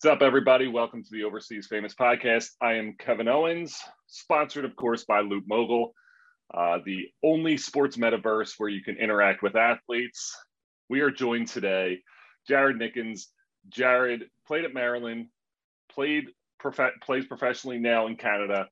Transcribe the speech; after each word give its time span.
What's 0.00 0.14
up, 0.14 0.22
everybody? 0.22 0.68
Welcome 0.68 1.02
to 1.02 1.10
the 1.10 1.24
Overseas 1.24 1.66
Famous 1.66 1.92
Podcast. 1.92 2.50
I 2.60 2.74
am 2.74 2.94
Kevin 3.00 3.26
Owens, 3.26 3.76
sponsored, 4.06 4.64
of 4.64 4.76
course, 4.76 5.04
by 5.04 5.22
LootMogul, 5.22 5.88
uh, 6.54 6.78
the 6.86 7.08
only 7.24 7.56
sports 7.56 7.96
metaverse 7.96 8.52
where 8.58 8.68
you 8.68 8.80
can 8.80 8.96
interact 8.96 9.42
with 9.42 9.56
athletes. 9.56 10.36
We 10.88 11.00
are 11.00 11.10
joined 11.10 11.48
today, 11.48 12.02
Jared 12.46 12.78
Nickens. 12.78 13.22
Jared 13.70 14.30
played 14.46 14.64
at 14.64 14.72
Maryland, 14.72 15.30
played 15.90 16.26
prof- 16.60 17.00
plays 17.02 17.26
professionally 17.26 17.80
now 17.80 18.06
in 18.06 18.14
Canada, 18.14 18.68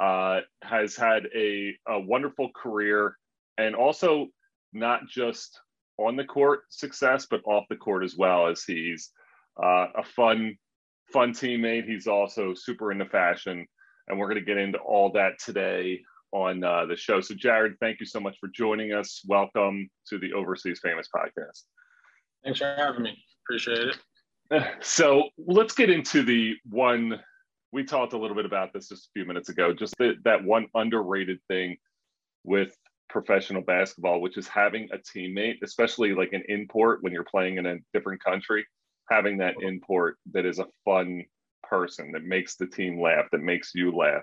uh, 0.00 0.40
has 0.62 0.96
had 0.96 1.26
a, 1.36 1.76
a 1.86 2.00
wonderful 2.00 2.48
career, 2.50 3.18
and 3.58 3.74
also 3.74 4.28
not 4.72 5.06
just 5.06 5.60
on 5.98 6.16
the 6.16 6.24
court 6.24 6.60
success, 6.70 7.26
but 7.30 7.42
off 7.44 7.66
the 7.68 7.76
court 7.76 8.04
as 8.04 8.16
well, 8.16 8.46
as 8.46 8.64
he's 8.64 9.10
uh, 9.62 9.88
a 9.96 10.02
fun, 10.02 10.56
fun 11.12 11.32
teammate. 11.32 11.84
He's 11.84 12.06
also 12.06 12.54
super 12.54 12.90
into 12.90 13.04
fashion, 13.06 13.66
and 14.08 14.18
we're 14.18 14.26
going 14.26 14.40
to 14.40 14.44
get 14.44 14.56
into 14.56 14.78
all 14.78 15.12
that 15.12 15.38
today 15.38 16.00
on 16.32 16.64
uh, 16.64 16.86
the 16.86 16.96
show. 16.96 17.20
So, 17.20 17.34
Jared, 17.34 17.74
thank 17.80 18.00
you 18.00 18.06
so 18.06 18.18
much 18.18 18.36
for 18.40 18.48
joining 18.48 18.92
us. 18.92 19.22
Welcome 19.26 19.90
to 20.08 20.18
the 20.18 20.32
Overseas 20.32 20.80
Famous 20.82 21.08
podcast. 21.14 21.64
Thanks 22.42 22.58
for 22.58 22.74
having 22.76 23.02
me. 23.02 23.16
Appreciate 23.44 23.78
it. 23.78 23.96
So, 24.80 25.30
let's 25.38 25.74
get 25.74 25.88
into 25.88 26.22
the 26.22 26.56
one 26.68 27.18
we 27.72 27.84
talked 27.84 28.12
a 28.12 28.18
little 28.18 28.36
bit 28.36 28.44
about 28.44 28.74
this 28.74 28.88
just 28.88 29.06
a 29.06 29.10
few 29.14 29.24
minutes 29.24 29.48
ago. 29.48 29.72
Just 29.72 29.94
the, 29.98 30.16
that 30.24 30.44
one 30.44 30.66
underrated 30.74 31.38
thing 31.48 31.78
with 32.44 32.76
professional 33.08 33.62
basketball, 33.62 34.20
which 34.20 34.36
is 34.36 34.46
having 34.46 34.90
a 34.92 34.98
teammate, 34.98 35.56
especially 35.62 36.12
like 36.14 36.34
an 36.34 36.42
import 36.48 36.98
when 37.02 37.14
you're 37.14 37.24
playing 37.24 37.56
in 37.56 37.64
a 37.64 37.76
different 37.94 38.22
country 38.22 38.66
having 39.12 39.38
that 39.38 39.56
import 39.60 40.16
that 40.32 40.46
is 40.46 40.58
a 40.58 40.66
fun 40.84 41.24
person 41.62 42.12
that 42.12 42.24
makes 42.24 42.56
the 42.56 42.66
team 42.66 43.00
laugh, 43.00 43.26
that 43.32 43.42
makes 43.42 43.72
you 43.74 43.94
laugh. 43.94 44.22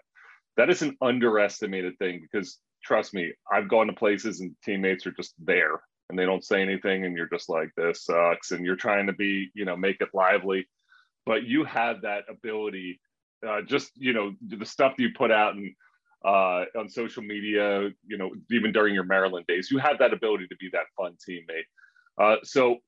That 0.58 0.70
is 0.70 0.82
an 0.82 0.98
underestimated 1.02 1.98
thing 2.00 2.22
because 2.22 2.58
trust 2.84 3.14
me, 3.14 3.34
I've 3.52 3.70
gone 3.70 3.88
to 3.88 3.94
places 3.94 4.42
and 4.42 4.56
teammates 4.64 5.06
are 5.06 5.12
just 5.12 5.34
there 5.38 5.80
and 6.10 6.18
they 6.18 6.26
don't 6.26 6.44
say 6.44 6.62
anything 6.62 7.06
and 7.06 7.16
you're 7.16 7.30
just 7.30 7.50
like 7.50 7.70
this 7.78 8.06
sucks 8.06 8.52
and 8.52 8.66
you're 8.66 8.76
trying 8.76 9.08
to 9.08 9.14
be, 9.14 9.52
you 9.54 9.66
know, 9.66 9.78
make 9.78 10.02
it 10.02 10.10
lively. 10.14 10.68
But 11.26 11.44
you 11.44 11.64
have 11.66 12.02
that 12.02 12.24
ability, 12.28 13.00
uh, 13.48 13.62
just 13.62 13.92
you 13.96 14.14
know, 14.14 14.34
the 14.42 14.66
stuff 14.66 14.94
that 14.98 15.04
you 15.04 15.10
put 15.16 15.32
out 15.32 15.56
and 15.56 15.72
uh, 16.26 16.66
on 16.78 16.90
social 16.90 17.24
media, 17.24 17.90
you 18.06 18.18
know, 18.18 18.32
even 18.52 18.72
during 18.72 18.94
your 18.94 19.06
Maryland 19.06 19.46
days, 19.48 19.70
you 19.72 19.78
have 19.78 20.00
that 20.00 20.14
ability 20.14 20.48
to 20.48 20.56
be 20.58 20.70
that 20.74 20.86
fun 20.98 21.16
teammate. 21.28 21.68
Uh, 22.20 22.38
so 22.44 22.80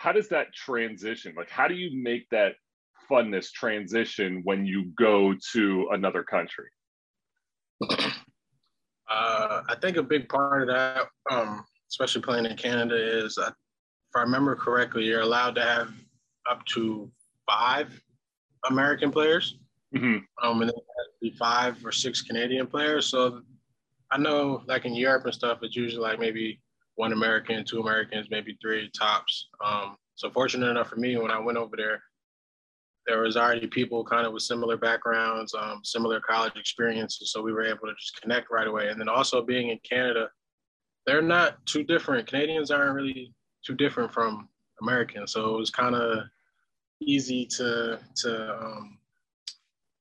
how 0.00 0.12
does 0.12 0.30
that 0.30 0.54
transition? 0.54 1.34
Like 1.36 1.50
how 1.50 1.68
do 1.68 1.74
you 1.74 2.02
make 2.02 2.26
that 2.30 2.54
funness 3.10 3.52
transition 3.52 4.40
when 4.44 4.64
you 4.64 4.86
go 4.96 5.34
to 5.52 5.88
another 5.92 6.22
country? 6.22 6.70
Uh, 9.10 9.62
i 9.68 9.74
think 9.80 9.96
a 9.96 10.02
big 10.02 10.28
part 10.28 10.62
of 10.62 10.68
that 10.68 11.06
um, 11.32 11.64
especially 11.90 12.22
playing 12.22 12.46
in 12.46 12.56
canada 12.56 12.94
is 12.94 13.36
uh, 13.38 13.46
if 13.48 14.14
i 14.14 14.20
remember 14.20 14.54
correctly 14.54 15.02
you're 15.02 15.22
allowed 15.22 15.54
to 15.56 15.62
have 15.62 15.90
up 16.48 16.64
to 16.66 17.10
five 17.50 17.88
american 18.68 19.10
players. 19.10 19.58
Mm-hmm. 19.96 20.18
um, 20.46 20.60
and 20.62 20.70
then 20.70 20.78
be 21.20 21.30
five 21.30 21.84
or 21.84 21.90
six 21.90 22.22
canadian 22.22 22.68
players. 22.68 23.06
So 23.06 23.42
i 24.12 24.18
know 24.18 24.62
like 24.68 24.84
in 24.84 24.94
europe 24.94 25.24
and 25.24 25.34
stuff 25.34 25.58
it's 25.62 25.74
usually 25.74 26.02
like 26.02 26.20
maybe 26.20 26.60
one 27.00 27.14
American, 27.14 27.64
two 27.64 27.80
Americans, 27.80 28.28
maybe 28.30 28.58
three 28.60 28.90
tops. 28.90 29.48
Um, 29.64 29.96
so 30.16 30.30
fortunate 30.30 30.68
enough 30.68 30.88
for 30.88 30.96
me, 30.96 31.16
when 31.16 31.30
I 31.30 31.38
went 31.38 31.56
over 31.56 31.74
there, 31.74 32.02
there 33.06 33.22
was 33.22 33.38
already 33.38 33.66
people 33.66 34.04
kind 34.04 34.26
of 34.26 34.34
with 34.34 34.42
similar 34.42 34.76
backgrounds, 34.76 35.54
um, 35.54 35.80
similar 35.82 36.20
college 36.20 36.52
experiences. 36.56 37.32
So 37.32 37.40
we 37.40 37.54
were 37.54 37.64
able 37.64 37.86
to 37.88 37.94
just 37.98 38.20
connect 38.20 38.50
right 38.50 38.66
away. 38.66 38.88
And 38.88 39.00
then 39.00 39.08
also 39.08 39.40
being 39.40 39.70
in 39.70 39.78
Canada, 39.82 40.28
they're 41.06 41.22
not 41.22 41.64
too 41.64 41.84
different. 41.84 42.28
Canadians 42.28 42.70
aren't 42.70 42.94
really 42.94 43.32
too 43.66 43.74
different 43.74 44.12
from 44.12 44.50
Americans. 44.82 45.32
So 45.32 45.54
it 45.54 45.58
was 45.58 45.70
kind 45.70 45.94
of 45.94 46.24
easy 47.00 47.46
to 47.46 47.98
to 48.16 48.58
um, 48.62 48.98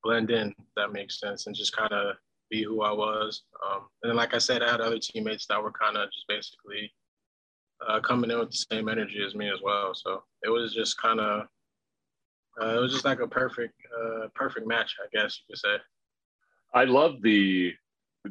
blend 0.04 0.32
in. 0.32 0.54
that 0.76 0.92
makes 0.92 1.18
sense, 1.18 1.48
and 1.48 1.56
just 1.56 1.76
kind 1.76 1.94
of 1.94 2.18
be 2.50 2.64
who 2.64 2.82
I 2.82 2.92
was. 2.92 3.44
Um, 3.66 3.88
and 4.04 4.10
then, 4.10 4.18
like 4.18 4.34
I 4.34 4.40
said, 4.40 4.62
I 4.62 4.72
had 4.72 4.82
other 4.82 5.00
teammates 5.00 5.46
that 5.48 5.62
were 5.62 5.72
kind 5.72 5.98
of 5.98 6.10
just 6.12 6.28
basically 6.28 6.92
uh, 7.88 8.00
coming 8.02 8.32
in 8.32 8.40
with 8.40 8.52
the 8.52 8.66
same 8.72 8.90
energy 8.90 9.24
as 9.26 9.36
me 9.36 9.50
as 9.50 9.62
well. 9.64 9.94
So 9.94 10.24
it 10.44 10.50
was 10.50 10.74
just 10.74 11.02
kind 11.02 11.20
of, 11.20 11.48
uh, 12.62 12.76
it 12.76 12.80
was 12.80 12.92
just 12.92 13.06
like 13.06 13.20
a 13.20 13.28
perfect, 13.28 13.74
uh, 13.98 14.28
perfect 14.36 14.68
match, 14.68 14.96
I 15.02 15.08
guess 15.16 15.40
you 15.40 15.54
could 15.54 15.60
say. 15.60 15.84
I 16.74 16.84
love 16.84 17.22
the 17.22 17.74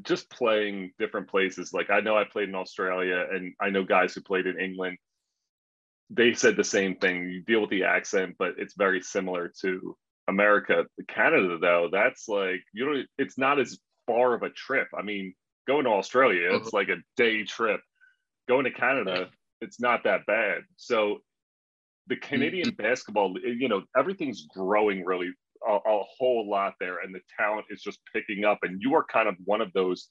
just 0.02 0.30
playing 0.30 0.92
different 0.98 1.28
places. 1.28 1.72
Like 1.72 1.90
I 1.90 2.00
know 2.00 2.16
I 2.16 2.24
played 2.24 2.48
in 2.48 2.54
Australia, 2.54 3.26
and 3.32 3.54
I 3.60 3.70
know 3.70 3.84
guys 3.84 4.14
who 4.14 4.20
played 4.20 4.46
in 4.46 4.58
England. 4.58 4.98
They 6.10 6.34
said 6.34 6.56
the 6.56 6.64
same 6.64 6.96
thing. 6.96 7.28
You 7.30 7.42
deal 7.42 7.60
with 7.60 7.70
the 7.70 7.84
accent, 7.84 8.36
but 8.38 8.54
it's 8.58 8.74
very 8.74 9.00
similar 9.00 9.52
to 9.60 9.96
America. 10.26 10.86
Canada, 11.08 11.58
though, 11.60 11.88
that's 11.90 12.28
like 12.28 12.62
you 12.72 12.86
know, 12.86 13.02
it's 13.18 13.38
not 13.38 13.58
as 13.58 13.78
far 14.08 14.34
of 14.34 14.42
a 14.42 14.50
trip. 14.50 14.88
I 14.98 15.02
mean, 15.02 15.34
going 15.68 15.84
to 15.84 15.90
Australia, 15.90 16.48
it's 16.54 16.68
mm-hmm. 16.68 16.76
like 16.76 16.88
a 16.88 16.96
day 17.16 17.44
trip. 17.44 17.80
Going 18.48 18.64
to 18.64 18.72
Canada, 18.72 19.28
it's 19.60 19.80
not 19.80 20.02
that 20.04 20.26
bad. 20.26 20.62
So 20.76 21.18
the 22.08 22.16
Canadian 22.16 22.70
mm-hmm. 22.70 22.82
basketball, 22.82 23.34
you 23.38 23.68
know, 23.68 23.82
everything's 23.96 24.46
growing 24.46 25.04
really 25.04 25.30
a, 25.66 25.72
a, 25.72 26.02
whole 26.18 26.48
lot 26.48 26.74
there, 26.80 27.00
and 27.00 27.14
the 27.14 27.20
talent 27.38 27.66
is 27.70 27.82
just 27.82 27.98
picking 28.12 28.44
up. 28.44 28.58
And 28.62 28.80
you 28.80 28.94
are 28.94 29.04
kind 29.04 29.28
of 29.28 29.36
one 29.44 29.60
of 29.60 29.72
those 29.74 30.08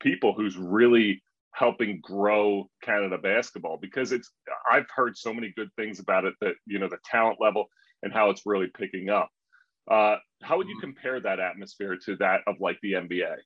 people 0.00 0.34
who's 0.34 0.56
really 0.56 1.22
helping 1.54 2.00
grow 2.02 2.68
Canada 2.82 3.18
basketball 3.18 3.78
because 3.80 4.12
it's. 4.12 4.30
I've 4.70 4.86
heard 4.94 5.16
so 5.16 5.32
many 5.32 5.52
good 5.56 5.70
things 5.76 5.98
about 5.98 6.24
it 6.26 6.34
that 6.42 6.54
you 6.66 6.78
know 6.78 6.88
the 6.88 6.98
talent 7.04 7.38
level 7.40 7.66
and 8.02 8.12
how 8.12 8.30
it's 8.30 8.42
really 8.44 8.68
picking 8.76 9.08
up. 9.08 9.30
Uh, 9.90 10.16
how 10.42 10.56
would 10.56 10.68
you 10.68 10.76
mm-hmm. 10.76 10.92
compare 10.92 11.20
that 11.20 11.40
atmosphere 11.40 11.96
to 12.04 12.16
that 12.16 12.40
of 12.46 12.56
like 12.60 12.78
the 12.82 12.92
NBA? 12.92 13.36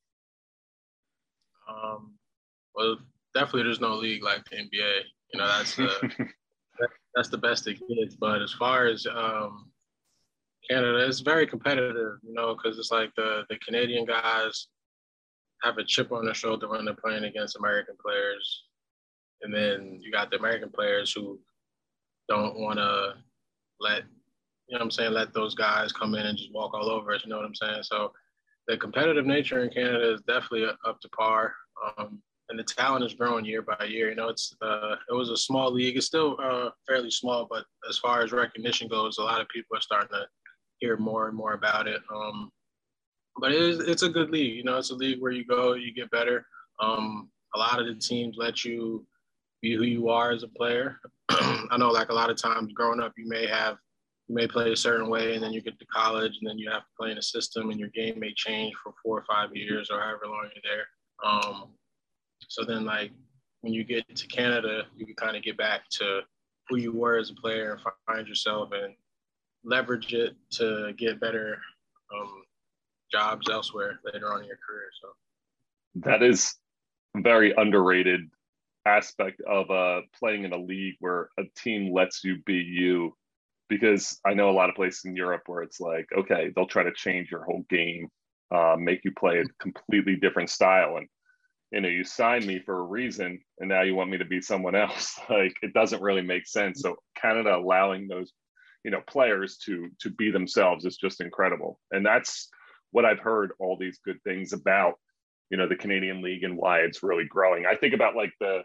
Um, 1.69 2.15
well, 2.75 2.99
definitely 3.35 3.65
there's 3.65 3.81
no 3.81 3.95
league 3.95 4.23
like 4.23 4.45
the 4.51 4.57
NBA. 4.57 5.01
You 5.33 5.39
know, 5.39 5.47
that's 5.47 5.77
the 5.77 6.11
that's 7.15 7.29
the 7.29 7.39
best 7.39 7.67
it 7.67 7.81
gets. 7.89 8.17
But 8.17 8.43
as 8.43 8.53
far 8.53 8.87
as 8.87 9.07
um, 9.07 9.71
Canada, 10.69 11.07
it's 11.07 11.21
very 11.21 11.47
competitive. 11.47 12.19
You 12.23 12.35
know, 12.35 12.55
because 12.55 12.79
it's 12.79 12.91
like 12.91 13.15
the 13.17 13.45
the 13.49 13.59
Canadian 13.59 14.05
guys 14.05 14.69
have 15.63 15.79
a 15.79 15.85
chip 15.85 16.13
on 16.13 16.25
their 16.25 16.35
shoulder 16.35 16.69
when 16.69 16.85
they're 16.85 16.95
playing 16.95 17.25
against 17.25 17.57
American 17.57 17.95
players, 18.05 18.65
and 19.43 19.55
then 19.55 19.99
you 20.01 20.11
got 20.11 20.31
the 20.31 20.39
American 20.39 20.71
players 20.71 21.13
who 21.13 21.39
don't 22.29 22.59
want 22.59 22.79
to 22.79 23.15
let 23.81 24.03
you 24.69 24.75
know 24.75 24.79
what 24.79 24.85
I'm 24.85 24.91
saying, 24.91 25.13
let 25.13 25.35
those 25.35 25.55
guys 25.55 25.93
come 25.93 26.15
in 26.15 26.27
and 26.27 26.39
just 26.39 26.53
walk 26.53 26.75
all 26.75 26.91
over 26.91 27.13
us, 27.13 27.23
you 27.25 27.31
know 27.31 27.37
what 27.37 27.47
I'm 27.47 27.55
saying? 27.55 27.83
So 27.83 28.13
the 28.69 28.77
competitive 28.77 29.27
nature 29.27 29.63
in 29.63 29.71
Canada 29.71 30.15
is 30.15 30.23
definitely 30.23 30.67
up 30.87 31.01
to 31.01 31.09
par. 31.11 31.55
Um, 31.99 32.23
and 32.49 32.59
the 32.59 32.65
talent 32.65 33.05
is 33.05 33.15
growing 33.15 33.45
year 33.45 33.63
by 33.63 33.85
year. 33.87 34.11
You 34.11 34.15
know, 34.15 34.29
it's 34.29 34.55
uh, 34.63 34.97
it 35.09 35.15
was 35.15 35.31
a 35.31 35.37
small 35.37 35.73
league. 35.73 35.97
It's 35.97 36.07
still 36.07 36.37
uh, 36.43 36.71
fairly 36.87 37.11
small, 37.11 37.47
but 37.51 37.65
as 37.89 37.99
far 37.99 38.23
as 38.23 38.31
recognition 38.31 38.89
goes, 38.89 39.19
a 39.19 39.23
lot 39.23 39.41
of 39.41 39.49
people 39.49 39.77
are 39.77 39.81
starting 39.81 40.11
to 40.13 40.27
hear 40.79 40.97
more 40.97 41.29
and 41.29 41.37
more 41.37 41.55
about 41.55 41.89
it. 41.89 42.03
Um, 42.15 42.51
but 43.41 43.53
it 43.53 43.63
is, 43.63 43.79
it's 43.81 44.03
a 44.03 44.09
good 44.09 44.31
league. 44.31 44.57
You 44.57 44.65
know, 44.65 44.77
it's 44.77 44.91
a 44.91 44.95
league 44.95 45.21
where 45.21 45.33
you 45.33 45.47
go, 45.47 45.75
you 45.75 45.95
get 45.95 46.11
better. 46.11 46.45
Um, 46.81 47.31
a 47.55 47.59
lot 47.59 47.81
of 47.81 47.87
the 47.87 47.95
teams 47.95 48.37
let 48.39 48.65
you 48.65 49.07
be 49.63 49.75
who 49.75 49.85
you 49.85 50.09
are 50.09 50.33
as 50.33 50.43
a 50.43 50.49
player. 50.49 50.99
I 51.31 51.77
know, 51.79 51.91
like 51.91 52.11
a 52.11 52.15
lot 52.15 52.31
of 52.31 52.37
times 52.37 52.73
growing 52.75 53.01
up, 53.01 53.13
you 53.17 53.29
may 53.29 53.47
have 53.47 53.77
may 54.33 54.47
play 54.47 54.73
a 54.73 54.77
certain 54.77 55.09
way 55.09 55.35
and 55.35 55.43
then 55.43 55.53
you 55.53 55.61
get 55.61 55.79
to 55.79 55.87
college 55.87 56.39
and 56.41 56.49
then 56.49 56.59
you 56.59 56.71
have 56.71 56.83
to 56.83 56.89
play 56.99 57.11
in 57.11 57.19
a 57.19 57.23
system 57.23 57.71
and 57.71 57.79
your 57.79 57.91
game 57.91 58.19
may 58.19 58.33
change 58.35 58.75
for 58.83 58.93
four 59.03 59.19
or 59.19 59.25
five 59.29 59.55
years 59.55 59.91
or 59.91 60.01
however 60.01 60.27
long 60.27 60.49
you're 60.55 60.63
there. 60.65 60.87
Um, 61.25 61.71
so 62.49 62.65
then 62.65 62.85
like 62.85 63.13
when 63.61 63.73
you 63.73 63.85
get 63.85 64.05
to 64.15 64.27
Canada, 64.27 64.85
you 64.97 65.07
can 65.07 65.15
kind 65.15 65.37
of 65.37 65.43
get 65.43 65.57
back 65.57 65.83
to 65.93 66.21
who 66.69 66.77
you 66.77 66.93
were 66.93 67.17
as 67.17 67.31
a 67.31 67.35
player 67.35 67.73
and 67.73 67.93
find 68.07 68.27
yourself 68.27 68.71
and 68.73 68.95
leverage 69.65 70.13
it 70.15 70.35
to 70.51 70.93
get 70.97 71.21
better 71.21 71.59
um, 72.15 72.43
jobs 73.11 73.49
elsewhere 73.51 74.01
later 74.05 74.33
on 74.33 74.41
in 74.41 74.47
your 74.47 74.59
career. 74.67 74.89
So 75.01 75.09
that 76.07 76.23
is 76.23 76.55
a 77.17 77.21
very 77.21 77.53
underrated 77.57 78.29
aspect 78.87 79.41
of 79.43 79.71
uh, 79.71 80.01
playing 80.19 80.45
in 80.45 80.53
a 80.53 80.59
league 80.59 80.97
where 81.01 81.29
a 81.39 81.45
team 81.57 81.93
lets 81.93 82.25
you 82.25 82.39
be 82.45 82.55
you 82.55 83.15
because 83.79 84.19
I 84.27 84.35
know 84.35 84.51
a 84.51 84.53
lot 84.53 84.69
of 84.69 84.77
places 84.77 85.05
in 85.05 85.17
Europe 85.17 85.43
where 85.47 85.63
it's 85.63 85.81
like, 85.81 86.07
okay, 86.17 86.51
they'll 86.55 86.67
try 86.67 86.83
to 86.83 86.93
change 86.93 87.31
your 87.31 87.45
whole 87.45 87.65
game, 87.71 88.09
uh, 88.55 88.77
make 88.79 89.05
you 89.05 89.13
play 89.13 89.41
a 89.41 89.45
completely 89.61 90.17
different 90.17 90.51
style. 90.51 90.97
And, 90.97 91.09
you 91.71 91.81
know, 91.81 91.89
you 91.89 92.05
signed 92.05 92.47
me 92.47 92.59
for 92.59 92.79
a 92.79 92.83
reason 92.83 93.41
and 93.59 93.69
now 93.69 93.83
you 93.83 93.95
want 93.95 94.11
me 94.11 94.19
to 94.19 94.25
be 94.25 94.41
someone 94.41 94.75
else. 94.75 95.19
like 95.31 95.57
it 95.63 95.73
doesn't 95.73 96.03
really 96.03 96.23
make 96.23 96.47
sense. 96.47 96.81
So 96.83 96.97
Canada 97.17 97.57
allowing 97.57 98.09
those 98.09 98.33
you 98.85 98.91
know 98.91 99.01
players 99.07 99.57
to 99.59 99.89
to 100.01 100.11
be 100.11 100.31
themselves 100.31 100.85
is 100.85 100.97
just 100.97 101.21
incredible 101.21 101.79
and 101.91 102.05
that's 102.05 102.49
what 102.91 103.05
i've 103.05 103.19
heard 103.19 103.53
all 103.59 103.77
these 103.77 103.99
good 104.05 104.21
things 104.25 104.53
about 104.53 104.95
you 105.51 105.57
know 105.57 105.69
the 105.69 105.77
canadian 105.77 106.23
league 106.23 106.45
and 106.45 106.57
why 106.57 106.81
it's 106.81 107.03
really 107.03 107.25
growing 107.25 107.65
i 107.67 107.77
think 107.77 107.95
about 107.95 108.17
like 108.17 108.33
the 108.41 108.63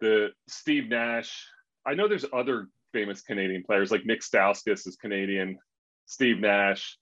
the 0.00 0.28
steve 0.48 0.88
nash 0.88 1.46
i 1.86 1.94
know 1.94 2.08
there's 2.08 2.26
other 2.32 2.68
famous 2.92 3.22
canadian 3.22 3.62
players 3.62 3.90
like 3.90 4.04
nick 4.04 4.20
stauskas 4.20 4.86
is 4.86 4.96
canadian 5.00 5.58
steve 6.06 6.38
nash 6.38 6.96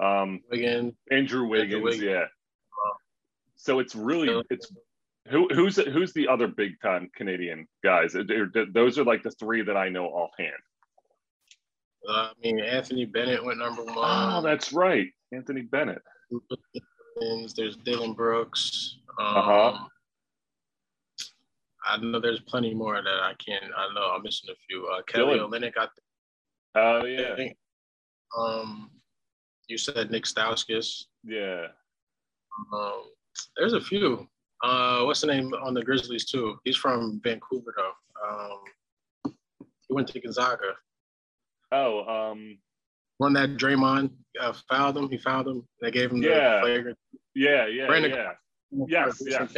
um 0.00 0.40
Wiggins. 0.50 0.94
andrew 1.10 1.46
wiggins, 1.46 1.74
Andrew 1.74 1.84
Wiggins. 1.84 2.02
yeah 2.02 2.24
so 3.56 3.78
it's 3.80 3.94
really 3.94 4.42
it's 4.50 4.70
who 5.28 5.48
who's 5.52 5.76
who's 5.76 6.12
the 6.12 6.28
other 6.28 6.46
big 6.46 6.80
time 6.80 7.10
Canadian 7.14 7.66
guys? 7.82 8.14
Those 8.72 8.98
are 8.98 9.04
like 9.04 9.22
the 9.22 9.30
three 9.32 9.62
that 9.62 9.76
I 9.76 9.88
know 9.88 10.06
offhand. 10.06 10.52
Uh, 12.08 12.12
I 12.12 12.32
mean, 12.42 12.60
Anthony 12.60 13.06
Bennett 13.06 13.44
went 13.44 13.58
number 13.58 13.82
one. 13.82 13.96
Oh, 13.98 14.40
that's 14.42 14.72
right, 14.72 15.08
Anthony 15.32 15.62
Bennett. 15.62 16.02
There's 17.56 17.76
Dillon 17.84 18.12
Brooks. 18.12 18.98
Um, 19.18 19.26
Uh-huh. 19.36 19.78
I 21.86 21.96
know 21.98 22.20
there's 22.20 22.40
plenty 22.40 22.74
more 22.74 22.96
that 23.02 23.06
I 23.22 23.32
can't. 23.44 23.64
I 23.76 23.92
know 23.94 24.10
I'm 24.14 24.22
missing 24.22 24.50
a 24.50 24.56
few. 24.68 24.86
Uh, 24.86 25.02
Kelly. 25.06 25.38
Olynyk, 25.38 25.74
I 25.78 25.86
Oh 26.74 27.04
yeah, 27.04 27.34
think. 27.36 27.56
Um, 28.36 28.90
you 29.68 29.78
said 29.78 30.10
Nick 30.10 30.24
Stauskas. 30.24 31.04
yeah. 31.24 31.66
Um, 32.72 33.02
there's 33.56 33.72
a 33.74 33.80
few. 33.80 34.26
Uh, 34.64 35.02
what's 35.04 35.20
the 35.20 35.26
name 35.26 35.52
on 35.62 35.74
the 35.74 35.82
Grizzlies 35.82 36.24
too? 36.24 36.58
He's 36.64 36.76
from 36.76 37.20
Vancouver 37.22 37.74
though. 37.76 37.92
Um, 38.28 39.32
he 39.88 39.94
went 39.94 40.08
to 40.08 40.20
Gonzaga. 40.20 40.72
Oh, 41.72 42.04
um, 42.32 42.58
One 43.18 43.32
that 43.34 43.50
Draymond 43.56 44.10
uh, 44.40 44.54
fouled 44.70 44.96
him. 44.96 45.08
He 45.10 45.18
fouled 45.18 45.48
him. 45.48 45.62
They 45.82 45.90
gave 45.90 46.10
him 46.10 46.22
Yeah. 46.22 46.56
the 46.56 46.60
flagrant. 46.62 46.98
yeah, 47.34 47.66
yeah, 47.66 47.86
Brandon- 47.86 48.10
yeah. 48.12 48.32
Yes, 48.88 49.22
yes. 49.24 49.54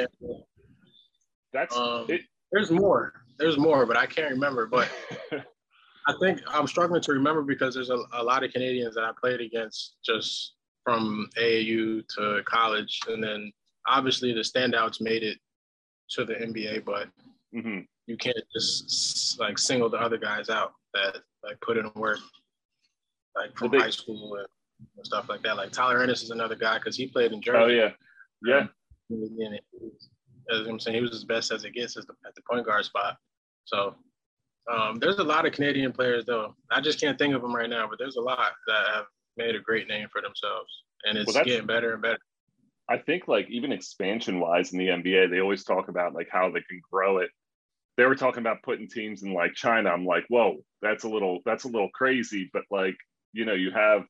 That's 1.58 1.76
Um, 1.76 2.06
it. 2.08 2.20
There's 2.52 2.70
more. 2.70 3.12
There's 3.38 3.58
more, 3.58 3.84
but 3.84 3.96
I 3.96 4.06
can't 4.06 4.31
remember. 4.31 4.66
But 4.66 4.88
I 6.06 6.14
think 6.20 6.40
I'm 6.49 6.69
struggling 6.69 7.02
to 7.02 7.12
remember 7.12 7.43
because 7.43 7.75
there's 7.75 7.90
a, 7.90 7.99
a 8.12 8.22
lot 8.22 8.44
of 8.44 8.52
Canadians 8.52 8.94
that 8.94 9.02
I 9.02 9.10
played 9.20 9.40
against 9.40 9.96
just 10.05 10.55
from 10.84 11.28
AAU 11.37 12.02
to 12.16 12.43
college, 12.44 13.00
and 13.08 13.22
then 13.22 13.52
obviously 13.88 14.32
the 14.32 14.40
standouts 14.40 15.00
made 15.00 15.22
it 15.25 15.38
to 16.10 16.25
the 16.25 16.34
NBA, 16.34 16.84
but 16.84 17.08
hmm 17.52 17.81
you 18.06 18.16
can't 18.16 18.37
just 18.55 19.38
like 19.38 19.58
single 19.58 19.90
the 19.90 19.99
other 19.99 20.16
guys 20.16 20.49
out 20.49 20.72
that 20.94 21.16
like 21.44 21.60
put 21.60 21.76
in 21.76 21.90
work 21.94 22.19
like 23.37 23.55
from 23.55 23.70
high 23.75 23.90
school 23.90 24.37
and, 24.38 24.46
stuff 25.05 25.28
like 25.28 25.43
that. 25.43 25.56
Like 25.56 25.72
Tyler 25.72 26.02
Ennis 26.02 26.22
is 26.22 26.31
another 26.31 26.55
guy 26.55 26.78
because 26.78 26.96
he 26.96 27.06
played 27.08 27.32
in 27.32 27.43
Germany. 27.43 27.64
Oh 27.64 27.69
yeah, 27.69 27.90
yeah. 28.46 28.66
It- 29.10 29.93
as 30.50 30.67
I'm 30.67 30.81
saying, 30.81 30.97
he 30.97 31.03
was 31.03 31.12
as 31.12 31.25
best 31.25 31.53
as 31.53 31.65
it 31.65 31.75
gets 31.75 31.97
as 31.97 32.06
the, 32.06 32.15
at 32.27 32.35
the 32.35 32.43
point 32.50 32.67
guard 32.67 32.85
spot. 32.85 33.17
So 33.65 33.95
um, 34.71 34.99
there's 34.99 35.19
a 35.19 35.25
lot 35.25 35.47
of 35.47 35.53
Canadian 35.53 35.93
players, 35.93 36.25
though. 36.27 36.55
I 36.71 36.81
just 36.81 37.00
can't 37.00 37.19
think 37.19 37.35
of 37.35 37.43
them 37.43 37.55
right 37.55 37.71
now, 37.71 37.87
but 37.89 37.99
there's 37.99 38.17
a 38.17 38.21
lot 38.21 38.53
that 38.67 38.89
have 38.95 39.05
made 39.37 39.55
a 39.55 39.61
great 39.61 39.89
name 39.89 40.09
for 40.12 40.21
themselves, 40.21 40.71
and 41.05 41.17
it's 41.17 41.35
Well, 41.35 41.45
getting 41.45 41.67
better 41.67 41.93
and 41.93 42.03
better. 42.03 42.19
I 42.89 42.99
think 42.99 43.29
like 43.29 43.49
even 43.50 43.73
expansion 43.73 44.41
wise 44.41 44.73
in 44.73 44.79
the 44.79 44.89
NBA, 44.89 45.31
they 45.31 45.41
always 45.41 45.65
talk 45.65 45.89
about 45.89 46.15
like 46.15 46.29
how 46.31 46.51
they 46.51 46.62
can 46.62 46.81
grow 46.91 47.19
it. 47.19 47.31
They 47.97 48.05
were 48.05 48.15
talking 48.15 48.41
about 48.41 48.62
putting 48.62 48.89
teams 48.89 49.23
in 49.23 49.35
like 49.35 49.55
China. 49.55 49.91
I'm 49.91 50.06
like, 50.06 50.25
whoa, 50.29 50.65
that's 50.81 51.05
a 51.05 51.09
little 51.09 51.41
that's 51.44 51.65
a 51.65 51.69
little 51.69 51.91
crazy. 51.93 52.49
But 52.53 52.62
like, 52.71 52.97
you 53.33 53.44
know, 53.44 53.55
you 53.55 53.71
have 53.73 54.05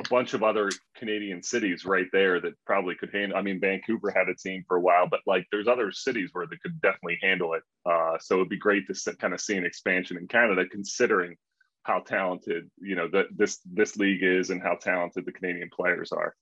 a 0.00 0.08
bunch 0.08 0.34
of 0.34 0.42
other 0.42 0.70
Canadian 0.96 1.42
cities 1.42 1.84
right 1.84 2.06
there 2.12 2.40
that 2.40 2.54
probably 2.64 2.94
could 2.94 3.10
handle. 3.12 3.36
I 3.36 3.42
mean, 3.42 3.60
Vancouver 3.60 4.10
had 4.10 4.28
a 4.28 4.34
team 4.34 4.64
for 4.66 4.76
a 4.76 4.80
while, 4.80 5.06
but 5.08 5.20
like 5.26 5.46
there's 5.52 5.68
other 5.68 5.92
cities 5.92 6.30
where 6.32 6.46
they 6.46 6.56
could 6.56 6.80
definitely 6.80 7.18
handle 7.22 7.54
it. 7.54 7.62
Uh, 7.84 8.16
so 8.18 8.36
it'd 8.36 8.48
be 8.48 8.56
great 8.56 8.84
to 8.88 9.16
kind 9.16 9.34
of 9.34 9.40
see 9.40 9.56
an 9.56 9.64
expansion 9.66 10.16
in 10.16 10.26
Canada, 10.26 10.64
considering 10.70 11.36
how 11.82 12.00
talented 12.00 12.70
you 12.80 12.94
know 12.94 13.08
that 13.12 13.26
this 13.36 13.58
this 13.72 13.96
league 13.96 14.22
is 14.22 14.50
and 14.50 14.62
how 14.62 14.74
talented 14.74 15.24
the 15.26 15.32
Canadian 15.32 15.70
players 15.74 16.12
are. 16.12 16.34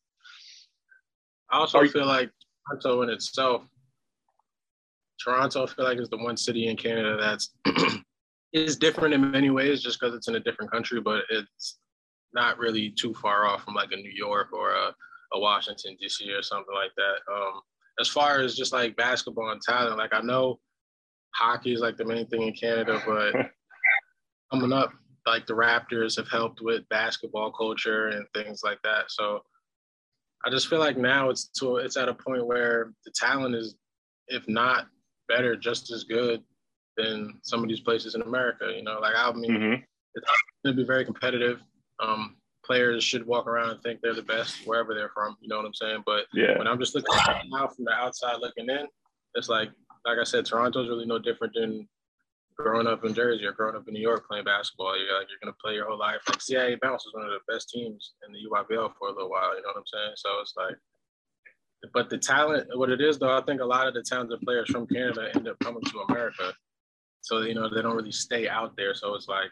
I 1.50 1.58
also 1.58 1.78
Are 1.78 1.84
you- 1.84 1.90
feel 1.90 2.06
like 2.06 2.30
Toronto 2.70 3.02
in 3.02 3.10
itself, 3.10 3.62
Toronto, 5.22 5.64
I 5.64 5.66
feel 5.66 5.84
like 5.84 5.98
is 5.98 6.08
the 6.10 6.18
one 6.18 6.36
city 6.36 6.68
in 6.68 6.76
Canada 6.76 7.16
that's 7.20 7.54
is 8.52 8.76
different 8.76 9.14
in 9.14 9.30
many 9.30 9.50
ways, 9.50 9.82
just 9.82 9.98
because 10.00 10.14
it's 10.14 10.28
in 10.28 10.36
a 10.36 10.40
different 10.40 10.70
country, 10.70 11.00
but 11.00 11.22
it's 11.30 11.78
not 12.38 12.58
really 12.58 12.90
too 12.90 13.12
far 13.14 13.46
off 13.46 13.64
from 13.64 13.74
like 13.74 13.90
a 13.92 13.96
New 13.96 14.12
York 14.14 14.52
or 14.52 14.70
a, 14.70 14.94
a 15.32 15.40
Washington 15.40 15.96
D.C. 16.00 16.30
or 16.32 16.42
something 16.42 16.74
like 16.74 16.92
that. 16.96 17.32
Um, 17.32 17.60
as 18.00 18.08
far 18.08 18.38
as 18.40 18.56
just 18.56 18.72
like 18.72 18.96
basketball 18.96 19.50
and 19.50 19.60
talent, 19.60 19.98
like 19.98 20.14
I 20.14 20.20
know 20.20 20.60
hockey 21.34 21.72
is 21.72 21.80
like 21.80 21.96
the 21.96 22.04
main 22.04 22.28
thing 22.28 22.42
in 22.42 22.54
Canada, 22.54 23.02
but 23.04 23.50
coming 24.52 24.72
up, 24.72 24.92
like 25.26 25.46
the 25.46 25.52
Raptors 25.52 26.16
have 26.16 26.28
helped 26.28 26.60
with 26.62 26.88
basketball 26.90 27.50
culture 27.50 28.08
and 28.08 28.24
things 28.34 28.60
like 28.62 28.78
that. 28.84 29.06
So 29.08 29.40
I 30.46 30.50
just 30.50 30.68
feel 30.68 30.78
like 30.78 30.96
now 30.96 31.30
it's 31.30 31.48
to 31.58 31.78
it's 31.78 31.96
at 31.96 32.08
a 32.08 32.14
point 32.14 32.46
where 32.46 32.92
the 33.04 33.10
talent 33.10 33.56
is, 33.56 33.74
if 34.28 34.48
not 34.48 34.86
better, 35.26 35.56
just 35.56 35.90
as 35.90 36.04
good 36.04 36.42
than 36.96 37.40
some 37.42 37.62
of 37.62 37.68
these 37.68 37.80
places 37.80 38.14
in 38.14 38.22
America. 38.22 38.72
You 38.74 38.84
know, 38.84 39.00
like 39.00 39.14
I 39.16 39.32
mean, 39.32 39.54
hmm 39.54 39.74
it's 40.14 40.26
going 40.64 40.76
to 40.76 40.82
be 40.82 40.86
very 40.86 41.04
competitive. 41.04 41.60
Um, 42.00 42.36
players 42.64 43.02
should 43.02 43.26
walk 43.26 43.46
around 43.46 43.70
and 43.70 43.82
think 43.82 44.00
they're 44.00 44.14
the 44.14 44.22
best 44.22 44.66
wherever 44.66 44.94
they're 44.94 45.10
from. 45.14 45.36
You 45.40 45.48
know 45.48 45.56
what 45.56 45.66
I'm 45.66 45.74
saying? 45.74 46.02
But 46.04 46.26
Yeah. 46.34 46.58
when 46.58 46.66
I'm 46.66 46.78
just 46.78 46.94
looking 46.94 47.14
now 47.50 47.66
from 47.68 47.84
the 47.86 47.92
outside 47.92 48.36
looking 48.40 48.68
in, 48.68 48.86
it's 49.34 49.48
like, 49.48 49.70
like 50.04 50.18
I 50.18 50.24
said, 50.24 50.44
Toronto's 50.46 50.88
really 50.88 51.06
no 51.06 51.18
different 51.18 51.54
than 51.54 51.88
growing 52.56 52.86
up 52.86 53.04
in 53.04 53.14
Jersey 53.14 53.46
or 53.46 53.52
growing 53.52 53.76
up 53.76 53.86
in 53.88 53.94
New 53.94 54.00
York 54.00 54.26
playing 54.28 54.44
basketball. 54.44 54.98
You're 54.98 55.16
like, 55.18 55.28
you're 55.30 55.38
gonna 55.42 55.56
play 55.62 55.74
your 55.74 55.86
whole 55.88 55.98
life. 55.98 56.20
Like 56.28 56.40
CIA 56.42 56.74
Bounce 56.76 57.04
was 57.06 57.14
one 57.14 57.24
of 57.24 57.30
the 57.30 57.52
best 57.52 57.68
teams 57.70 58.14
in 58.26 58.32
the 58.32 58.38
EYBL 58.40 58.92
for 58.98 59.08
a 59.08 59.12
little 59.12 59.30
while. 59.30 59.54
You 59.56 59.62
know 59.62 59.68
what 59.68 59.76
I'm 59.78 59.86
saying? 59.86 60.12
So 60.16 60.28
it's 60.40 60.54
like, 60.56 60.76
but 61.94 62.10
the 62.10 62.18
talent, 62.18 62.66
what 62.76 62.90
it 62.90 63.00
is 63.00 63.18
though, 63.18 63.36
I 63.36 63.40
think 63.42 63.60
a 63.60 63.64
lot 63.64 63.86
of 63.86 63.94
the 63.94 64.02
talented 64.02 64.40
players 64.40 64.68
from 64.70 64.86
Canada 64.88 65.30
end 65.34 65.46
up 65.46 65.58
coming 65.60 65.82
to 65.82 66.00
America. 66.08 66.52
So 67.20 67.40
you 67.42 67.54
know 67.54 67.68
they 67.72 67.82
don't 67.82 67.96
really 67.96 68.12
stay 68.12 68.48
out 68.48 68.76
there. 68.76 68.94
So 68.94 69.14
it's 69.14 69.28
like 69.28 69.50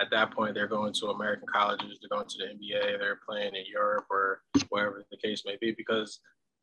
at 0.00 0.10
that 0.10 0.32
point 0.32 0.54
they're 0.54 0.68
going 0.68 0.92
to 0.94 1.06
American 1.08 1.46
colleges, 1.52 1.98
they're 2.00 2.16
going 2.16 2.28
to 2.28 2.38
the 2.38 2.44
NBA, 2.44 2.98
they're 2.98 3.20
playing 3.26 3.54
in 3.54 3.64
Europe 3.70 4.06
or 4.10 4.42
wherever 4.68 5.02
the 5.10 5.16
case 5.16 5.42
may 5.46 5.56
be. 5.60 5.72
Because 5.76 6.20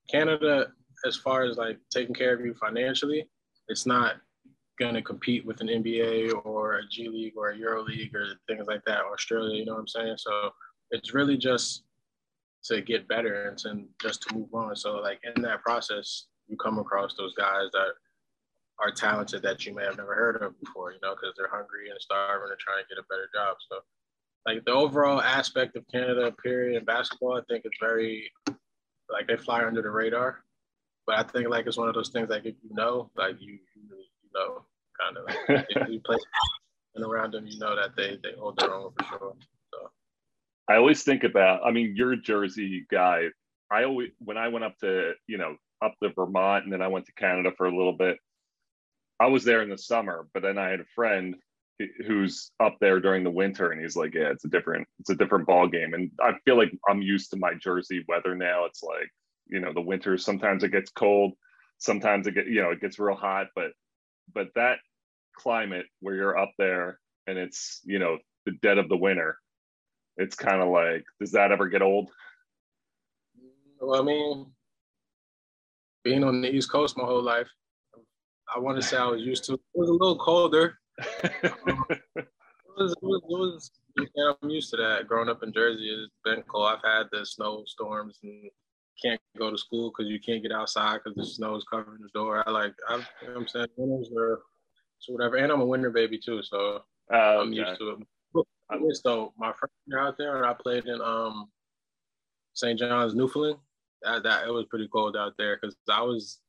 Canada, 0.09 0.67
as 1.05 1.17
far 1.17 1.43
as 1.43 1.57
like 1.57 1.79
taking 1.91 2.15
care 2.15 2.33
of 2.33 2.45
you 2.45 2.53
financially, 2.53 3.29
it's 3.67 3.85
not 3.85 4.15
gonna 4.79 5.01
compete 5.01 5.45
with 5.45 5.61
an 5.61 5.67
NBA 5.67 6.45
or 6.45 6.75
a 6.75 6.87
G 6.89 7.09
League 7.09 7.33
or 7.35 7.49
a 7.49 7.57
Euro 7.57 7.83
League 7.83 8.15
or 8.15 8.27
things 8.47 8.67
like 8.67 8.81
that, 8.85 9.01
Australia, 9.11 9.57
you 9.57 9.65
know 9.65 9.73
what 9.73 9.81
I'm 9.81 9.87
saying? 9.87 10.15
So 10.17 10.51
it's 10.91 11.13
really 11.13 11.37
just 11.37 11.83
to 12.65 12.81
get 12.81 13.07
better 13.07 13.49
and 13.49 13.57
to, 13.59 13.83
just 14.01 14.21
to 14.23 14.35
move 14.35 14.53
on. 14.53 14.75
So 14.75 14.97
like 14.97 15.19
in 15.35 15.41
that 15.41 15.61
process, 15.63 16.25
you 16.47 16.57
come 16.57 16.79
across 16.79 17.15
those 17.15 17.33
guys 17.33 17.69
that 17.73 17.93
are 18.79 18.91
talented 18.91 19.41
that 19.41 19.65
you 19.65 19.73
may 19.73 19.83
have 19.83 19.97
never 19.97 20.13
heard 20.13 20.41
of 20.41 20.59
before, 20.59 20.91
you 20.91 20.99
know, 21.01 21.15
because 21.15 21.33
they're 21.37 21.49
hungry 21.49 21.89
and 21.89 21.99
starving 21.99 22.49
and 22.49 22.59
trying 22.59 22.83
to 22.83 22.87
get 22.87 22.99
a 22.99 23.07
better 23.09 23.29
job. 23.33 23.57
So 23.69 23.79
like 24.45 24.63
the 24.65 24.71
overall 24.71 25.21
aspect 25.21 25.75
of 25.75 25.83
Canada 25.91 26.31
period 26.31 26.77
in 26.77 26.85
basketball, 26.85 27.37
I 27.37 27.41
think 27.49 27.65
it's 27.65 27.77
very 27.79 28.31
like 29.09 29.27
they 29.27 29.37
fly 29.37 29.65
under 29.65 29.81
the 29.81 29.89
radar. 29.89 30.43
But 31.05 31.19
I 31.19 31.23
think 31.23 31.49
like 31.49 31.67
it's 31.67 31.77
one 31.77 31.87
of 31.87 31.95
those 31.95 32.09
things 32.09 32.29
like 32.29 32.45
if 32.45 32.55
you 32.63 32.75
know, 32.75 33.09
like 33.15 33.41
you 33.41 33.53
you, 33.53 33.81
really, 33.89 34.03
know, 34.33 34.65
kind 34.99 35.17
of 35.17 35.25
like 35.25 35.65
if 35.69 35.89
you 35.89 35.99
play 36.01 36.17
and 36.95 37.05
around 37.05 37.33
them, 37.33 37.47
you 37.47 37.59
know 37.59 37.75
that 37.75 37.95
they 37.95 38.19
they 38.23 38.37
hold 38.37 38.59
their 38.59 38.73
own 38.73 38.91
for 38.97 39.05
sure. 39.05 39.33
So 39.73 39.89
I 40.67 40.75
always 40.75 41.03
think 41.03 41.23
about, 41.23 41.61
I 41.65 41.71
mean, 41.71 41.93
you're 41.95 42.13
a 42.13 42.21
Jersey 42.21 42.85
guy. 42.91 43.27
I 43.71 43.83
always, 43.83 44.09
when 44.19 44.37
I 44.37 44.47
went 44.47 44.65
up 44.65 44.77
to, 44.79 45.13
you 45.27 45.37
know, 45.37 45.55
up 45.81 45.93
to 46.01 46.09
Vermont 46.09 46.63
and 46.63 46.73
then 46.73 46.81
I 46.81 46.87
went 46.87 47.05
to 47.05 47.13
Canada 47.13 47.51
for 47.57 47.67
a 47.67 47.75
little 47.75 47.93
bit, 47.93 48.17
I 49.19 49.27
was 49.27 49.43
there 49.43 49.61
in 49.61 49.69
the 49.69 49.77
summer, 49.77 50.27
but 50.33 50.43
then 50.43 50.57
I 50.57 50.69
had 50.69 50.79
a 50.79 50.85
friend 50.95 51.35
who's 52.05 52.51
up 52.59 52.75
there 52.81 52.99
during 52.99 53.23
the 53.23 53.31
winter 53.31 53.71
and 53.71 53.81
he's 53.81 53.95
like, 53.95 54.13
yeah, 54.13 54.29
it's 54.29 54.45
a 54.45 54.49
different, 54.49 54.87
it's 54.99 55.09
a 55.09 55.15
different 55.15 55.45
ball 55.45 55.67
game. 55.67 55.93
And 55.93 56.11
I 56.19 56.33
feel 56.45 56.57
like 56.57 56.71
I'm 56.87 57.01
used 57.01 57.31
to 57.31 57.37
my 57.37 57.53
Jersey 57.53 58.03
weather 58.07 58.35
now. 58.35 58.65
It's 58.65 58.81
like, 58.81 59.09
you 59.47 59.59
know, 59.59 59.73
the 59.73 59.81
winters, 59.81 60.25
sometimes 60.25 60.63
it 60.63 60.71
gets 60.71 60.91
cold, 60.91 61.33
sometimes 61.77 62.27
it 62.27 62.33
get, 62.33 62.47
you 62.47 62.61
know, 62.61 62.71
it 62.71 62.81
gets 62.81 62.99
real 62.99 63.15
hot, 63.15 63.47
but, 63.55 63.71
but 64.33 64.49
that 64.55 64.79
climate 65.35 65.85
where 65.99 66.15
you're 66.15 66.37
up 66.37 66.51
there 66.57 66.99
and 67.27 67.37
it's, 67.37 67.81
you 67.83 67.99
know, 67.99 68.17
the 68.45 68.53
dead 68.61 68.77
of 68.77 68.89
the 68.89 68.97
winter, 68.97 69.37
it's 70.17 70.35
kind 70.35 70.61
of 70.61 70.69
like, 70.69 71.03
does 71.19 71.31
that 71.33 71.51
ever 71.51 71.67
get 71.67 71.81
old? 71.81 72.09
well, 73.79 74.01
I 74.01 74.03
mean, 74.03 74.47
being 76.03 76.23
on 76.23 76.41
the 76.41 76.49
East 76.49 76.71
Coast 76.71 76.97
my 76.97 77.03
whole 77.03 77.21
life, 77.21 77.47
I 78.53 78.59
want 78.59 78.81
to 78.81 78.87
say 78.87 78.97
I 78.97 79.05
was 79.05 79.21
used 79.21 79.45
to. 79.45 79.53
It 79.53 79.61
was 79.73 79.89
a 79.89 79.93
little 79.93 80.17
colder, 80.17 80.79
a 81.23 81.51
was, 82.77 82.91
it 82.91 82.97
was, 83.01 83.21
it 83.23 83.29
was 83.29 83.71
yeah, 84.15 84.33
I'm 84.41 84.49
used 84.49 84.69
to 84.71 84.77
that. 84.77 85.07
Growing 85.07 85.29
up 85.29 85.43
in 85.43 85.53
Jersey, 85.53 85.89
it's 85.89 86.13
been 86.23 86.43
cold. 86.43 86.69
I've 86.69 86.83
had 86.83 87.07
the 87.11 87.25
snowstorms 87.25 88.19
and 88.23 88.49
can't 89.01 89.21
go 89.37 89.51
to 89.51 89.57
school 89.57 89.91
because 89.91 90.09
you 90.09 90.19
can't 90.19 90.41
get 90.41 90.51
outside 90.51 90.99
because 91.03 91.15
the 91.15 91.25
snow 91.25 91.55
is 91.55 91.65
covering 91.71 92.01
the 92.01 92.09
door. 92.13 92.43
I 92.47 92.51
like, 92.51 92.73
I, 92.89 92.95
you 92.95 92.99
know 92.99 93.33
what 93.33 93.37
I'm 93.37 93.47
saying, 93.47 93.67
winters 93.75 94.11
are 94.17 94.39
so 94.99 95.13
whatever. 95.13 95.37
And 95.37 95.51
I'm 95.51 95.61
a 95.61 95.65
winter 95.65 95.91
baby 95.91 96.17
too, 96.17 96.41
so 96.41 96.81
uh, 97.13 97.15
I'm 97.15 97.53
used 97.53 97.79
to 97.79 97.89
it. 97.89 97.97
I 98.69 98.77
missed 98.77 99.03
though 99.03 99.33
my 99.37 99.53
first 99.53 99.73
year 99.85 99.99
out 99.99 100.17
there, 100.17 100.35
and 100.37 100.45
I 100.45 100.53
played 100.53 100.85
in 100.85 101.01
um 101.01 101.49
St. 102.53 102.77
John's, 102.77 103.15
Newfoundland. 103.15 103.59
That 104.01 104.23
that 104.23 104.47
it 104.47 104.51
was 104.51 104.65
pretty 104.65 104.89
cold 104.91 105.15
out 105.15 105.33
there 105.37 105.57
because 105.57 105.75
I 105.89 106.01
was 106.01 106.39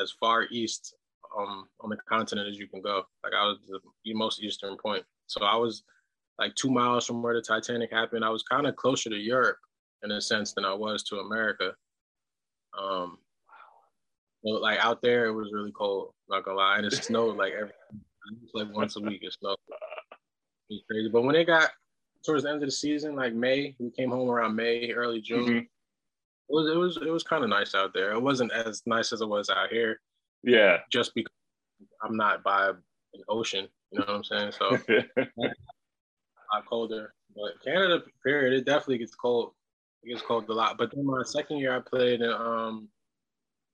as 0.00 0.10
far 0.10 0.46
east 0.50 0.94
um 1.38 1.68
on 1.80 1.90
the 1.90 1.96
continent 2.08 2.48
as 2.48 2.58
you 2.58 2.68
can 2.68 2.82
go. 2.82 3.02
Like 3.24 3.32
I 3.38 3.44
was 3.44 3.58
the 3.68 4.14
most 4.14 4.42
eastern 4.42 4.76
point, 4.76 5.04
so 5.26 5.44
I 5.44 5.56
was 5.56 5.82
like 6.38 6.54
two 6.54 6.70
miles 6.70 7.06
from 7.06 7.22
where 7.22 7.34
the 7.34 7.42
Titanic 7.42 7.90
happened. 7.92 8.24
I 8.24 8.30
was 8.30 8.42
kind 8.42 8.66
of 8.66 8.76
closer 8.76 9.10
to 9.10 9.16
Europe 9.16 9.58
in 10.02 10.10
a 10.10 10.20
sense 10.20 10.52
than 10.52 10.64
I 10.64 10.74
was 10.74 11.02
to 11.04 11.18
America. 11.18 11.72
Um, 12.78 13.18
but 14.44 14.60
like 14.60 14.78
out 14.78 15.02
there, 15.02 15.26
it 15.26 15.32
was 15.32 15.52
really 15.52 15.72
cold. 15.72 16.12
Not 16.28 16.44
gonna 16.44 16.58
lie, 16.58 16.76
and 16.76 16.86
it 16.86 16.92
snowed 16.92 17.36
like 17.36 17.52
every 17.52 17.72
like 18.54 18.74
once 18.74 18.96
a 18.96 19.00
week. 19.00 19.20
It 19.22 19.32
snowed. 19.32 19.56
It 19.70 20.74
was 20.74 20.82
crazy. 20.90 21.08
But 21.08 21.22
when 21.22 21.36
it 21.36 21.46
got 21.46 21.70
towards 22.24 22.42
the 22.42 22.50
end 22.50 22.62
of 22.62 22.68
the 22.68 22.72
season, 22.72 23.16
like 23.16 23.34
May, 23.34 23.74
we 23.78 23.90
came 23.90 24.10
home 24.10 24.28
around 24.28 24.56
May, 24.56 24.92
early 24.92 25.20
June. 25.20 25.44
Mm-hmm. 25.44 25.58
It 25.58 26.52
was 26.52 26.70
it 26.70 26.76
was 26.76 26.96
it 26.98 27.10
was 27.10 27.24
kind 27.24 27.44
of 27.44 27.50
nice 27.50 27.74
out 27.74 27.92
there. 27.94 28.12
It 28.12 28.22
wasn't 28.22 28.52
as 28.52 28.82
nice 28.86 29.12
as 29.12 29.20
it 29.20 29.28
was 29.28 29.50
out 29.50 29.70
here. 29.70 30.00
Yeah. 30.46 30.78
Just 30.90 31.12
because 31.14 31.32
I'm 32.02 32.16
not 32.16 32.42
by 32.42 32.68
an 32.68 33.22
ocean, 33.28 33.68
you 33.90 33.98
know 33.98 34.06
what 34.06 34.16
I'm 34.16 34.24
saying? 34.24 34.52
So 34.52 34.78
a 34.88 36.54
lot 36.54 36.66
colder. 36.68 37.12
But 37.34 37.62
Canada, 37.62 38.02
period, 38.24 38.54
it 38.54 38.64
definitely 38.64 38.98
gets 38.98 39.14
cold. 39.14 39.52
It 40.02 40.10
gets 40.10 40.22
cold 40.22 40.48
a 40.48 40.54
lot. 40.54 40.78
But 40.78 40.92
then 40.94 41.04
my 41.04 41.22
second 41.24 41.58
year, 41.58 41.76
I 41.76 41.80
played 41.80 42.22
in 42.22 42.30
um, 42.30 42.88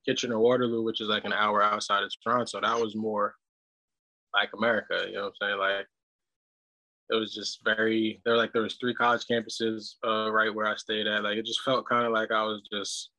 Kitchener 0.07 0.39
Waterloo, 0.39 0.83
which 0.83 1.01
is 1.01 1.09
like 1.09 1.25
an 1.25 1.33
hour 1.33 1.63
outside 1.63 2.03
of 2.03 2.11
Toronto. 2.25 2.61
That 2.61 2.81
was 2.81 2.97
more 2.97 3.35
like 4.35 4.49
America. 4.57 5.05
You 5.07 5.15
know 5.15 5.25
what 5.25 5.35
I'm 5.43 5.49
saying? 5.49 5.59
Like 5.59 5.87
it 7.11 7.17
was 7.17 7.35
just 7.35 7.61
very. 7.65 8.21
There 8.25 8.37
like 8.37 8.53
there 8.53 8.63
was 8.63 8.77
three 8.81 8.95
college 8.95 9.27
campuses 9.31 9.95
uh, 10.05 10.33
right 10.33 10.53
where 10.53 10.67
I 10.67 10.77
stayed 10.77 11.07
at. 11.07 11.23
Like 11.23 11.37
it 11.37 11.45
just 11.45 11.63
felt 11.63 11.89
kind 11.89 12.07
of 12.07 12.13
like 12.13 12.33
I 12.33 12.43
was 12.43 12.63
just 12.73 13.11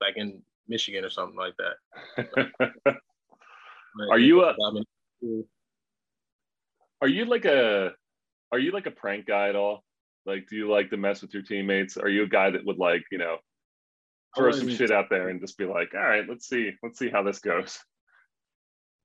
like 0.00 0.16
in 0.16 0.42
Michigan 0.68 1.04
or 1.04 1.10
something 1.10 1.36
like 1.36 1.54
that. 1.58 2.36
are 4.10 4.18
you 4.18 4.44
a? 4.44 4.54
Are 7.00 7.08
you 7.08 7.24
like 7.26 7.44
a 7.44 7.92
are 8.52 8.58
you 8.58 8.70
like 8.70 8.86
a 8.86 8.90
prank 8.90 9.26
guy 9.26 9.48
at 9.48 9.56
all? 9.56 9.82
Like, 10.26 10.46
do 10.48 10.56
you 10.56 10.70
like 10.70 10.90
to 10.90 10.96
mess 10.96 11.22
with 11.22 11.34
your 11.34 11.42
teammates? 11.42 11.96
Are 11.96 12.08
you 12.08 12.22
a 12.22 12.28
guy 12.28 12.50
that 12.50 12.64
would 12.64 12.78
like, 12.78 13.02
you 13.10 13.18
know, 13.18 13.36
throw 14.36 14.52
some 14.52 14.70
shit 14.70 14.90
out 14.90 15.06
there 15.10 15.28
and 15.28 15.40
just 15.40 15.58
be 15.58 15.64
like, 15.64 15.92
all 15.94 16.00
right, 16.00 16.24
let's 16.28 16.48
see, 16.48 16.70
let's 16.82 16.98
see 16.98 17.10
how 17.10 17.22
this 17.22 17.40
goes. 17.40 17.78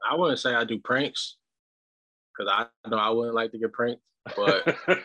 I 0.10 0.16
wouldn't 0.16 0.40
say 0.40 0.54
I 0.54 0.64
do 0.64 0.80
pranks 0.80 1.38
because 2.38 2.52
I 2.52 2.90
know 2.90 2.98
I 2.98 3.10
wouldn't 3.10 3.36
like 3.36 3.52
to 3.52 3.60
get 3.60 3.74
pranked, 3.74 4.02
but 4.36 4.78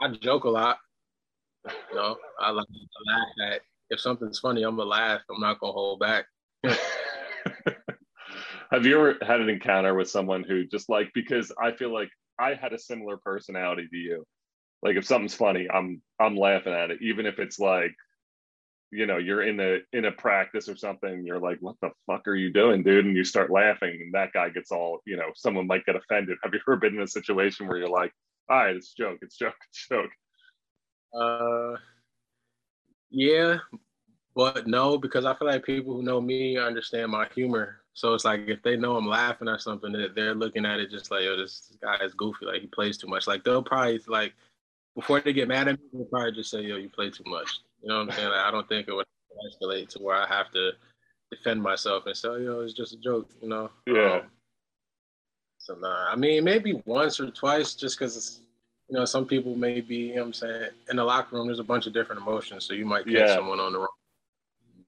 I 0.00 0.08
joke 0.20 0.44
a 0.44 0.50
lot. 0.50 0.78
You 1.90 1.96
know, 1.96 2.16
I 2.38 2.50
like 2.50 2.66
to 2.66 3.12
laugh 3.12 3.52
at 3.52 3.60
if 3.94 4.00
something's 4.00 4.38
funny, 4.38 4.62
I'm 4.62 4.76
gonna 4.76 4.88
laugh. 4.88 5.22
I'm 5.30 5.40
not 5.40 5.60
gonna 5.60 5.72
hold 5.72 6.00
back. 6.00 6.26
Have 8.70 8.84
you 8.84 8.98
ever 8.98 9.16
had 9.22 9.40
an 9.40 9.48
encounter 9.48 9.94
with 9.94 10.10
someone 10.10 10.42
who 10.42 10.66
just 10.66 10.88
like 10.88 11.10
because 11.14 11.52
I 11.62 11.72
feel 11.72 11.92
like 11.92 12.10
I 12.38 12.54
had 12.54 12.72
a 12.72 12.78
similar 12.78 13.16
personality 13.16 13.88
to 13.90 13.96
you. 13.96 14.26
Like 14.82 14.96
if 14.96 15.06
something's 15.06 15.34
funny, 15.34 15.68
I'm 15.72 16.02
I'm 16.20 16.36
laughing 16.36 16.74
at 16.74 16.90
it, 16.90 16.98
even 17.00 17.26
if 17.26 17.38
it's 17.38 17.58
like, 17.58 17.94
you 18.90 19.06
know, 19.06 19.16
you're 19.16 19.42
in 19.42 19.58
a 19.60 19.78
in 19.92 20.04
a 20.04 20.12
practice 20.12 20.68
or 20.68 20.76
something. 20.76 21.24
You're 21.24 21.40
like, 21.40 21.58
what 21.60 21.76
the 21.80 21.90
fuck 22.06 22.28
are 22.28 22.34
you 22.34 22.52
doing, 22.52 22.82
dude? 22.82 23.06
And 23.06 23.16
you 23.16 23.24
start 23.24 23.50
laughing, 23.50 23.98
and 24.02 24.14
that 24.14 24.32
guy 24.32 24.50
gets 24.50 24.70
all, 24.70 25.00
you 25.06 25.16
know, 25.16 25.30
someone 25.34 25.66
might 25.66 25.86
get 25.86 25.96
offended. 25.96 26.36
Have 26.42 26.52
you 26.52 26.60
ever 26.68 26.76
been 26.76 26.96
in 26.96 27.02
a 27.02 27.06
situation 27.08 27.66
where 27.66 27.78
you're 27.78 27.88
like, 27.88 28.12
all 28.50 28.58
right, 28.58 28.76
it's 28.76 28.92
joke, 28.92 29.18
it's 29.22 29.36
joke, 29.36 29.54
it's 29.70 29.88
joke? 29.88 30.10
Uh, 31.18 31.76
yeah, 33.10 33.58
but 34.34 34.66
no, 34.66 34.98
because 34.98 35.24
I 35.24 35.34
feel 35.34 35.48
like 35.48 35.64
people 35.64 35.94
who 35.94 36.02
know 36.02 36.20
me 36.20 36.58
understand 36.58 37.10
my 37.10 37.26
humor. 37.34 37.80
So 37.92 38.14
it's 38.14 38.24
like 38.24 38.48
if 38.48 38.62
they 38.62 38.76
know 38.76 38.96
I'm 38.96 39.08
laughing 39.08 39.48
or 39.48 39.58
something, 39.58 39.92
they're 40.14 40.34
looking 40.34 40.66
at 40.66 40.80
it 40.80 40.90
just 40.90 41.10
like, 41.10 41.22
yo, 41.24 41.36
this 41.36 41.72
guy 41.80 41.96
is 42.02 42.14
goofy. 42.14 42.46
Like 42.46 42.60
he 42.60 42.66
plays 42.66 42.98
too 42.98 43.06
much. 43.06 43.26
Like 43.26 43.44
they'll 43.44 43.62
probably 43.62 44.00
like 44.08 44.34
before 44.96 45.20
they 45.20 45.32
get 45.32 45.48
mad 45.48 45.68
at 45.68 45.78
me, 45.78 45.86
they'll 45.92 46.04
probably 46.06 46.32
just 46.32 46.50
say, 46.50 46.62
yo, 46.62 46.76
you 46.76 46.88
play 46.88 47.10
too 47.10 47.24
much. 47.26 47.60
You 47.82 47.88
know 47.88 47.98
what 47.98 48.10
I'm 48.10 48.16
saying? 48.16 48.28
Like, 48.28 48.40
I 48.40 48.50
don't 48.50 48.68
think 48.68 48.88
it 48.88 48.94
would 48.94 49.06
escalate 49.46 49.88
to 49.90 49.98
where 50.00 50.16
I 50.16 50.26
have 50.26 50.50
to 50.52 50.72
defend 51.30 51.62
myself 51.62 52.06
and 52.06 52.16
say, 52.16 52.28
oh, 52.28 52.36
yo, 52.36 52.60
it's 52.60 52.74
just 52.74 52.94
a 52.94 52.96
joke. 52.96 53.28
You 53.40 53.48
know? 53.48 53.70
Yeah. 53.86 54.20
Um, 54.20 54.22
so 55.64 55.74
nah, 55.76 56.10
I 56.10 56.16
mean 56.16 56.44
maybe 56.44 56.82
once 56.84 57.18
or 57.18 57.30
twice, 57.30 57.74
just 57.74 57.98
because 57.98 58.40
you 58.88 58.98
know 58.98 59.06
some 59.06 59.24
people 59.24 59.56
may 59.56 59.80
be, 59.80 59.96
you 59.96 60.16
know 60.16 60.22
what 60.22 60.26
I'm 60.26 60.32
saying, 60.34 60.70
in 60.90 60.96
the 60.96 61.04
locker 61.04 61.36
room. 61.36 61.46
There's 61.46 61.58
a 61.58 61.64
bunch 61.64 61.86
of 61.86 61.94
different 61.94 62.20
emotions, 62.20 62.66
so 62.66 62.74
you 62.74 62.84
might 62.84 63.06
catch 63.06 63.14
yeah. 63.14 63.34
someone 63.34 63.60
on 63.60 63.72
the 63.72 63.78
wrong. 63.78 63.88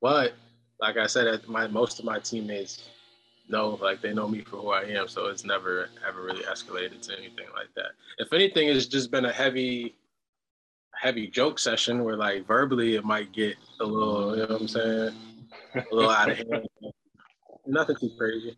But 0.06 0.34
like 0.78 0.98
I 0.98 1.08
said, 1.08 1.40
my 1.48 1.66
most 1.66 1.98
of 1.98 2.04
my 2.04 2.20
teammates 2.20 2.90
know 3.48 3.70
like 3.82 4.00
they 4.00 4.14
know 4.14 4.28
me 4.28 4.42
for 4.42 4.58
who 4.58 4.70
I 4.70 4.82
am, 4.82 5.08
so 5.08 5.26
it's 5.26 5.44
never 5.44 5.88
ever 6.06 6.22
really 6.22 6.44
escalated 6.44 7.02
to 7.08 7.18
anything 7.18 7.48
like 7.56 7.74
that. 7.74 7.90
If 8.18 8.32
anything, 8.32 8.68
it's 8.68 8.86
just 8.86 9.10
been 9.10 9.24
a 9.24 9.32
heavy, 9.32 9.96
heavy 10.94 11.26
joke 11.26 11.58
session 11.58 12.04
where 12.04 12.16
like 12.16 12.46
verbally 12.46 12.94
it 12.94 13.04
might 13.04 13.32
get 13.32 13.56
a 13.80 13.84
little, 13.84 14.36
you 14.36 14.42
know 14.46 14.52
what 14.52 14.60
I'm 14.60 14.68
saying, 14.68 15.14
a 15.74 15.84
little 15.90 16.10
out 16.10 16.30
of 16.30 16.36
hand. 16.52 16.68
Nothing 17.66 17.96
too 17.96 18.12
crazy. 18.16 18.56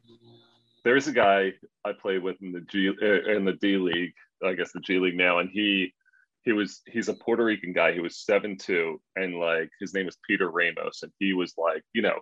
There's 0.85 1.09
a 1.09 1.13
guy 1.13 1.55
I 1.83 1.93
play 1.93 2.19
with 2.19 2.37
in 2.43 2.53
the 2.53 2.61
G 2.61 2.89
in 3.27 3.47
the 3.47 3.57
D 3.59 3.79
League, 3.79 4.13
I 4.45 4.53
guess 4.53 4.73
the 4.73 4.81
G 4.81 4.99
League 4.99 5.17
now, 5.17 5.39
and 5.39 5.49
he 5.49 5.95
he 6.43 6.53
was 6.53 6.81
he's 6.87 7.09
a 7.09 7.15
Puerto 7.15 7.45
Rican 7.45 7.73
guy. 7.73 7.93
He 7.93 8.01
was 8.01 8.25
seven 8.25 8.57
two, 8.57 9.01
and 9.17 9.35
like 9.39 9.71
his 9.81 9.95
name 9.95 10.09
is 10.09 10.17
Peter 10.27 10.51
Ramos, 10.51 11.03
and 11.03 11.13
he 11.19 11.33
was 11.33 11.55
like 11.59 11.83
you 11.93 12.03
know 12.03 12.21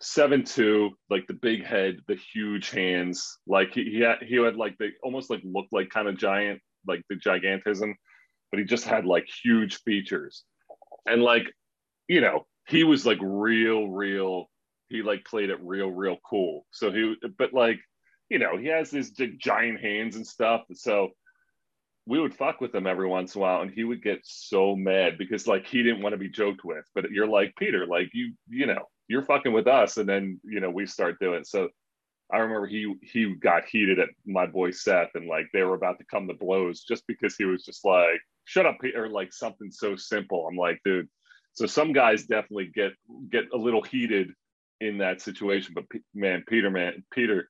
seven 0.00 0.44
two, 0.44 0.90
like 1.10 1.26
the 1.26 1.34
big 1.34 1.64
head, 1.64 1.98
the 2.06 2.18
huge 2.32 2.70
hands. 2.70 3.38
Like 3.46 3.72
he 3.72 3.84
he 3.84 4.00
had 4.00 4.18
he 4.22 4.36
had 4.36 4.56
like 4.56 4.76
the 4.78 4.90
almost 5.02 5.30
like 5.30 5.40
looked 5.44 5.72
like 5.72 5.90
kind 5.90 6.08
of 6.08 6.18
giant, 6.18 6.60
like 6.86 7.02
the 7.08 7.16
gigantism, 7.16 7.94
but 8.50 8.58
he 8.58 8.64
just 8.64 8.84
had 8.84 9.04
like 9.04 9.26
huge 9.42 9.76
features. 9.82 10.44
And 11.06 11.22
like, 11.22 11.52
you 12.08 12.20
know, 12.20 12.46
he 12.68 12.84
was 12.84 13.04
like 13.04 13.18
real, 13.20 13.88
real. 13.88 14.46
He 14.88 15.02
like 15.02 15.24
played 15.24 15.50
it 15.50 15.58
real, 15.62 15.90
real 15.90 16.18
cool. 16.28 16.66
So 16.70 16.92
he, 16.92 17.16
but 17.38 17.52
like, 17.52 17.80
you 18.28 18.38
know, 18.38 18.56
he 18.56 18.68
has 18.68 18.90
these 18.90 19.10
giant 19.10 19.80
hands 19.80 20.16
and 20.16 20.26
stuff. 20.26 20.62
So 20.74 21.10
we 22.06 22.20
would 22.20 22.34
fuck 22.34 22.60
with 22.60 22.74
him 22.74 22.86
every 22.86 23.08
once 23.08 23.34
in 23.34 23.40
a 23.40 23.42
while 23.42 23.62
and 23.62 23.70
he 23.70 23.84
would 23.84 24.02
get 24.02 24.20
so 24.24 24.76
mad 24.76 25.16
because 25.16 25.46
like 25.46 25.66
he 25.66 25.82
didn't 25.82 26.02
want 26.02 26.12
to 26.12 26.18
be 26.18 26.28
joked 26.28 26.64
with. 26.64 26.84
But 26.94 27.10
you're 27.10 27.26
like 27.26 27.54
peter 27.56 27.86
like 27.86 28.10
you 28.12 28.32
you 28.48 28.66
know 28.66 28.88
you're 29.08 29.24
fucking 29.24 29.52
with 29.52 29.66
us. 29.66 29.96
And 29.96 30.08
then 30.08 30.40
you 30.44 30.60
know 30.60 30.70
we 30.70 30.86
start 30.86 31.18
doing 31.20 31.44
so 31.44 31.68
i 32.32 32.38
remember 32.38 32.66
he 32.66 32.94
he 33.02 33.34
got 33.34 33.66
heated 33.66 33.98
at 33.98 34.08
my 34.24 34.46
boy 34.46 34.70
seth 34.70 35.10
and 35.14 35.28
like 35.28 35.46
they 35.52 35.62
were 35.62 35.74
about 35.74 35.98
to 35.98 36.06
come 36.06 36.26
to 36.26 36.34
blows 36.34 36.82
just 36.82 37.06
because 37.06 37.36
he 37.36 37.44
was 37.44 37.62
just 37.64 37.84
like 37.84 38.20
shut 38.44 38.64
up 38.64 38.78
or 38.96 39.08
like 39.08 39.32
something 39.32 39.70
so 39.70 39.96
simple. 39.96 40.46
I'm 40.48 40.56
like 40.56 40.80
dude 40.84 41.08
so 41.52 41.66
some 41.66 41.92
guys 41.92 42.24
definitely 42.24 42.70
get 42.74 42.92
get 43.30 43.44
a 43.52 43.56
little 43.56 43.82
heated 43.82 44.32
in 44.80 44.98
that 44.98 45.20
situation 45.20 45.72
but 45.74 45.84
man 46.14 46.44
peter 46.48 46.70
man 46.70 47.04
peter 47.12 47.48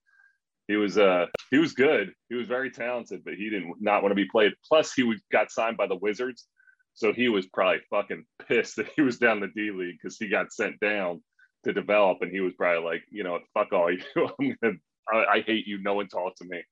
he 0.68 0.76
was 0.76 0.96
uh 0.98 1.26
he 1.50 1.58
was 1.58 1.72
good 1.72 2.12
he 2.28 2.34
was 2.34 2.46
very 2.46 2.70
talented 2.70 3.22
but 3.24 3.34
he 3.34 3.50
didn't 3.50 3.74
not 3.80 4.02
want 4.02 4.10
to 4.10 4.16
be 4.16 4.28
played 4.30 4.52
plus 4.66 4.92
he 4.92 5.02
was, 5.02 5.20
got 5.30 5.50
signed 5.50 5.76
by 5.76 5.86
the 5.86 5.96
wizards 5.96 6.46
so 6.94 7.12
he 7.12 7.28
was 7.28 7.46
probably 7.46 7.80
fucking 7.90 8.24
pissed 8.48 8.76
that 8.76 8.90
he 8.96 9.02
was 9.02 9.18
down 9.18 9.40
the 9.40 9.48
d 9.48 9.70
league 9.70 9.96
because 10.00 10.16
he 10.16 10.28
got 10.28 10.52
sent 10.52 10.80
down 10.80 11.20
to 11.64 11.72
develop, 11.72 12.18
and 12.20 12.30
he 12.30 12.40
was 12.40 12.54
probably 12.54 12.84
like, 12.84 13.02
you 13.10 13.24
know, 13.24 13.38
fuck 13.52 13.72
all 13.72 13.90
you. 13.90 14.00
I'm 14.16 14.56
gonna, 14.62 14.76
I, 15.12 15.24
I 15.36 15.40
hate 15.40 15.66
you. 15.66 15.82
No 15.82 15.94
one 15.94 16.08
talk 16.08 16.36
to 16.36 16.44
me. 16.44 16.62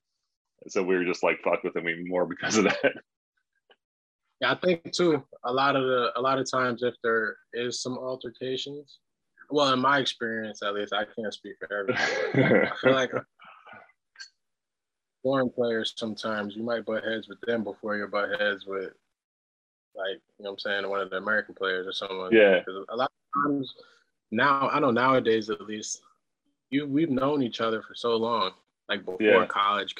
so 0.69 0.83
we 0.83 0.97
were 0.97 1.05
just 1.05 1.23
like 1.23 1.41
fuck 1.43 1.65
with 1.65 1.77
him 1.77 1.89
even 1.89 2.09
more 2.09 2.27
because 2.27 2.57
of 2.57 2.65
that. 2.83 2.93
Yeah, 4.41 4.53
I 4.53 4.55
think 4.57 4.93
too. 4.93 5.23
A 5.45 5.53
lot 5.53 5.77
of 5.77 5.85
the 5.85 6.13
a 6.17 6.21
lot 6.21 6.39
of 6.39 6.51
times, 6.51 6.83
if 6.83 6.95
there 7.03 7.37
is 7.53 7.83
some 7.83 7.99
altercations, 7.99 8.99
well, 9.51 9.73
in 9.73 9.81
my 9.81 9.99
experience 9.99 10.63
at 10.63 10.75
least, 10.75 10.93
I 10.93 11.05
can't 11.05 11.35
speak 11.35 11.55
for 11.59 11.73
everyone. 11.73 12.67
I 12.67 12.77
feel 12.81 12.93
like 12.93 13.13
foreign 15.23 15.50
players 15.50 15.95
sometimes 15.97 16.57
you 16.57 16.62
might 16.62 16.85
butt 16.85 17.05
heads 17.05 17.29
with 17.29 17.41
them 17.43 17.62
before 17.62 17.97
you 17.97 18.07
butt 18.07 18.41
heads 18.41 18.67
with 18.67 18.93
like 19.95 20.21
you 20.38 20.45
know 20.45 20.50
what 20.50 20.52
I'm 20.52 20.59
saying 20.59 20.91
one 20.91 21.00
of 21.00 21.11
the 21.11 21.17
American 21.17 21.55
players 21.55 21.87
or 21.87 21.93
someone. 21.93 22.33
Yeah. 22.33 22.59
Because 22.59 22.85
a 22.88 22.97
lot 22.97 23.11
of 23.35 23.43
times 23.43 23.75
now 24.31 24.69
I 24.71 24.81
know 24.81 24.91
nowadays 24.91 25.50
at 25.50 25.61
least 25.62 26.02
you 26.71 26.87
we've 26.87 27.11
known 27.11 27.43
each 27.43 27.61
other 27.61 27.83
for 27.83 27.95
so 27.95 28.17
long, 28.17 28.52
like 28.88 29.05
before 29.05 29.21
yeah. 29.21 29.47
college 29.47 29.95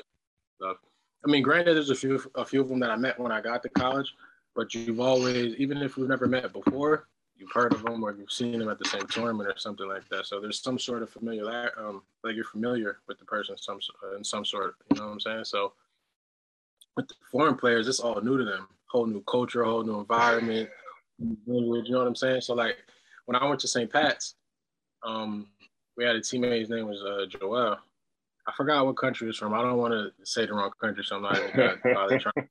stuff. 0.57 0.79
I 1.25 1.31
mean, 1.31 1.43
granted, 1.43 1.75
there's 1.75 1.91
a 1.91 1.95
few 1.95 2.21
a 2.35 2.45
few 2.45 2.61
of 2.61 2.69
them 2.69 2.81
that 2.81 2.91
I 2.91 2.97
met 2.97 3.19
when 3.19 3.31
I 3.33 3.41
got 3.41 3.63
to 3.63 3.69
college, 3.69 4.13
but 4.57 4.75
you've 4.75 5.01
always, 5.01 5.55
even 5.57 5.79
if 5.79 5.97
we've 5.97 6.09
never 6.09 6.27
met 6.27 6.53
before, 6.53 7.09
you've 7.43 7.53
heard 7.53 7.75
of 7.75 7.83
them 7.83 8.05
or 8.05 8.15
you've 8.15 8.31
seen 8.31 8.59
them 8.59 8.69
at 8.69 8.79
the 8.79 8.85
same 8.85 9.07
tournament 9.09 9.49
or 9.49 9.59
something 9.59 9.89
like 9.89 10.09
that. 10.09 10.27
So 10.27 10.41
there's 10.41 10.63
some 10.63 10.79
sort 10.79 11.03
of 11.03 11.11
familiar, 11.11 11.73
um, 11.77 12.03
like 12.23 12.37
you're 12.37 12.45
familiar 12.45 12.99
with 13.09 13.19
the 13.19 13.25
person 13.25 13.57
some 13.59 13.81
in 14.17 14.23
some 14.23 14.45
sort. 14.45 14.77
You 14.91 15.01
know 15.01 15.07
what 15.07 15.13
I'm 15.13 15.21
saying? 15.21 15.45
So 15.45 15.73
with 16.97 17.09
the 17.09 17.15
foreign 17.31 17.57
players, 17.57 17.89
it's 17.89 17.99
all 17.99 18.21
new 18.21 18.39
to 18.39 18.45
them. 18.45 18.69
Whole 18.87 19.07
new 19.07 19.23
culture, 19.23 19.65
whole 19.65 19.83
new 19.83 19.99
environment, 19.99 20.71
language. 21.47 21.87
You 21.87 21.93
know 21.93 21.99
what 21.99 22.07
I'm 22.07 22.15
saying? 22.15 22.43
So 22.43 22.55
like 22.55 22.77
when 23.27 23.35
I 23.35 23.45
went 23.45 23.61
to 23.61 23.69
St. 23.69 23.91
Pat's, 23.91 24.37
um, 25.03 25.49
we 25.97 26.05
had 26.05 26.15
a 26.15 26.21
teammate. 26.21 26.61
His 26.61 26.71
name 26.71 26.87
was 26.87 27.03
uh, 27.03 27.27
Joel. 27.27 27.77
I 28.47 28.53
forgot 28.57 28.87
what 28.87 28.97
country 28.97 29.27
he 29.27 29.29
was 29.29 29.37
from. 29.37 29.53
I 29.53 29.63
don't 29.63 29.79
want 29.79 29.93
to 29.93 30.13
say 30.25 30.47
the 30.47 30.55
wrong 30.55 30.71
country, 30.81 31.05
so 31.05 31.17
I'm 31.17 31.23
not 31.23 31.39
even 31.39 31.51
trying. 31.53 32.49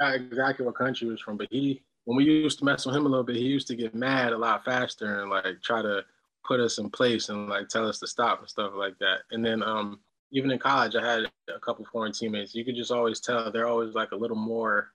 Not 0.00 0.14
exactly 0.14 0.64
what 0.64 0.74
country 0.74 1.06
he 1.06 1.10
was 1.10 1.20
from, 1.20 1.36
but 1.36 1.48
he 1.50 1.82
when 2.08 2.16
we 2.16 2.24
used 2.24 2.58
to 2.58 2.64
mess 2.64 2.86
with 2.86 2.96
him 2.96 3.04
a 3.04 3.08
little 3.08 3.22
bit, 3.22 3.36
he 3.36 3.42
used 3.42 3.66
to 3.66 3.76
get 3.76 3.94
mad 3.94 4.32
a 4.32 4.38
lot 4.38 4.64
faster 4.64 5.20
and 5.20 5.30
like 5.30 5.44
try 5.62 5.82
to 5.82 6.02
put 6.42 6.58
us 6.58 6.78
in 6.78 6.88
place 6.88 7.28
and 7.28 7.50
like 7.50 7.68
tell 7.68 7.86
us 7.86 7.98
to 7.98 8.06
stop 8.06 8.40
and 8.40 8.48
stuff 8.48 8.72
like 8.74 8.98
that. 8.98 9.18
And 9.30 9.44
then 9.44 9.62
um, 9.62 10.00
even 10.32 10.50
in 10.50 10.58
college, 10.58 10.96
I 10.96 11.06
had 11.06 11.30
a 11.54 11.60
couple 11.60 11.84
foreign 11.92 12.12
teammates. 12.12 12.54
You 12.54 12.64
could 12.64 12.76
just 12.76 12.90
always 12.90 13.20
tell 13.20 13.52
they're 13.52 13.68
always 13.68 13.94
like 13.94 14.12
a 14.12 14.16
little 14.16 14.38
more 14.38 14.88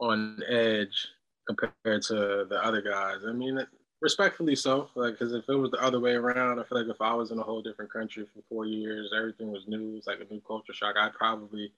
on 0.00 0.40
edge 0.48 1.08
compared 1.46 2.00
to 2.04 2.46
the 2.48 2.58
other 2.64 2.80
guys. 2.80 3.26
I 3.28 3.32
mean, 3.32 3.60
respectfully 4.00 4.56
so. 4.56 4.88
Like, 4.94 5.18
because 5.18 5.34
if 5.34 5.44
it 5.50 5.54
was 5.54 5.72
the 5.72 5.84
other 5.84 6.00
way 6.00 6.12
around, 6.12 6.60
I 6.60 6.64
feel 6.64 6.78
like 6.78 6.88
if 6.88 7.02
I 7.02 7.12
was 7.12 7.30
in 7.30 7.38
a 7.38 7.42
whole 7.42 7.60
different 7.60 7.92
country 7.92 8.24
for 8.24 8.40
four 8.48 8.64
years, 8.64 9.12
everything 9.14 9.52
was 9.52 9.64
new. 9.68 9.96
It's 9.98 10.06
like 10.06 10.20
a 10.20 10.32
new 10.32 10.40
culture 10.46 10.72
shock. 10.72 10.94
I'd 10.98 11.12
probably 11.12 11.74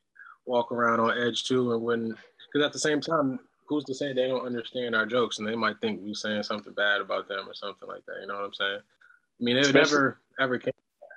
walk 0.47 0.71
around 0.71 1.01
on 1.01 1.19
edge 1.19 1.43
too, 1.43 1.73
and 1.73 1.83
wouldn't. 1.83 2.17
because 2.53 2.65
at 2.65 2.73
the 2.73 2.79
same 2.79 3.01
time, 3.01 3.41
who's 3.71 3.85
to 3.85 3.95
say 3.95 4.13
they 4.13 4.27
don't 4.27 4.45
understand 4.45 4.97
our 4.97 5.07
jokes 5.07 5.39
and 5.39 5.47
they 5.47 5.55
might 5.55 5.81
think 5.81 6.01
we're 6.03 6.13
saying 6.13 6.43
something 6.43 6.73
bad 6.73 7.01
about 7.01 7.29
them 7.29 7.49
or 7.49 7.55
something 7.55 7.89
like 7.89 8.05
that. 8.07 8.17
You 8.21 8.27
know 8.27 8.35
what 8.35 8.45
I'm 8.45 8.55
saying? 8.55 8.81
I 8.81 9.45
mean, 9.45 9.57
it 9.57 9.67
Especially- 9.67 9.93
never 9.93 10.21
ever 10.41 10.59
came, 10.59 10.75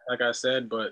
like 0.08 0.22
I 0.22 0.32
said, 0.32 0.70
but 0.70 0.92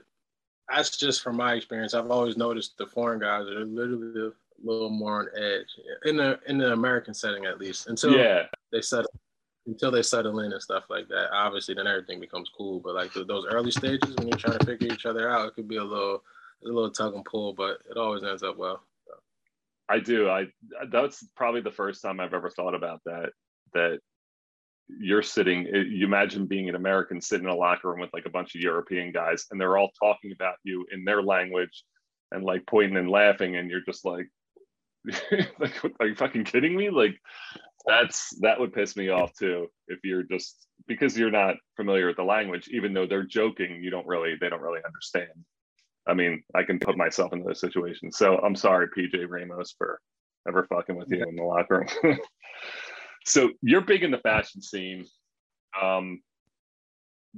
that's 0.67 0.97
just 0.97 1.21
from 1.21 1.37
my 1.37 1.53
experience. 1.53 1.93
I've 1.93 2.09
always 2.09 2.35
noticed 2.35 2.77
the 2.77 2.87
foreign 2.87 3.19
guys 3.19 3.47
are 3.47 3.65
literally 3.65 4.29
a 4.29 4.67
little 4.67 4.89
more 4.89 5.19
on 5.19 5.27
edge 5.37 5.67
in 6.05 6.17
the 6.17 6.39
in 6.47 6.57
the 6.57 6.73
American 6.73 7.13
setting, 7.13 7.45
at 7.45 7.59
least 7.59 7.87
until 7.87 8.17
yeah. 8.17 8.47
they 8.71 8.81
settle 8.81 9.11
until 9.67 9.91
they 9.91 10.01
settle 10.01 10.39
in 10.39 10.51
and 10.51 10.61
stuff 10.61 10.85
like 10.89 11.07
that. 11.09 11.29
Obviously, 11.31 11.75
then 11.75 11.87
everything 11.87 12.19
becomes 12.19 12.49
cool. 12.57 12.79
But 12.79 12.95
like 12.95 13.13
the, 13.13 13.23
those 13.23 13.45
early 13.45 13.71
stages 13.71 14.15
when 14.15 14.29
you're 14.29 14.37
trying 14.37 14.57
to 14.57 14.65
figure 14.65 14.91
each 14.91 15.05
other 15.05 15.29
out, 15.29 15.47
it 15.47 15.55
could 15.55 15.67
be 15.67 15.77
a 15.77 15.83
little 15.83 16.23
a 16.63 16.67
little 16.67 16.91
tug 16.91 17.13
and 17.13 17.25
pull, 17.25 17.53
but 17.53 17.79
it 17.89 17.97
always 17.97 18.23
ends 18.23 18.43
up 18.43 18.57
well. 18.57 18.81
I 19.91 19.99
do. 19.99 20.29
I 20.29 20.45
that's 20.89 21.23
probably 21.35 21.61
the 21.61 21.71
first 21.71 22.01
time 22.01 22.19
I've 22.19 22.33
ever 22.33 22.49
thought 22.49 22.75
about 22.75 23.01
that. 23.05 23.31
That 23.73 23.99
you're 24.87 25.21
sitting. 25.21 25.65
You 25.65 26.05
imagine 26.05 26.45
being 26.45 26.69
an 26.69 26.75
American 26.75 27.19
sitting 27.19 27.45
in 27.45 27.51
a 27.51 27.57
locker 27.57 27.89
room 27.89 27.99
with 27.99 28.13
like 28.13 28.25
a 28.25 28.31
bunch 28.31 28.55
of 28.55 28.61
European 28.61 29.11
guys, 29.11 29.47
and 29.51 29.59
they're 29.59 29.77
all 29.77 29.91
talking 29.99 30.31
about 30.31 30.55
you 30.63 30.85
in 30.93 31.03
their 31.03 31.21
language, 31.21 31.83
and 32.31 32.43
like 32.43 32.65
pointing 32.65 32.97
and 32.97 33.09
laughing, 33.09 33.57
and 33.57 33.69
you're 33.69 33.85
just 33.85 34.05
like, 34.05 34.27
like, 35.59 35.83
are 35.99 36.07
you 36.07 36.15
fucking 36.15 36.45
kidding 36.45 36.75
me? 36.75 36.89
Like, 36.89 37.19
that's 37.85 38.33
that 38.39 38.59
would 38.61 38.73
piss 38.73 38.95
me 38.95 39.09
off 39.09 39.33
too. 39.33 39.67
If 39.87 39.99
you're 40.05 40.23
just 40.23 40.67
because 40.87 41.17
you're 41.17 41.31
not 41.31 41.55
familiar 41.75 42.07
with 42.07 42.17
the 42.17 42.23
language, 42.23 42.69
even 42.69 42.93
though 42.93 43.07
they're 43.07 43.23
joking, 43.23 43.83
you 43.83 43.89
don't 43.89 44.07
really 44.07 44.35
they 44.39 44.47
don't 44.47 44.61
really 44.61 44.81
understand. 44.85 45.45
I 46.07 46.13
mean, 46.13 46.43
I 46.55 46.63
can 46.63 46.79
put 46.79 46.97
myself 46.97 47.33
in 47.33 47.43
those 47.43 47.59
situations. 47.59 48.17
So 48.17 48.37
I'm 48.37 48.55
sorry, 48.55 48.87
PJ 48.87 49.29
Ramos, 49.29 49.73
for 49.77 49.99
ever 50.47 50.65
fucking 50.67 50.95
with 50.95 51.09
you 51.11 51.23
in 51.23 51.35
the 51.35 51.43
locker 51.43 51.87
room. 52.03 52.17
so 53.25 53.49
you're 53.61 53.81
big 53.81 54.03
in 54.03 54.11
the 54.11 54.17
fashion 54.17 54.61
scene. 54.61 55.05
Um, 55.79 56.21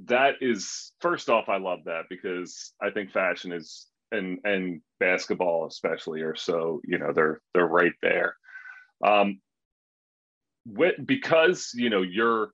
that 0.06 0.36
is 0.40 0.92
first 1.00 1.28
off, 1.28 1.48
I 1.48 1.58
love 1.58 1.80
that 1.84 2.04
because 2.08 2.72
I 2.82 2.90
think 2.90 3.12
fashion 3.12 3.52
is 3.52 3.86
and 4.12 4.38
and 4.44 4.80
basketball 5.00 5.66
especially 5.66 6.22
are 6.22 6.36
so 6.36 6.80
you 6.84 6.98
know 6.98 7.12
they're 7.12 7.40
they're 7.52 7.66
right 7.66 7.92
there. 8.02 8.36
Um, 9.04 9.40
with, 10.66 10.94
because 11.04 11.72
you 11.74 11.90
know 11.90 12.02
you're 12.02 12.50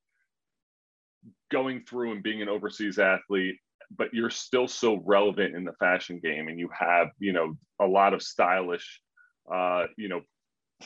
going 1.51 1.85
through 1.89 2.13
and 2.13 2.23
being 2.23 2.43
an 2.43 2.49
overseas 2.49 2.99
athlete 2.99 3.57
but 3.97 4.13
you're 4.13 4.31
still 4.31 4.69
so 4.69 5.03
relevant 5.05 5.57
in 5.57 5.65
the 5.65 5.73
fashion 5.75 6.21
game 6.23 6.49
and 6.49 6.59
you 6.59 6.69
have 6.73 7.09
you 7.19 7.33
know 7.33 7.55
a 7.81 7.87
lot 7.87 8.15
of 8.15 8.23
stylish 8.23 9.01
uh 9.53 9.85
you 9.97 10.09
know 10.09 10.21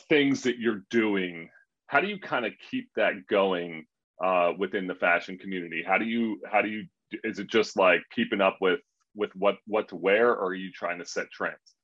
things 0.09 0.43
that 0.43 0.59
you're 0.59 0.83
doing. 0.89 1.49
How 1.87 2.01
do 2.01 2.07
you 2.07 2.19
kind 2.19 2.45
of 2.45 2.53
keep 2.69 2.89
that 2.95 3.27
going 3.29 3.85
uh 4.23 4.53
within 4.57 4.87
the 4.87 4.95
fashion 4.95 5.37
community? 5.37 5.83
How 5.85 5.97
do 5.97 6.05
you 6.05 6.39
how 6.51 6.61
do 6.61 6.69
you 6.69 6.85
is 7.23 7.39
it 7.39 7.47
just 7.47 7.77
like 7.77 8.01
keeping 8.13 8.41
up 8.41 8.57
with 8.61 8.79
with 9.15 9.31
what 9.35 9.57
what 9.67 9.87
to 9.89 9.95
wear 9.95 10.31
or 10.31 10.47
are 10.47 10.55
you 10.55 10.71
trying 10.71 10.99
to 10.99 11.05
set 11.05 11.31
trends? 11.31 11.75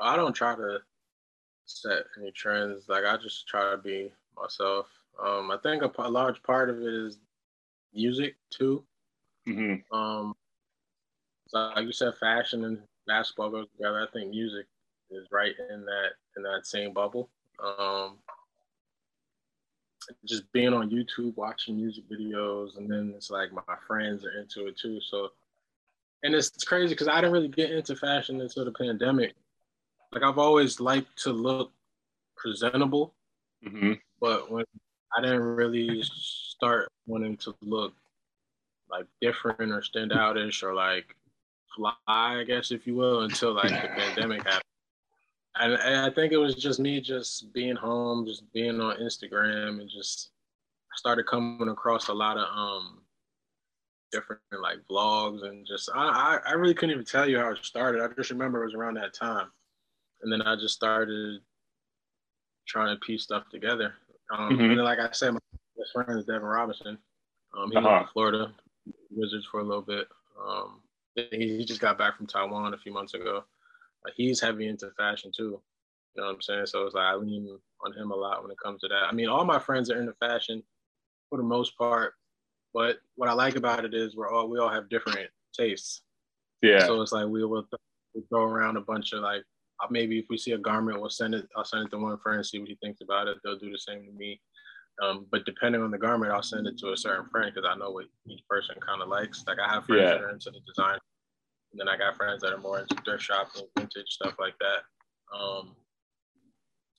I 0.00 0.16
don't 0.16 0.32
try 0.32 0.54
to 0.56 0.78
set 1.66 2.04
any 2.18 2.32
trends. 2.32 2.88
Like 2.88 3.04
i 3.04 3.16
just 3.16 3.46
try 3.46 3.70
to 3.70 3.78
be 3.78 4.10
myself. 4.36 4.86
Um 5.22 5.50
i 5.50 5.58
think 5.62 5.82
a, 5.82 5.90
a 5.98 6.08
large 6.08 6.42
part 6.42 6.70
of 6.70 6.78
it 6.80 6.94
is 6.94 7.18
music 7.94 8.36
too 8.50 8.82
Mm-hmm. 9.48 9.94
Um, 9.96 10.34
so 11.48 11.58
like 11.74 11.84
you 11.84 11.92
said, 11.92 12.14
fashion 12.18 12.64
and 12.64 12.78
basketball 13.06 13.50
goes 13.50 13.66
together. 13.76 14.06
I 14.08 14.10
think 14.12 14.30
music 14.30 14.66
is 15.10 15.26
right 15.30 15.54
in 15.70 15.84
that 15.84 16.10
in 16.36 16.42
that 16.44 16.66
same 16.66 16.92
bubble. 16.92 17.28
Um, 17.62 18.18
just 20.24 20.50
being 20.52 20.72
on 20.72 20.90
YouTube, 20.90 21.36
watching 21.36 21.76
music 21.76 22.04
videos, 22.10 22.76
and 22.76 22.90
then 22.90 23.12
it's 23.16 23.30
like 23.30 23.52
my 23.52 23.62
friends 23.86 24.24
are 24.24 24.40
into 24.40 24.66
it 24.66 24.78
too. 24.78 25.00
So, 25.00 25.30
and 26.22 26.34
it's, 26.34 26.48
it's 26.48 26.64
crazy 26.64 26.94
because 26.94 27.08
I 27.08 27.16
didn't 27.16 27.32
really 27.32 27.48
get 27.48 27.70
into 27.70 27.94
fashion 27.94 28.40
until 28.40 28.64
the 28.64 28.72
pandemic. 28.72 29.34
Like 30.12 30.22
I've 30.22 30.38
always 30.38 30.80
liked 30.80 31.16
to 31.22 31.32
look 31.32 31.72
presentable, 32.36 33.14
mm-hmm. 33.64 33.92
but 34.20 34.50
when 34.50 34.64
I 35.16 35.22
didn't 35.22 35.42
really 35.42 36.02
start 36.02 36.88
wanting 37.06 37.36
to 37.38 37.54
look 37.62 37.94
like 38.92 39.06
different 39.20 39.72
or 39.72 39.82
stand 39.82 40.12
outish 40.12 40.62
or 40.62 40.74
like 40.74 41.16
fly, 41.74 41.94
I 42.06 42.44
guess, 42.46 42.70
if 42.70 42.86
you 42.86 42.94
will, 42.94 43.22
until 43.22 43.54
like 43.54 43.70
the 43.70 43.88
pandemic 43.96 44.44
happened. 44.44 44.62
And, 45.56 45.72
and, 45.74 45.96
I 45.96 46.10
think 46.10 46.32
it 46.32 46.38
was 46.38 46.54
just 46.54 46.80
me 46.80 47.00
just 47.00 47.52
being 47.52 47.76
home, 47.76 48.26
just 48.26 48.50
being 48.52 48.80
on 48.80 48.96
Instagram 48.96 49.80
and 49.80 49.90
just 49.90 50.30
started 50.94 51.26
coming 51.26 51.68
across 51.68 52.08
a 52.08 52.12
lot 52.12 52.36
of 52.36 52.46
um 52.54 53.00
different 54.12 54.42
like 54.60 54.78
vlogs 54.90 55.42
and 55.42 55.66
just 55.66 55.88
I, 55.94 56.38
I, 56.44 56.50
I 56.50 56.52
really 56.52 56.74
couldn't 56.74 56.92
even 56.92 57.04
tell 57.04 57.28
you 57.28 57.38
how 57.38 57.50
it 57.50 57.58
started. 57.62 58.02
I 58.02 58.08
just 58.14 58.30
remember 58.30 58.62
it 58.62 58.66
was 58.66 58.74
around 58.74 58.94
that 58.94 59.14
time. 59.14 59.48
And 60.22 60.32
then 60.32 60.42
I 60.42 60.54
just 60.54 60.74
started 60.74 61.40
trying 62.66 62.94
to 62.94 63.00
piece 63.00 63.24
stuff 63.24 63.44
together. 63.50 63.94
Um, 64.32 64.52
mm-hmm. 64.52 64.62
And 64.62 64.78
then, 64.78 64.84
like 64.84 64.98
I 64.98 65.10
said, 65.12 65.32
my 65.32 65.40
best 65.76 65.92
friend 65.92 66.18
is 66.18 66.24
Devin 66.24 66.42
Robinson. 66.42 66.98
Um, 67.56 67.70
he 67.70 67.76
uh-huh. 67.76 68.00
in 68.02 68.06
Florida. 68.12 68.52
Wizards 69.14 69.46
for 69.50 69.60
a 69.60 69.64
little 69.64 69.82
bit. 69.82 70.08
Um, 70.46 70.80
he, 71.14 71.58
he 71.58 71.64
just 71.64 71.80
got 71.80 71.98
back 71.98 72.16
from 72.16 72.26
Taiwan 72.26 72.74
a 72.74 72.78
few 72.78 72.92
months 72.92 73.14
ago. 73.14 73.44
Like 74.04 74.14
he's 74.16 74.40
heavy 74.40 74.68
into 74.68 74.90
fashion 74.96 75.30
too. 75.34 75.60
You 76.14 76.22
know 76.22 76.24
what 76.24 76.34
I'm 76.34 76.42
saying? 76.42 76.66
So 76.66 76.84
it's 76.86 76.94
like 76.94 77.06
I 77.06 77.14
lean 77.14 77.58
on 77.84 77.92
him 77.92 78.10
a 78.10 78.16
lot 78.16 78.42
when 78.42 78.50
it 78.50 78.58
comes 78.62 78.80
to 78.80 78.88
that. 78.88 79.04
I 79.08 79.12
mean, 79.12 79.28
all 79.28 79.44
my 79.44 79.58
friends 79.58 79.90
are 79.90 80.00
into 80.00 80.14
fashion 80.14 80.62
for 81.30 81.38
the 81.38 81.44
most 81.44 81.76
part, 81.78 82.14
but 82.74 82.98
what 83.16 83.28
I 83.28 83.32
like 83.32 83.56
about 83.56 83.84
it 83.84 83.94
is 83.94 84.16
we're 84.16 84.30
all 84.30 84.48
we 84.48 84.58
all 84.58 84.68
have 84.68 84.88
different 84.88 85.28
tastes. 85.56 86.02
Yeah. 86.60 86.86
So 86.86 87.00
it's 87.00 87.12
like 87.12 87.26
we 87.26 87.44
will 87.44 87.64
th- 87.64 88.26
throw 88.28 88.44
around 88.44 88.76
a 88.76 88.80
bunch 88.80 89.12
of 89.12 89.20
like 89.20 89.42
maybe 89.90 90.18
if 90.18 90.26
we 90.30 90.38
see 90.38 90.52
a 90.52 90.58
garment, 90.58 91.00
we'll 91.00 91.10
send 91.10 91.34
it. 91.34 91.48
I'll 91.56 91.64
send 91.64 91.86
it 91.86 91.90
to 91.90 91.98
one 91.98 92.18
friend, 92.18 92.44
see 92.44 92.58
what 92.58 92.68
he 92.68 92.76
thinks 92.76 93.00
about 93.00 93.26
it. 93.26 93.38
They'll 93.42 93.58
do 93.58 93.70
the 93.70 93.78
same 93.78 94.04
to 94.04 94.12
me. 94.12 94.40
Um, 95.00 95.26
but 95.30 95.44
depending 95.46 95.82
on 95.82 95.90
the 95.90 95.98
garment, 95.98 96.32
I'll 96.32 96.42
send 96.42 96.66
it 96.66 96.78
to 96.78 96.92
a 96.92 96.96
certain 96.96 97.28
friend 97.30 97.50
because 97.52 97.68
I 97.68 97.78
know 97.78 97.90
what 97.90 98.06
each 98.28 98.42
person 98.48 98.76
kind 98.86 99.00
of 99.00 99.08
likes. 99.08 99.44
Like 99.46 99.58
I 99.58 99.72
have 99.72 99.84
friends 99.86 100.02
yeah. 100.02 100.10
that 100.10 100.22
are 100.22 100.30
into 100.30 100.50
the 100.50 100.60
design, 100.66 100.98
and 101.72 101.80
then 101.80 101.88
I 101.88 101.96
got 101.96 102.16
friends 102.16 102.42
that 102.42 102.52
are 102.52 102.58
more 102.58 102.80
into 102.80 102.94
thrift 103.02 103.22
shopping, 103.22 103.66
vintage 103.76 104.08
stuff 104.08 104.34
like 104.38 104.54
that. 104.60 105.36
Um, 105.36 105.74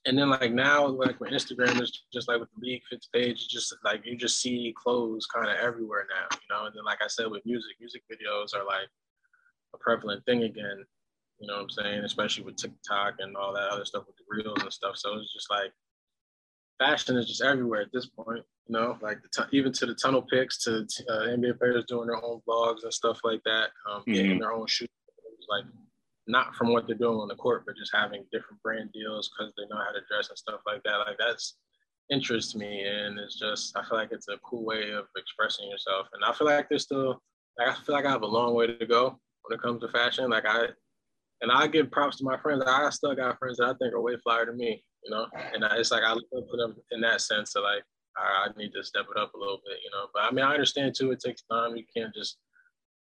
and 0.06 0.18
then 0.18 0.30
like 0.30 0.52
now, 0.52 0.88
like 0.88 1.20
with 1.20 1.32
Instagram 1.32 1.82
is 1.82 2.04
just 2.12 2.28
like 2.28 2.40
with 2.40 2.50
the 2.56 2.66
League 2.66 2.82
Fits 2.90 3.08
page, 3.14 3.48
just 3.48 3.74
like 3.86 4.06
you 4.06 4.18
just 4.18 4.42
see 4.42 4.74
clothes 4.82 5.26
kind 5.28 5.50
of 5.50 5.56
everywhere 5.58 6.08
now, 6.10 6.28
you 6.32 6.56
know. 6.56 6.66
And 6.66 6.76
then 6.76 6.84
like 6.84 7.00
I 7.02 7.08
said 7.08 7.28
with 7.28 7.46
music, 7.46 7.78
music 7.80 8.02
videos 8.12 8.54
are 8.54 8.66
like 8.66 8.90
a 9.74 9.78
prevalent 9.78 10.26
thing 10.26 10.44
again. 10.44 10.84
You 11.40 11.48
know 11.48 11.56
what 11.56 11.64
I'm 11.64 11.70
saying? 11.70 12.04
Especially 12.04 12.44
with 12.44 12.58
TikTok 12.58 13.16
and 13.20 13.38
all 13.38 13.54
that 13.54 13.70
other 13.70 13.86
stuff 13.86 14.04
with 14.08 14.18
the 14.18 14.24
reels 14.28 14.62
and 14.62 14.74
stuff. 14.74 14.98
So 14.98 15.18
it's 15.18 15.34
just 15.34 15.50
like 15.50 15.72
fashion 16.80 17.18
is 17.18 17.28
just 17.28 17.44
everywhere 17.44 17.82
at 17.82 17.92
this 17.94 18.08
point. 18.08 18.44
You 18.68 18.74
know, 18.74 18.98
like 19.02 19.18
t- 19.36 19.58
even 19.58 19.74
to 19.74 19.86
the 19.86 19.96
tunnel 19.96 20.22
picks 20.22 20.58
to 20.64 20.88
uh, 21.10 21.28
NBA 21.28 21.60
players 21.60 21.86
doing 21.86 22.08
their 22.08 22.24
own 22.24 22.42
vlogs 22.48 22.84
and 22.84 22.94
stuff 22.94 23.20
like 23.24 23.42
that, 23.44 23.70
um, 23.90 24.02
mm-hmm. 24.02 24.14
getting 24.14 24.40
their 24.40 24.54
own 24.54 24.68
shoes. 24.68 24.88
Like 25.50 25.66
not 26.28 26.56
from 26.56 26.72
what 26.72 26.88
they're 26.88 26.96
doing 26.96 27.20
on 27.20 27.28
the 27.28 27.36
court, 27.36 27.64
but 27.66 27.76
just 27.76 27.92
having 27.94 28.26
different 28.32 28.62
brand 28.62 28.92
deals 28.94 29.30
because 29.30 29.54
they 29.58 29.64
know 29.64 29.82
how 29.82 29.92
to 29.92 30.00
dress 30.10 30.30
and 30.30 30.38
stuff 30.38 30.62
like 30.66 30.82
that. 30.84 30.98
Like 30.98 31.18
that's 31.20 31.56
interests 32.10 32.56
me, 32.56 32.84
and 32.84 33.20
it's 33.20 33.38
just 33.38 33.76
I 33.78 33.84
feel 33.84 33.98
like 33.98 34.12
it's 34.12 34.28
a 34.30 34.38
cool 34.38 34.64
way 34.64 34.92
of 34.92 35.06
expressing 35.18 35.70
yourself. 35.70 36.08
And 36.14 36.24
I 36.24 36.34
feel 36.34 36.48
like 36.48 36.70
there's 36.70 36.84
still, 36.84 37.22
like, 37.58 37.70
I 37.70 37.74
feel 37.84 37.96
like 37.96 38.06
I 38.06 38.12
have 38.12 38.22
a 38.22 38.28
long 38.28 38.54
way 38.54 38.68
to 38.68 38.86
go 38.86 39.20
when 39.44 39.58
it 39.58 39.62
comes 39.62 39.82
to 39.82 39.90
fashion. 39.90 40.30
Like 40.30 40.46
I, 40.46 40.68
and 41.42 41.52
I 41.52 41.68
give 41.68 41.92
props 41.92 42.18
to 42.18 42.24
my 42.24 42.38
friends. 42.38 42.64
I 42.66 42.90
still 42.90 43.16
got 43.16 43.38
friends 43.40 43.58
that 43.58 43.68
I 43.68 43.74
think 43.74 43.94
are 43.94 44.02
way 44.02 44.16
flyer 44.24 44.46
to 44.46 44.54
me, 44.54 44.84
you 45.04 45.12
know. 45.12 45.28
And 45.54 45.66
I, 45.66 45.78
it's 45.78 45.92
like 45.92 46.04
I 46.04 46.14
look 46.14 46.26
up 46.38 46.50
to 46.50 46.58
them 46.58 46.76
in 46.92 47.02
that 47.02 47.22
sense 47.22 47.56
of 47.56 47.64
like 47.64 47.84
I, 48.18 48.48
I 48.48 48.58
need 48.58 48.72
to 48.74 48.84
step 48.84 49.06
it 49.10 49.20
up 49.20 49.34
a 49.34 49.38
little 49.38 49.60
bit, 49.66 49.80
you 49.84 49.92
know. 49.92 50.08
But 50.14 50.24
I 50.24 50.32
mean, 50.32 50.46
I 50.46 50.54
understand 50.54 50.96
too. 50.96 51.12
It 51.12 51.20
takes 51.20 51.44
time. 51.44 51.76
You 51.76 51.84
can't 51.96 52.14
just 52.14 52.38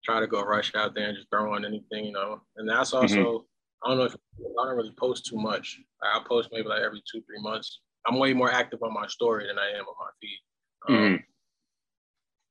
try 0.04 0.20
to 0.20 0.28
go 0.28 0.44
rush 0.44 0.74
out 0.76 0.96
there 0.96 1.08
and 1.08 1.18
just 1.18 1.30
throw 1.30 1.54
on 1.54 1.66
anything, 1.66 2.06
you 2.06 2.14
know. 2.14 2.42
And 2.58 2.70
that's 2.70 2.94
also 2.94 3.16
mm-hmm. 3.16 3.38
I 3.84 3.90
don't 3.90 3.98
know 3.98 4.06
if 4.06 4.16
I 4.16 4.66
don't 4.66 4.78
really 4.78 4.94
post 4.98 5.26
too 5.26 5.38
much. 5.38 5.80
I 6.02 6.22
post 6.28 6.50
maybe 6.52 6.68
like 6.68 6.82
every 6.82 7.02
two 7.12 7.22
three 7.22 7.42
months. 7.42 7.82
I'm 8.06 8.20
way 8.20 8.34
more 8.34 8.52
active 8.52 8.82
on 8.84 8.94
my 8.94 9.08
story 9.08 9.48
than 9.48 9.60
I 9.60 9.70
am 9.70 9.86
on 9.86 9.96
my 10.00 10.10
feed. 10.22 10.40
Um, 10.88 10.96
mm-hmm. 10.96 11.16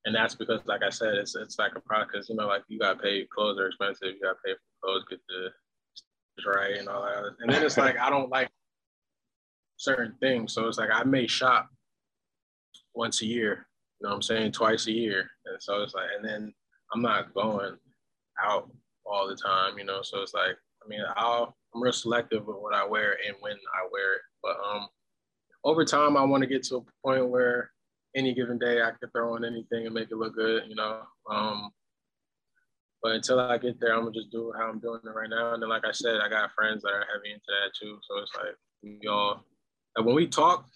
And 0.04 0.14
that's 0.14 0.34
because, 0.34 0.60
like 0.66 0.82
I 0.84 0.90
said, 0.90 1.14
it's 1.14 1.34
it's 1.34 1.58
like 1.58 1.72
a 1.74 1.80
product 1.80 2.12
because 2.12 2.28
you 2.28 2.36
know, 2.36 2.46
like 2.46 2.62
you 2.68 2.78
got 2.78 2.94
to 2.94 3.02
pay 3.02 3.26
clothes 3.34 3.58
are 3.58 3.66
expensive. 3.66 4.14
You 4.14 4.20
got 4.22 4.34
to 4.34 4.38
pay 4.44 4.52
for 4.52 4.86
clothes, 4.86 5.04
get 5.10 5.20
the 5.28 5.50
right 6.44 6.76
and 6.76 6.88
all 6.88 7.02
that. 7.02 7.24
And 7.40 7.52
then 7.52 7.62
it's 7.62 7.76
like 7.76 7.98
I 7.98 8.10
don't 8.10 8.30
like 8.30 8.48
certain 9.76 10.14
things, 10.20 10.52
so 10.52 10.66
it's 10.68 10.78
like 10.78 10.90
I 10.92 11.04
may 11.04 11.26
shop 11.26 11.68
once 12.94 13.22
a 13.22 13.26
year. 13.26 13.66
You 14.00 14.04
know 14.04 14.10
what 14.10 14.16
I'm 14.16 14.22
saying? 14.22 14.52
Twice 14.52 14.86
a 14.86 14.92
year, 14.92 15.30
and 15.46 15.56
so 15.60 15.82
it's 15.82 15.94
like, 15.94 16.08
and 16.16 16.24
then 16.24 16.52
I'm 16.92 17.02
not 17.02 17.32
going 17.34 17.76
out 18.42 18.70
all 19.04 19.28
the 19.28 19.36
time, 19.36 19.78
you 19.78 19.84
know. 19.84 20.02
So 20.02 20.20
it's 20.22 20.34
like, 20.34 20.56
I 20.84 20.88
mean, 20.88 21.00
I'll 21.16 21.56
I'm 21.74 21.82
real 21.82 21.92
selective 21.92 22.46
with 22.46 22.56
what 22.56 22.74
I 22.74 22.86
wear 22.86 23.18
and 23.26 23.36
when 23.40 23.52
I 23.52 23.86
wear 23.92 24.14
it. 24.14 24.22
But 24.42 24.56
um, 24.66 24.88
over 25.64 25.84
time, 25.84 26.16
I 26.16 26.24
want 26.24 26.42
to 26.42 26.48
get 26.48 26.62
to 26.64 26.76
a 26.76 26.84
point 27.04 27.28
where 27.28 27.70
any 28.14 28.32
given 28.34 28.58
day 28.58 28.80
I 28.82 28.92
could 28.92 29.12
throw 29.12 29.34
on 29.34 29.44
anything 29.44 29.84
and 29.84 29.94
make 29.94 30.10
it 30.10 30.16
look 30.16 30.34
good, 30.34 30.64
you 30.68 30.74
know. 30.74 31.02
Um, 31.30 31.70
but 33.02 33.12
until 33.12 33.38
I 33.38 33.58
get 33.58 33.78
there, 33.78 33.94
I'm 33.94 34.04
gonna 34.04 34.12
just 34.12 34.30
do 34.30 34.52
how 34.56 34.68
I'm 34.68 34.80
doing 34.80 35.00
it 35.04 35.08
right 35.08 35.28
now. 35.28 35.54
And 35.54 35.62
then, 35.62 35.68
like 35.68 35.84
I 35.84 35.92
said, 35.92 36.20
I 36.20 36.28
got 36.28 36.52
friends 36.52 36.82
that 36.82 36.92
are 36.92 37.06
heavy 37.12 37.32
into 37.32 37.44
that 37.48 37.72
too. 37.78 37.98
So 38.08 38.18
it's 38.18 38.32
like 38.34 38.54
we 38.82 39.06
all, 39.06 39.44
like 39.96 40.06
when 40.06 40.14
we 40.14 40.26
talk, 40.26 40.66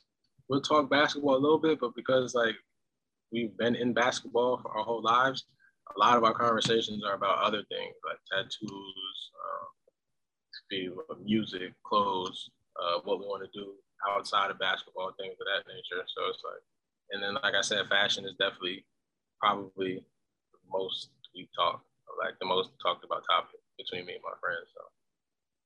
we'll 0.49 0.61
talk 0.61 0.91
basketball 0.91 1.37
a 1.37 1.39
little 1.39 1.59
bit, 1.59 1.81
but 1.81 1.95
because 1.95 2.35
like 2.35 2.57
we've 3.33 3.57
been 3.57 3.75
in 3.75 3.93
basketball 3.93 4.59
for 4.59 4.71
our 4.77 4.85
whole 4.85 5.03
lives, 5.03 5.45
a 5.97 5.99
lot 5.99 6.17
of 6.17 6.25
our 6.25 6.35
conversations 6.35 7.05
are 7.05 7.15
about 7.15 7.43
other 7.43 7.63
things 7.69 7.95
like 8.07 8.19
tattoos, 8.31 9.31
um, 9.45 11.25
music, 11.25 11.73
clothes, 11.85 12.51
uh, 12.81 13.01
what 13.05 13.19
we 13.19 13.27
want 13.27 13.43
to 13.43 13.59
do 13.59 13.73
outside 14.09 14.51
of 14.51 14.59
basketball, 14.59 15.13
things 15.19 15.35
of 15.35 15.47
that 15.47 15.67
nature. 15.69 16.03
So 16.07 16.23
it's 16.31 16.43
like, 16.45 16.63
and 17.11 17.23
then 17.23 17.35
like 17.43 17.55
I 17.55 17.61
said, 17.61 17.89
fashion 17.89 18.25
is 18.25 18.35
definitely 18.39 18.85
probably 19.41 19.97
the 20.53 20.59
most 20.71 21.11
we 21.35 21.49
talk, 21.57 21.83
like 22.23 22.39
the 22.41 22.47
most 22.47 22.71
talked 22.83 23.05
about 23.05 23.25
topic 23.29 23.61
between 23.77 24.07
me 24.07 24.15
and 24.15 24.23
my 24.23 24.35
friends. 24.41 24.71
So. 24.75 25.00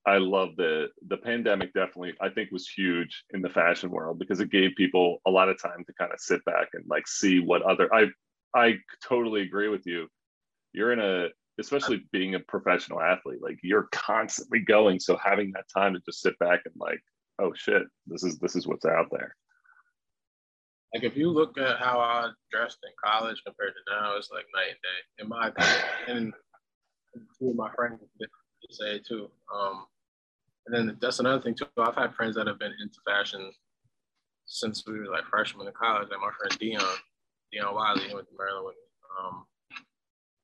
I 0.06 0.18
love 0.18 0.50
the 0.56 0.88
the 1.08 1.16
pandemic 1.16 1.72
definitely 1.72 2.14
I 2.20 2.28
think 2.28 2.50
was 2.50 2.68
huge 2.68 3.24
in 3.30 3.40
the 3.40 3.48
fashion 3.48 3.90
world 3.90 4.18
because 4.18 4.40
it 4.40 4.50
gave 4.50 4.72
people 4.76 5.18
a 5.26 5.30
lot 5.30 5.48
of 5.48 5.60
time 5.60 5.82
to 5.86 5.92
kind 5.94 6.12
of 6.12 6.20
sit 6.20 6.44
back 6.44 6.68
and 6.74 6.84
like 6.88 7.06
see 7.06 7.40
what 7.40 7.62
other 7.62 7.92
I 7.94 8.08
I 8.54 8.78
totally 9.02 9.42
agree 9.42 9.68
with 9.68 9.86
you. 9.86 10.08
You're 10.72 10.92
in 10.92 11.00
a 11.00 11.28
especially 11.58 12.04
being 12.12 12.34
a 12.34 12.40
professional 12.40 13.00
athlete, 13.00 13.40
like 13.40 13.58
you're 13.62 13.88
constantly 13.92 14.60
going. 14.60 14.98
So 14.98 15.16
having 15.16 15.52
that 15.52 15.66
time 15.74 15.94
to 15.94 16.00
just 16.00 16.20
sit 16.20 16.38
back 16.38 16.62
and 16.64 16.74
like, 16.76 17.00
oh 17.40 17.52
shit, 17.54 17.82
this 18.06 18.24
is 18.24 18.38
this 18.38 18.56
is 18.56 18.66
what's 18.66 18.84
out 18.84 19.06
there. 19.10 19.34
Like 20.94 21.04
if 21.04 21.16
you 21.16 21.30
look 21.30 21.56
at 21.58 21.78
how 21.78 21.98
I 21.98 22.30
dressed 22.52 22.78
in 22.84 22.92
college 23.02 23.40
compared 23.44 23.72
to 23.72 23.94
now, 23.94 24.16
it's 24.16 24.30
like 24.30 24.44
night 24.54 24.70
and 24.70 24.78
day, 24.82 25.22
in 25.22 25.28
my 25.28 25.48
opinion. 25.48 26.34
And 27.14 27.22
two 27.38 27.50
of 27.50 27.56
my 27.56 27.70
friends 27.74 28.00
say 28.70 28.98
too. 28.98 29.30
Um, 29.54 29.86
and 30.66 30.74
then 30.74 30.96
that's 31.00 31.20
another 31.20 31.42
thing 31.42 31.54
too. 31.54 31.66
I've 31.78 31.94
had 31.94 32.14
friends 32.14 32.36
that 32.36 32.46
have 32.46 32.58
been 32.58 32.74
into 32.80 32.98
fashion 33.06 33.52
since 34.46 34.84
we 34.86 34.98
were 34.98 35.06
like 35.06 35.24
freshmen 35.30 35.66
in 35.66 35.72
college. 35.72 36.08
Like 36.10 36.20
my 36.20 36.30
friend 36.38 36.58
Dion, 36.58 36.96
Dion 37.52 37.74
Wiley, 37.74 38.08
he 38.08 38.14
went 38.14 38.28
to 38.28 38.34
Maryland 38.38 38.66
with 38.66 38.74
me. 38.74 38.80
Um, 39.20 39.44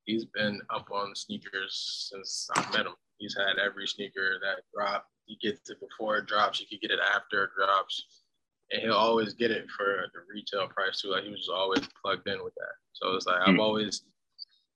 he's 0.05 0.25
been 0.27 0.61
up 0.71 0.89
on 0.91 1.15
sneakers 1.15 2.09
since 2.11 2.49
I 2.55 2.61
met 2.77 2.87
him. 2.87 2.95
He's 3.19 3.37
had 3.37 3.59
every 3.59 3.87
sneaker 3.87 4.39
that 4.43 4.63
dropped. 4.75 5.09
He 5.27 5.37
gets 5.41 5.71
it 5.71 5.79
before 5.81 6.19
it 6.19 6.27
drops. 6.27 6.59
He 6.59 6.67
could 6.67 6.81
get 6.81 6.91
it 6.91 7.01
after 7.15 7.45
it 7.45 7.51
drops, 7.57 8.23
and 8.71 8.83
he'll 8.83 8.95
always 8.95 9.35
get 9.35 9.51
it 9.51 9.67
for 9.77 10.07
the 10.13 10.21
retail 10.33 10.69
price 10.69 11.01
too. 11.01 11.09
Like 11.09 11.25
he 11.25 11.31
was 11.31 11.41
just 11.41 11.51
always 11.51 11.87
plugged 12.03 12.29
in 12.29 12.43
with 12.43 12.55
that. 12.55 12.75
So 12.93 13.15
it's 13.15 13.27
like 13.27 13.41
mm. 13.43 13.49
I've 13.49 13.61
always 13.61 14.03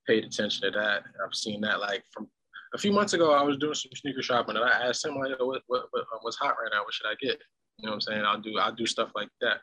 paid 0.07 0.25
attention 0.25 0.63
to 0.63 0.79
that. 0.79 1.05
I've 1.25 1.35
seen 1.35 1.61
that 1.63 1.81
like 1.81 2.05
from 2.13 2.29
a 2.75 2.79
few 2.79 2.93
months 2.93 3.13
ago. 3.13 3.33
I 3.33 3.43
was 3.43 3.57
doing 3.57 3.75
some 3.75 3.93
sneaker 3.95 4.23
shopping, 4.23 4.57
and 4.57 4.65
I 4.65 4.89
asked 4.89 5.05
him 5.05 5.15
like, 5.15 5.39
"What 5.39 5.63
what, 5.67 5.85
what 5.91 6.05
what's 6.23 6.37
hot 6.37 6.57
right 6.61 6.71
now? 6.73 6.85
What 6.85 6.95
should 6.95 7.07
I 7.07 7.15
get?" 7.21 7.41
You 7.79 7.87
know 7.87 7.93
what 7.93 7.95
I'm 7.95 8.01
saying? 8.01 8.25
I'll 8.25 8.41
do 8.41 8.59
I'll 8.59 8.75
do 8.75 8.87
stuff 8.87 9.11
like 9.15 9.29
that 9.41 9.59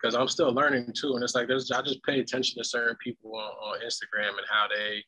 because 0.00 0.14
um, 0.14 0.22
I'm 0.22 0.28
still 0.28 0.52
learning 0.52 0.92
too. 0.94 1.14
And 1.14 1.22
it's 1.22 1.34
like 1.34 1.48
there's 1.48 1.70
I 1.70 1.82
just 1.82 2.02
pay 2.02 2.20
attention 2.20 2.62
to 2.62 2.68
certain 2.68 2.96
people 3.02 3.34
on, 3.34 3.50
on 3.50 3.80
Instagram 3.80 4.30
and 4.30 4.46
how 4.48 4.66
they 4.68 5.04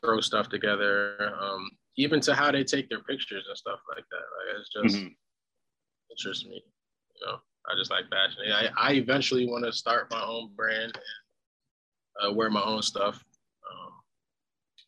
throw 0.00 0.20
stuff 0.20 0.48
together, 0.48 1.32
um, 1.40 1.70
even 1.96 2.20
to 2.20 2.34
how 2.34 2.50
they 2.50 2.64
take 2.64 2.88
their 2.88 3.02
pictures 3.02 3.44
and 3.48 3.56
stuff 3.56 3.80
like 3.94 4.04
that. 4.10 4.16
Like 4.16 4.60
it's 4.60 4.70
just 4.70 4.96
mm-hmm. 4.96 5.12
interests 6.10 6.44
me. 6.44 6.62
You 7.20 7.26
know, 7.26 7.36
I 7.68 7.76
just 7.76 7.90
like 7.90 8.04
fashion. 8.10 8.52
I, 8.52 8.68
I 8.76 8.92
eventually 8.94 9.46
want 9.46 9.64
to 9.64 9.72
start 9.72 10.10
my 10.10 10.22
own 10.24 10.50
brand 10.56 10.92
and 12.20 12.30
uh, 12.30 12.32
wear 12.32 12.50
my 12.50 12.62
own 12.62 12.82
stuff. 12.82 13.16
Um, 13.70 13.92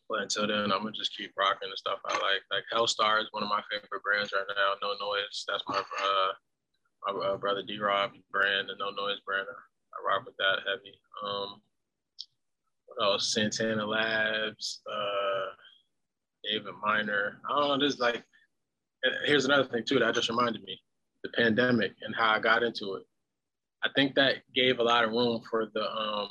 but 0.08 0.22
until 0.22 0.46
then, 0.46 0.72
I'm 0.72 0.82
gonna 0.82 0.92
just 0.92 1.16
keep 1.16 1.32
rocking 1.36 1.70
the 1.70 1.76
stuff 1.76 1.98
I 2.04 2.12
like. 2.14 2.42
Like 2.50 2.64
Hellstar 2.72 3.20
is 3.20 3.28
one 3.32 3.42
of 3.42 3.48
my 3.48 3.62
favorite 3.70 4.02
brands 4.02 4.32
right 4.32 4.46
now. 4.48 4.74
No 4.82 4.94
Noise, 4.94 5.44
that's 5.48 5.64
my 5.68 5.78
uh, 5.78 6.32
my 7.06 7.26
uh, 7.26 7.36
brother 7.36 7.62
D 7.66 7.78
Rob 7.78 8.12
brand, 8.30 8.68
the 8.68 8.76
No 8.78 8.90
Noise 8.90 9.20
brand. 9.26 9.46
I 9.50 10.06
rock 10.06 10.26
with 10.26 10.36
that 10.36 10.60
heavy. 10.66 10.94
Um, 11.24 11.60
what 12.86 13.04
else? 13.04 13.32
Santana 13.32 13.84
Labs, 13.84 14.80
uh, 14.90 15.54
David 16.44 16.74
Miner. 16.84 17.40
I 17.48 17.58
don't 17.58 17.78
know. 17.78 17.86
This 17.86 17.98
like, 17.98 18.22
here's 19.24 19.44
another 19.44 19.68
thing 19.68 19.84
too 19.84 19.98
that 19.98 20.14
just 20.14 20.28
reminded 20.28 20.62
me: 20.62 20.80
the 21.22 21.30
pandemic 21.30 21.92
and 22.02 22.14
how 22.14 22.30
I 22.30 22.38
got 22.38 22.62
into 22.62 22.94
it. 22.94 23.02
I 23.84 23.88
think 23.94 24.14
that 24.14 24.36
gave 24.54 24.78
a 24.78 24.82
lot 24.82 25.04
of 25.04 25.10
room 25.10 25.42
for 25.48 25.66
the 25.72 25.90
um, 25.90 26.28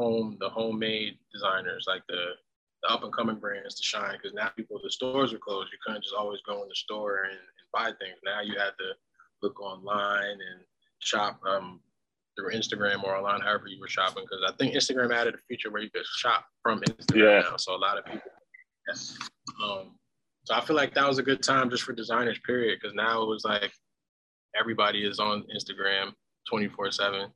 home, 0.00 0.36
the 0.40 0.48
homemade 0.48 1.18
designers, 1.32 1.84
like 1.86 2.02
the 2.08 2.34
the 2.82 2.90
up 2.90 3.04
and 3.04 3.12
coming 3.12 3.36
brands 3.36 3.74
to 3.74 3.82
shine 3.82 4.16
because 4.16 4.34
now 4.34 4.48
people 4.56 4.80
the 4.82 4.90
stores 4.90 5.32
are 5.32 5.38
closed. 5.38 5.70
You 5.72 5.78
couldn't 5.84 6.02
just 6.02 6.14
always 6.14 6.40
go 6.46 6.62
in 6.62 6.68
the 6.68 6.74
store 6.74 7.24
and, 7.24 7.32
and 7.32 7.68
buy 7.72 7.92
things. 8.00 8.18
Now 8.24 8.40
you 8.40 8.58
had 8.58 8.72
to 8.78 8.94
look 9.42 9.60
online 9.60 10.32
and 10.32 10.60
shop 11.00 11.40
um, 11.46 11.80
through 12.36 12.52
Instagram 12.52 13.04
or 13.04 13.16
online, 13.16 13.40
however 13.40 13.66
you 13.66 13.80
were 13.80 13.88
shopping. 13.88 14.24
Because 14.24 14.44
I 14.48 14.56
think 14.56 14.74
Instagram 14.74 15.14
added 15.14 15.34
a 15.34 15.38
feature 15.48 15.70
where 15.70 15.82
you 15.82 15.90
could 15.90 16.06
shop 16.06 16.44
from 16.62 16.80
Instagram 16.80 17.42
yeah. 17.42 17.50
now. 17.50 17.56
So 17.56 17.74
a 17.74 17.76
lot 17.76 17.98
of 17.98 18.04
people, 18.04 18.30
yes. 18.88 19.16
Um, 19.62 19.96
so 20.44 20.54
I 20.54 20.62
feel 20.62 20.76
like 20.76 20.94
that 20.94 21.06
was 21.06 21.18
a 21.18 21.22
good 21.22 21.42
time 21.42 21.68
just 21.68 21.82
for 21.82 21.92
designers, 21.92 22.38
period. 22.46 22.78
Because 22.80 22.94
now 22.94 23.22
it 23.22 23.28
was 23.28 23.44
like 23.44 23.72
everybody 24.58 25.06
is 25.06 25.18
on 25.18 25.44
Instagram 25.54 26.12
24 26.48 26.90
7. 26.92 27.30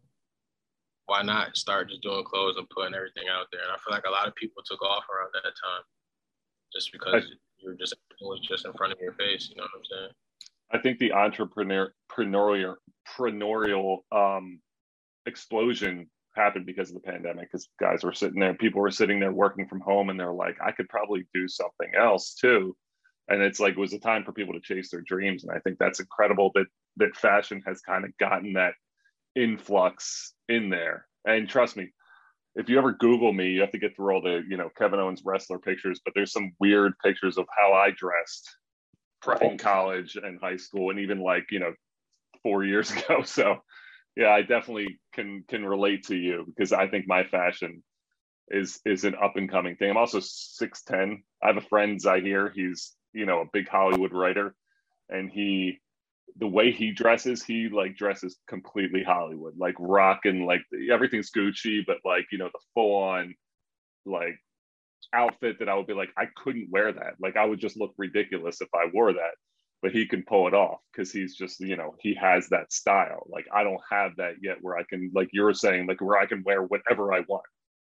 Why 1.07 1.23
not 1.23 1.57
start 1.57 1.91
just 1.91 2.03
doing 2.03 2.25
clothes 2.25 2.57
and 2.57 2.69
putting 2.71 2.95
everything 2.95 3.25
out 3.31 3.47
there? 3.53 3.61
And 3.63 3.71
I 3.71 3.77
feel 3.77 3.95
like 3.95 4.07
a 4.09 4.11
lot 4.11 4.27
of 4.27 4.35
people 4.35 4.63
took 4.65 4.83
off 4.83 5.05
around 5.11 5.31
that 5.35 5.51
time 5.51 5.85
just 6.73 6.93
because 6.93 7.25
I, 7.25 7.27
you 7.59 7.69
were 7.69 7.75
just, 7.75 7.95
was 8.21 8.41
just 8.41 8.65
in 8.65 8.73
front 8.73 8.93
of 8.93 8.99
your 9.01 9.13
face. 9.13 9.49
You 9.51 9.57
know 9.57 9.65
what 9.65 9.79
I'm 9.79 9.85
saying? 9.85 10.11
I 10.73 10.79
think 10.79 10.99
the 10.99 11.13
entrepreneur 11.13 11.93
entrepreneurial, 12.11 12.77
entrepreneurial 13.19 13.99
um, 14.13 14.61
explosion 15.27 16.09
happened 16.35 16.67
because 16.67 16.89
of 16.89 16.95
the 16.95 17.01
pandemic 17.01 17.51
because 17.51 17.69
guys 17.79 18.03
were 18.03 18.13
sitting 18.13 18.41
there 18.41 18.55
people 18.55 18.81
were 18.81 18.91
sitting 18.91 19.21
there 19.21 19.33
working 19.33 19.69
from 19.69 19.81
home 19.81 20.11
and 20.11 20.19
they're 20.19 20.33
like 20.33 20.57
i 20.65 20.73
could 20.73 20.89
probably 20.89 21.25
do 21.33 21.47
something 21.47 21.93
else 21.97 22.35
too 22.35 22.77
and 23.29 23.41
it's 23.41 23.61
like 23.61 23.73
it 23.73 23.79
was 23.79 23.93
a 23.93 23.99
time 24.01 24.25
for 24.25 24.33
people 24.33 24.53
to 24.53 24.61
chase 24.61 24.91
their 24.91 25.03
dreams 25.03 25.45
and 25.45 25.53
i 25.53 25.61
think 25.61 25.79
that's 25.79 26.01
incredible 26.01 26.51
that 26.55 26.67
that 26.97 27.15
fashion 27.15 27.63
has 27.65 27.81
kind 27.83 28.05
of 28.05 28.11
gotten 28.19 28.53
that 28.53 28.75
influx 29.37 30.33
in 30.49 30.71
there 30.71 31.07
and 31.27 31.49
trust 31.49 31.77
me 31.77 31.89
if 32.57 32.69
you 32.69 32.79
ever 32.79 32.93
google 32.93 33.33
me 33.33 33.49
you 33.49 33.61
have 33.61 33.71
to 33.71 33.79
get 33.79 33.95
through 33.97 34.15
all 34.15 34.23
the 34.23 34.43
you 34.49 34.57
know 34.57 34.69
kevin 34.77 35.01
owens 35.01 35.23
wrestler 35.25 35.59
pictures 35.59 36.01
but 36.05 36.15
there's 36.15 36.33
some 36.33 36.53
weird 36.61 36.93
pictures 37.03 37.39
of 37.39 37.47
how 37.57 37.73
i 37.73 37.91
dressed 37.91 38.57
in 39.41 39.57
college 39.57 40.17
and 40.17 40.39
high 40.41 40.57
school 40.57 40.91
and 40.91 41.01
even 41.01 41.19
like 41.19 41.45
you 41.51 41.59
know 41.59 41.73
four 42.43 42.65
years 42.65 42.91
ago 42.97 43.23
so 43.25 43.57
yeah 44.17 44.29
i 44.29 44.43
definitely 44.43 45.01
can 45.13 45.43
can 45.49 45.65
relate 45.65 46.05
to 46.05 46.15
you 46.15 46.45
because 46.47 46.73
i 46.73 46.87
think 46.87 47.07
my 47.09 47.25
fashion 47.25 47.83
is 48.51 48.81
is 48.85 49.05
an 49.05 49.15
up 49.23 49.37
and 49.37 49.51
coming 49.51 49.77
thing. 49.77 49.91
I'm 49.91 49.97
also 49.97 50.19
6'10. 50.19 51.23
I 51.43 51.47
have 51.47 51.57
a 51.57 51.63
friend 51.63 52.01
Zahir, 52.01 52.53
he's, 52.55 52.93
you 53.13 53.27
know, 53.27 53.41
a 53.41 53.49
big 53.53 53.69
Hollywood 53.69 54.13
writer 54.13 54.55
and 55.09 55.31
he 55.31 55.81
the 56.37 56.47
way 56.47 56.73
he 56.73 56.93
dresses, 56.93 57.43
he 57.43 57.69
like 57.69 57.97
dresses 57.97 58.37
completely 58.49 59.03
Hollywood, 59.03 59.55
like 59.57 59.77
rock 59.79 60.21
and 60.25 60.47
like 60.47 60.63
everything's 60.91 61.31
Gucci, 61.31 61.85
but 61.87 61.99
like, 62.05 62.27
you 62.33 62.39
know, 62.39 62.51
the 62.53 62.61
full 62.75 62.97
on 62.97 63.35
like 64.05 64.37
outfit 65.13 65.59
that 65.59 65.69
I 65.69 65.75
would 65.75 65.87
be 65.87 65.95
like, 65.95 66.11
I 66.17 66.27
couldn't 66.37 66.71
wear 66.71 66.93
that. 66.93 67.15
Like 67.21 67.37
I 67.37 67.45
would 67.45 67.61
just 67.61 67.79
look 67.79 67.95
ridiculous 67.99 68.61
if 68.61 68.69
I 68.75 68.91
wore 68.93 69.13
that. 69.13 69.35
But 69.83 69.93
he 69.93 70.07
can 70.07 70.23
pull 70.23 70.49
it 70.49 70.55
off 70.55 70.79
because 70.91 71.13
he's 71.13 71.37
just, 71.37 71.61
you 71.61 71.77
know, 71.77 71.95
he 72.01 72.15
has 72.15 72.49
that 72.49 72.73
style. 72.73 73.27
Like 73.29 73.45
I 73.55 73.65
don't 73.65 73.81
have 73.91 74.17
that 74.17 74.37
yet 74.41 74.57
where 74.63 74.79
I 74.79 74.83
can, 74.83 75.11
like 75.15 75.29
you 75.33 75.43
were 75.43 75.53
saying, 75.53 75.87
like 75.87 76.01
where 76.01 76.19
I 76.19 76.25
can 76.25 76.43
wear 76.43 76.63
whatever 76.63 77.13
I 77.13 77.21
want. 77.29 77.45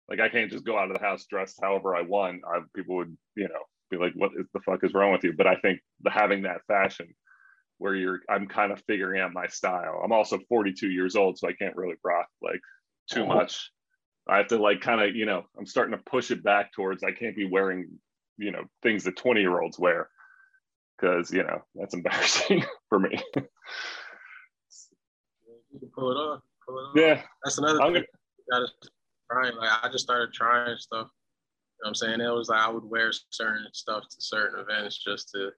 Like 0.10 0.20
I 0.20 0.28
can't 0.28 0.52
just 0.52 0.66
go 0.66 0.78
out 0.78 0.90
of 0.90 0.98
the 0.98 1.04
house 1.04 1.26
dressed 1.30 1.60
however 1.62 1.96
I 1.96 2.02
want. 2.02 2.42
I, 2.48 2.60
people 2.76 2.96
would, 2.98 3.16
you 3.36 3.48
know, 3.48 3.62
be 3.90 3.98
like, 3.98 4.14
what 4.16 4.32
is 4.38 4.48
the 4.54 4.60
fuck 4.62 4.84
is 4.84 4.94
wrong 4.94 5.12
with 5.12 5.24
you?" 5.24 5.34
But 5.34 5.48
I 5.48 5.56
think 5.56 5.80
the, 6.02 6.10
having 6.10 6.44
that 6.44 6.66
fashion, 6.68 7.14
where 7.78 7.96
you're, 7.96 8.22
I'm 8.30 8.48
kind 8.48 8.72
of 8.72 8.84
figuring 8.88 9.22
out 9.22 9.34
my 9.34 9.48
style. 9.48 10.02
I'm 10.04 10.12
also 10.12 10.40
42 10.50 10.90
years 10.90 11.16
old, 11.16 11.38
so 11.38 11.48
I 11.48 11.54
can't 11.54 11.76
really 11.76 11.96
rock 12.04 12.28
like 12.42 12.62
too 13.10 13.26
much 13.26 13.72
I 14.28 14.38
have 14.38 14.48
to 14.48 14.58
like 14.58 14.82
kind 14.82 15.02
of, 15.02 15.16
you 15.16 15.26
know, 15.26 15.46
I'm 15.58 15.66
starting 15.66 15.98
to 15.98 16.04
push 16.10 16.32
it 16.32 16.44
back 16.44 16.72
towards 16.72 17.04
I 17.04 17.12
can't 17.12 17.36
be 17.36 17.46
wearing, 17.46 17.90
you 18.38 18.52
know, 18.52 18.64
things 18.82 19.04
that 19.04 19.18
20 19.18 19.42
year 19.42 19.62
olds 19.62 19.78
wear 19.78 20.10
because, 20.98 21.32
you 21.32 21.44
know, 21.44 21.62
that's 21.76 21.94
embarrassing 21.94 22.64
for 22.90 23.00
me. 23.00 23.22
you 23.36 23.44
can 25.80 25.90
pull 25.94 26.12
it 26.12 26.16
off. 26.16 26.42
Pull 26.66 26.80
it 26.80 26.82
off. 26.82 26.96
Yeah. 26.96 27.22
That's 27.44 27.58
another 27.58 27.82
I'm 27.82 27.94
thing. 27.94 28.06
Gonna... 28.50 28.68
trying. 29.32 29.58
Like 29.58 29.70
I 29.84 29.90
just 29.90 30.06
started 30.06 30.34
trying 30.34 30.78
stuff. 30.78 31.10
You 31.10 31.86
know 31.86 31.90
what 31.90 31.90
I'm 31.90 31.96
saying? 31.96 32.22
It 32.22 32.34
was 32.34 32.48
like 32.48 32.62
I 32.62 32.70
would 32.70 32.86
wear 32.86 33.12
certain 33.30 33.68
stuff 33.74 34.08
to 34.10 34.16
certain 34.20 34.60
events 34.60 35.04
just 35.04 35.32
to 35.32 35.52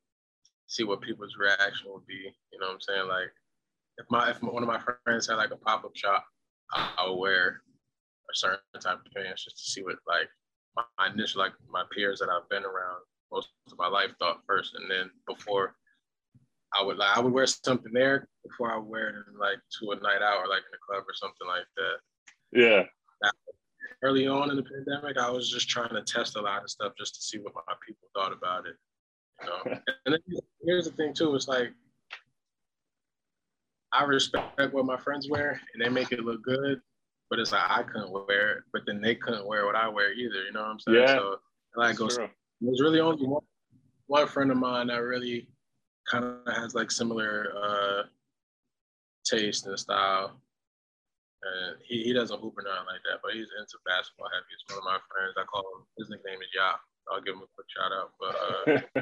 see 0.68 0.84
what 0.84 1.02
people's 1.02 1.36
reaction 1.38 1.88
would 1.92 2.06
be. 2.08 2.34
You 2.52 2.60
know 2.60 2.68
what 2.68 2.74
I'm 2.74 2.82
saying? 2.82 3.08
Like 3.08 3.32
if 3.98 4.06
my 4.10 4.30
if 4.30 4.42
one 4.42 4.64
of 4.64 4.70
my 4.70 4.82
friends 5.04 5.28
had 5.28 5.36
like 5.36 5.52
a 5.52 5.58
pop-up 5.58 5.96
shop, 5.96 6.26
I 6.74 7.06
would 7.08 7.16
wear 7.18 7.62
a 8.30 8.36
certain 8.36 8.60
type 8.80 9.00
of 9.06 9.12
pants 9.16 9.44
just 9.44 9.58
to 9.58 9.72
see 9.72 9.84
what 9.84 9.96
like 10.08 10.30
my 10.76 11.08
initial 11.14 11.40
like 11.40 11.54
my 11.70 11.84
peers 11.94 12.20
that 12.20 12.30
I've 12.30 12.50
been 12.50 12.64
around 12.64 13.02
most 13.32 13.50
of 13.72 13.78
my 13.78 13.88
life 13.88 14.12
thought 14.20 14.42
first, 14.48 14.76
and 14.76 14.90
then 14.90 15.10
before 15.28 15.76
I 16.74 16.84
would 16.84 16.98
like 16.98 17.18
I 17.18 17.22
would 17.22 17.34
wear 17.34 17.48
something 17.48 17.94
there 17.94 18.28
before 18.44 18.72
I 18.72 18.78
would 18.78 18.88
wear 18.88 19.10
it 19.10 19.16
in, 19.16 19.38
like 19.40 19.60
to 19.80 19.92
a 19.92 19.96
night 19.96 20.22
out 20.22 20.38
or 20.38 20.48
like 20.48 20.64
in 20.68 20.76
a 20.76 20.86
club 20.86 21.04
or 21.08 21.14
something 21.14 21.48
like 21.48 21.66
that. 21.78 21.98
Yeah. 22.52 22.84
Early 24.04 24.28
on 24.28 24.52
in 24.52 24.58
the 24.58 24.64
pandemic, 24.64 25.18
I 25.18 25.30
was 25.32 25.50
just 25.50 25.70
trying 25.70 25.94
to 25.96 26.04
test 26.04 26.36
a 26.36 26.42
lot 26.42 26.64
of 26.64 26.70
stuff 26.70 26.94
just 26.98 27.16
to 27.16 27.22
see 27.22 27.40
what 27.40 27.54
my 27.56 27.74
people 27.86 28.08
thought 28.14 28.34
about 28.34 28.68
it. 28.68 28.76
You 29.42 29.48
know? 29.48 29.80
and 30.06 30.14
then 30.14 30.40
here's 30.64 30.86
the 30.86 30.92
thing 30.92 31.14
too, 31.14 31.36
it's 31.36 31.48
like 31.48 31.72
I 33.92 34.04
respect 34.04 34.74
what 34.74 34.86
my 34.86 34.98
friends 34.98 35.30
wear 35.30 35.62
and 35.74 35.84
they 35.84 35.90
make 35.90 36.12
it 36.12 36.26
look 36.26 36.44
good, 36.44 36.82
but 37.30 37.40
it's 37.40 37.52
like 37.52 37.70
I 37.70 37.84
couldn't 37.84 38.12
wear 38.12 38.58
it, 38.58 38.64
but 38.74 38.84
then 38.86 39.02
they 39.02 39.16
couldn't 39.16 39.48
wear 39.48 39.66
what 39.66 39.76
I 39.76 39.88
wear 39.88 40.14
either. 40.14 40.44
You 40.44 40.54
know 40.54 40.62
what 40.62 40.70
I'm 40.70 40.80
saying? 40.80 40.98
Yeah. 40.98 41.16
So 41.16 41.38
like 41.76 41.96
goes, 41.98 42.18
there's 42.18 42.82
really 42.82 43.00
only 43.00 43.26
one 43.26 43.44
one 44.08 44.28
friend 44.28 44.52
of 44.52 44.58
mine 44.58 44.88
that 44.88 44.98
really 44.98 45.48
kind 46.10 46.24
of 46.24 46.56
has 46.56 46.76
like 46.76 46.92
similar 46.92 47.48
uh 47.58 48.04
taste 49.26 49.66
and 49.66 49.80
style. 49.80 50.40
And 51.46 51.78
he, 51.84 52.04
he 52.04 52.14
doesn't 52.14 52.42
hoop 52.42 52.58
or 52.58 52.64
nothing 52.64 52.90
like 52.90 53.02
that, 53.06 53.20
but 53.22 53.34
he's 53.34 53.50
into 53.60 53.78
basketball 53.86 54.30
heavy. 54.34 54.50
He's 54.50 54.66
one 54.76 54.80
of 54.80 54.86
my 54.86 54.98
friends. 55.10 55.38
I 55.38 55.46
call 55.46 55.62
him 55.62 55.86
his 55.98 56.10
nickname 56.10 56.42
is 56.42 56.50
Yap. 56.56 56.80
I'll 57.12 57.22
give 57.22 57.36
him 57.36 57.42
a 57.42 57.54
quick 57.56 57.68
shout 57.70 57.92
out. 57.92 58.12
But 58.20 59.02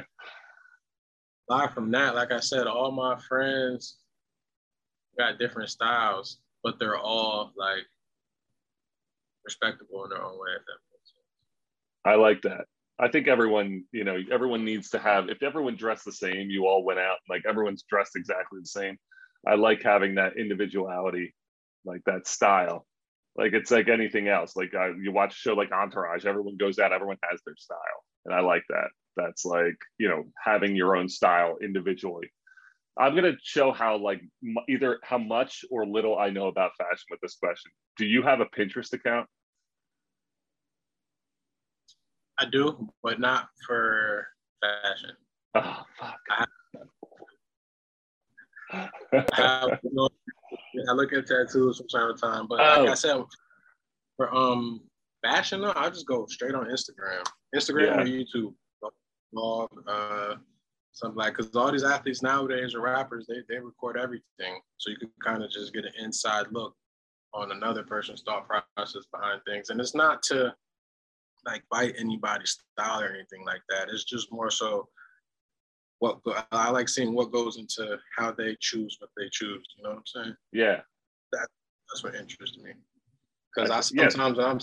aside 1.50 1.74
from 1.74 1.90
that, 1.92 2.14
like 2.14 2.32
I 2.32 2.40
said, 2.40 2.66
all 2.66 2.90
my 2.90 3.18
friends 3.28 3.98
got 5.18 5.38
different 5.38 5.70
styles, 5.70 6.38
but 6.62 6.78
they're 6.78 6.98
all 6.98 7.52
like 7.56 7.86
respectable 9.44 10.04
in 10.04 10.10
their 10.10 10.22
own 10.22 10.38
way. 10.38 10.52
If 10.56 10.66
that 10.66 10.78
makes 10.92 11.12
sense. 11.12 11.26
I 12.04 12.14
like 12.16 12.42
that. 12.42 12.66
I 12.98 13.08
think 13.08 13.26
everyone, 13.26 13.84
you 13.92 14.04
know, 14.04 14.18
everyone 14.32 14.64
needs 14.64 14.90
to 14.90 14.98
have. 14.98 15.28
If 15.28 15.42
everyone 15.42 15.76
dressed 15.76 16.04
the 16.04 16.12
same, 16.12 16.48
you 16.50 16.66
all 16.66 16.84
went 16.84 17.00
out 17.00 17.18
like 17.28 17.42
everyone's 17.48 17.84
dressed 17.88 18.16
exactly 18.16 18.60
the 18.60 18.66
same. 18.66 18.96
I 19.46 19.56
like 19.56 19.82
having 19.82 20.14
that 20.14 20.36
individuality, 20.38 21.34
like 21.84 22.02
that 22.06 22.26
style. 22.26 22.86
Like 23.36 23.52
it's 23.52 23.70
like 23.70 23.88
anything 23.88 24.28
else. 24.28 24.54
Like 24.56 24.72
uh, 24.74 24.94
you 24.94 25.12
watch 25.12 25.34
a 25.34 25.38
show 25.38 25.54
like 25.54 25.72
Entourage, 25.72 26.24
everyone 26.24 26.56
goes 26.56 26.78
out, 26.78 26.92
everyone 26.92 27.18
has 27.28 27.40
their 27.44 27.56
style, 27.56 28.04
and 28.24 28.34
I 28.34 28.40
like 28.40 28.62
that. 28.68 28.88
That's 29.16 29.44
like 29.44 29.76
you 29.98 30.08
know 30.08 30.24
having 30.42 30.76
your 30.76 30.96
own 30.96 31.08
style 31.08 31.56
individually. 31.62 32.32
I'm 32.96 33.16
gonna 33.16 33.32
show 33.42 33.72
how 33.72 33.96
like 33.98 34.20
m- 34.42 34.64
either 34.68 35.00
how 35.02 35.18
much 35.18 35.64
or 35.70 35.84
little 35.84 36.16
I 36.16 36.30
know 36.30 36.46
about 36.46 36.72
fashion 36.78 37.06
with 37.10 37.20
this 37.20 37.36
question. 37.36 37.72
Do 37.96 38.06
you 38.06 38.22
have 38.22 38.40
a 38.40 38.46
Pinterest 38.46 38.92
account? 38.92 39.28
I 42.38 42.46
do, 42.46 42.88
but 43.02 43.18
not 43.18 43.48
for 43.66 44.26
fashion. 44.60 45.16
Oh 45.56 45.82
fuck. 45.98 46.20
I, 46.30 46.46
I, 49.32 49.78
you 49.82 49.90
know, 49.92 50.08
I 50.88 50.92
look 50.92 51.12
at 51.12 51.26
tattoos 51.26 51.78
from 51.78 51.88
time 51.88 52.14
to 52.14 52.20
time, 52.20 52.46
but 52.48 52.60
oh. 52.60 52.82
like 52.82 52.90
I 52.90 52.94
said, 52.94 53.22
for 54.16 54.34
um 54.34 54.80
fashion, 55.22 55.64
I 55.64 55.88
just 55.88 56.06
go 56.06 56.26
straight 56.26 56.54
on 56.54 56.66
Instagram, 56.66 57.24
Instagram 57.54 57.86
yeah. 57.86 58.00
or 58.00 58.04
YouTube, 58.04 58.54
blog, 59.32 59.70
uh, 59.86 60.34
something 60.92 61.16
like 61.16 61.36
because 61.36 61.54
all 61.56 61.72
these 61.72 61.84
athletes 61.84 62.22
nowadays 62.22 62.74
or 62.74 62.80
rappers, 62.80 63.26
they 63.26 63.42
they 63.48 63.58
record 63.58 63.96
everything, 63.96 64.60
so 64.78 64.90
you 64.90 64.96
can 64.96 65.10
kind 65.24 65.42
of 65.42 65.50
just 65.50 65.72
get 65.72 65.84
an 65.84 65.92
inside 65.98 66.46
look 66.52 66.74
on 67.32 67.50
another 67.50 67.82
person's 67.82 68.22
thought 68.22 68.46
process 68.48 69.04
behind 69.12 69.40
things, 69.46 69.70
and 69.70 69.80
it's 69.80 69.94
not 69.94 70.22
to 70.22 70.54
like 71.44 71.62
bite 71.70 71.94
anybody's 71.98 72.58
style 72.72 73.02
or 73.02 73.08
anything 73.08 73.44
like 73.44 73.60
that. 73.68 73.88
It's 73.90 74.04
just 74.04 74.32
more 74.32 74.50
so 74.50 74.88
what 76.04 76.46
I 76.52 76.70
like 76.70 76.88
seeing 76.88 77.14
what 77.14 77.32
goes 77.32 77.56
into 77.56 77.98
how 78.16 78.32
they 78.32 78.56
choose 78.60 78.96
what 79.00 79.10
they 79.16 79.28
choose. 79.32 79.64
You 79.76 79.84
know 79.84 79.90
what 79.90 79.98
I'm 79.98 80.06
saying? 80.06 80.36
Yeah. 80.52 80.80
That 81.32 81.48
that's 81.88 82.04
what 82.04 82.14
interests 82.14 82.58
me. 82.58 82.70
Uh, 82.70 82.74
because 83.54 83.70
I 83.70 83.80
sometimes 83.80 84.38
yeah. 84.38 84.44
I'm 84.46 84.58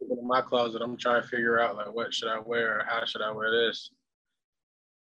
in 0.00 0.28
my 0.28 0.40
closet, 0.40 0.80
I'm 0.82 0.96
trying 0.96 1.22
to 1.22 1.28
figure 1.28 1.60
out 1.60 1.76
like 1.76 1.92
what 1.92 2.14
should 2.14 2.28
I 2.28 2.38
wear 2.38 2.78
or 2.78 2.84
how 2.86 3.04
should 3.04 3.22
I 3.22 3.30
wear 3.30 3.50
this. 3.50 3.90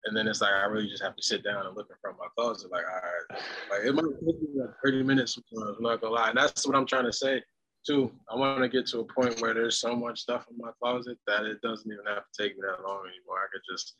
And 0.05 0.17
then 0.17 0.27
it's 0.27 0.41
like 0.41 0.53
I 0.53 0.65
really 0.65 0.87
just 0.87 1.03
have 1.03 1.15
to 1.15 1.23
sit 1.23 1.43
down 1.43 1.65
and 1.65 1.75
look 1.77 1.87
in 1.89 1.95
front 2.01 2.17
of 2.17 2.19
my 2.19 2.27
closet. 2.35 2.71
Like, 2.71 2.85
all 2.85 2.93
right, 2.93 3.41
like 3.69 3.87
it 3.87 3.93
might 3.93 4.19
take 4.25 4.41
me 4.41 4.61
like 4.61 4.71
30 4.83 5.03
minutes 5.03 5.35
sometimes, 5.35 5.77
I'm 5.77 5.83
not 5.83 6.01
gonna 6.01 6.13
lie. 6.13 6.29
And 6.29 6.37
that's 6.37 6.65
what 6.65 6.75
I'm 6.75 6.87
trying 6.87 7.05
to 7.05 7.13
say 7.13 7.41
too, 7.85 8.11
I 8.29 8.35
want 8.35 8.61
to 8.61 8.69
get 8.69 8.85
to 8.87 8.99
a 8.99 9.05
point 9.05 9.41
where 9.41 9.53
there's 9.53 9.79
so 9.79 9.95
much 9.95 10.19
stuff 10.19 10.45
in 10.51 10.57
my 10.57 10.71
closet 10.79 11.17
that 11.27 11.45
it 11.45 11.61
doesn't 11.61 11.91
even 11.91 12.05
have 12.05 12.23
to 12.23 12.43
take 12.43 12.55
me 12.55 12.61
that 12.61 12.83
long 12.83 13.01
anymore. 13.07 13.39
I 13.39 13.47
could 13.51 13.61
just 13.71 13.95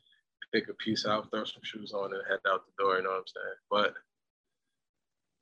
pick 0.53 0.69
a 0.69 0.73
piece 0.75 1.05
out, 1.05 1.29
throw 1.31 1.43
some 1.43 1.63
shoes 1.63 1.93
on, 1.93 2.13
and 2.13 2.21
head 2.29 2.39
out 2.51 2.63
the 2.65 2.83
door. 2.83 2.97
You 2.97 3.03
know 3.03 3.09
what 3.09 3.19
I'm 3.19 3.23
saying? 3.27 3.55
But 3.69 3.93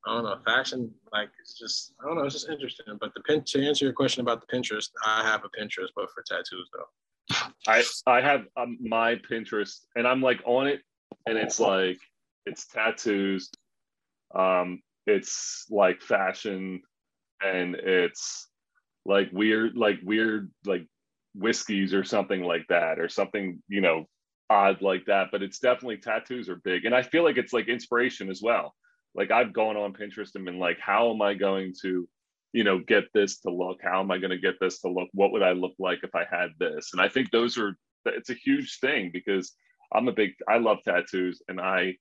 I 0.05 0.13
don't 0.13 0.23
know, 0.23 0.37
fashion 0.45 0.91
like 1.11 1.29
it's 1.39 1.57
just 1.57 1.93
I 2.01 2.07
don't 2.07 2.17
know, 2.17 2.23
it's 2.23 2.35
just 2.35 2.49
interesting. 2.49 2.85
But 2.99 3.13
the 3.13 3.21
pin 3.21 3.43
to 3.43 3.67
answer 3.67 3.85
your 3.85 3.93
question 3.93 4.21
about 4.21 4.41
the 4.41 4.55
Pinterest, 4.55 4.89
I 5.05 5.23
have 5.23 5.43
a 5.43 5.49
Pinterest, 5.49 5.89
but 5.95 6.09
for 6.11 6.23
tattoos 6.27 6.69
though. 6.73 7.35
I 7.67 7.83
I 8.07 8.21
have 8.21 8.45
um, 8.57 8.77
my 8.81 9.15
Pinterest, 9.15 9.81
and 9.95 10.07
I'm 10.07 10.21
like 10.21 10.41
on 10.45 10.67
it, 10.67 10.81
and 11.27 11.37
it's 11.37 11.59
like 11.59 11.99
it's 12.45 12.65
tattoos, 12.67 13.51
um, 14.33 14.81
it's 15.05 15.65
like 15.69 16.01
fashion 16.01 16.81
and 17.41 17.75
it's 17.75 18.47
like 19.05 19.29
weird 19.31 19.75
like 19.77 19.99
weird 20.03 20.51
like 20.65 20.85
whiskeys 21.35 21.93
or 21.93 22.03
something 22.03 22.43
like 22.43 22.65
that 22.69 22.99
or 22.99 23.07
something 23.07 23.61
you 23.67 23.81
know 23.81 24.05
odd 24.49 24.81
like 24.81 25.05
that 25.05 25.27
but 25.31 25.43
it's 25.43 25.59
definitely 25.59 25.97
tattoos 25.97 26.49
are 26.49 26.55
big. 26.57 26.85
And 26.85 26.95
i 26.95 27.01
feel 27.01 27.23
like 27.23 27.37
it's 27.37 27.53
like 27.53 27.67
inspiration 27.67 28.29
as 28.29 28.41
well. 28.41 28.75
Like 29.15 29.31
i've 29.31 29.53
gone 29.53 29.77
on 29.77 29.93
pinterest 29.93 30.35
and 30.35 30.45
been 30.45 30.59
like 30.59 30.79
how 30.79 31.11
am 31.11 31.21
i 31.21 31.33
going 31.33 31.73
to 31.81 32.07
you 32.53 32.63
know 32.63 32.79
get 32.79 33.05
this 33.13 33.39
to 33.41 33.51
look? 33.51 33.79
How 33.83 33.99
am 33.99 34.11
i 34.11 34.17
going 34.17 34.31
to 34.31 34.37
get 34.37 34.55
this 34.59 34.81
to 34.81 34.89
look? 34.89 35.09
What 35.13 35.31
would 35.31 35.43
i 35.43 35.51
look 35.51 35.73
like 35.79 35.99
if 36.03 36.15
i 36.15 36.25
had 36.29 36.49
this? 36.59 36.91
And 36.93 37.01
i 37.01 37.07
think 37.07 37.31
those 37.31 37.57
are 37.57 37.77
it's 38.05 38.29
a 38.29 38.33
huge 38.33 38.79
thing 38.79 39.11
because 39.13 39.53
i'm 39.93 40.07
a 40.07 40.11
big 40.11 40.31
i 40.47 40.57
love 40.57 40.77
tattoos 40.83 41.41
and 41.47 41.59
i 41.59 41.95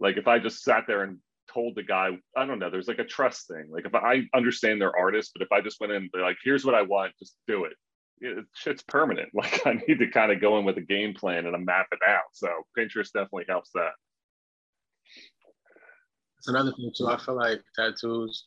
like 0.00 0.16
if 0.16 0.26
i 0.26 0.38
just 0.38 0.64
sat 0.64 0.84
there 0.86 1.02
and 1.02 1.18
told 1.52 1.74
the 1.74 1.82
guy, 1.82 2.10
I 2.36 2.46
don't 2.46 2.58
know, 2.58 2.70
there's 2.70 2.88
like 2.88 2.98
a 2.98 3.04
trust 3.04 3.48
thing. 3.48 3.66
Like 3.70 3.86
if 3.86 3.94
I 3.94 4.22
understand 4.34 4.80
they're 4.80 4.96
artists, 4.96 5.32
but 5.34 5.42
if 5.42 5.52
I 5.52 5.60
just 5.60 5.80
went 5.80 5.92
in, 5.92 6.08
they're 6.12 6.22
like, 6.22 6.38
here's 6.42 6.64
what 6.64 6.74
I 6.74 6.82
want, 6.82 7.12
just 7.18 7.36
do 7.46 7.64
it. 7.64 7.72
It 8.20 8.44
shit's 8.54 8.82
permanent. 8.82 9.30
Like 9.34 9.66
I 9.66 9.74
need 9.86 9.98
to 9.98 10.10
kind 10.10 10.32
of 10.32 10.40
go 10.40 10.58
in 10.58 10.64
with 10.64 10.76
a 10.78 10.82
game 10.82 11.14
plan 11.14 11.46
and 11.46 11.54
I 11.54 11.58
map 11.58 11.86
it 11.92 11.98
out. 12.06 12.24
So 12.32 12.48
Pinterest 12.78 13.12
definitely 13.12 13.46
helps 13.48 13.70
that. 13.74 13.92
It's 16.38 16.48
another 16.48 16.72
thing 16.72 16.90
too. 16.96 17.08
I 17.08 17.18
feel 17.18 17.36
like 17.36 17.60
tattoos 17.76 18.46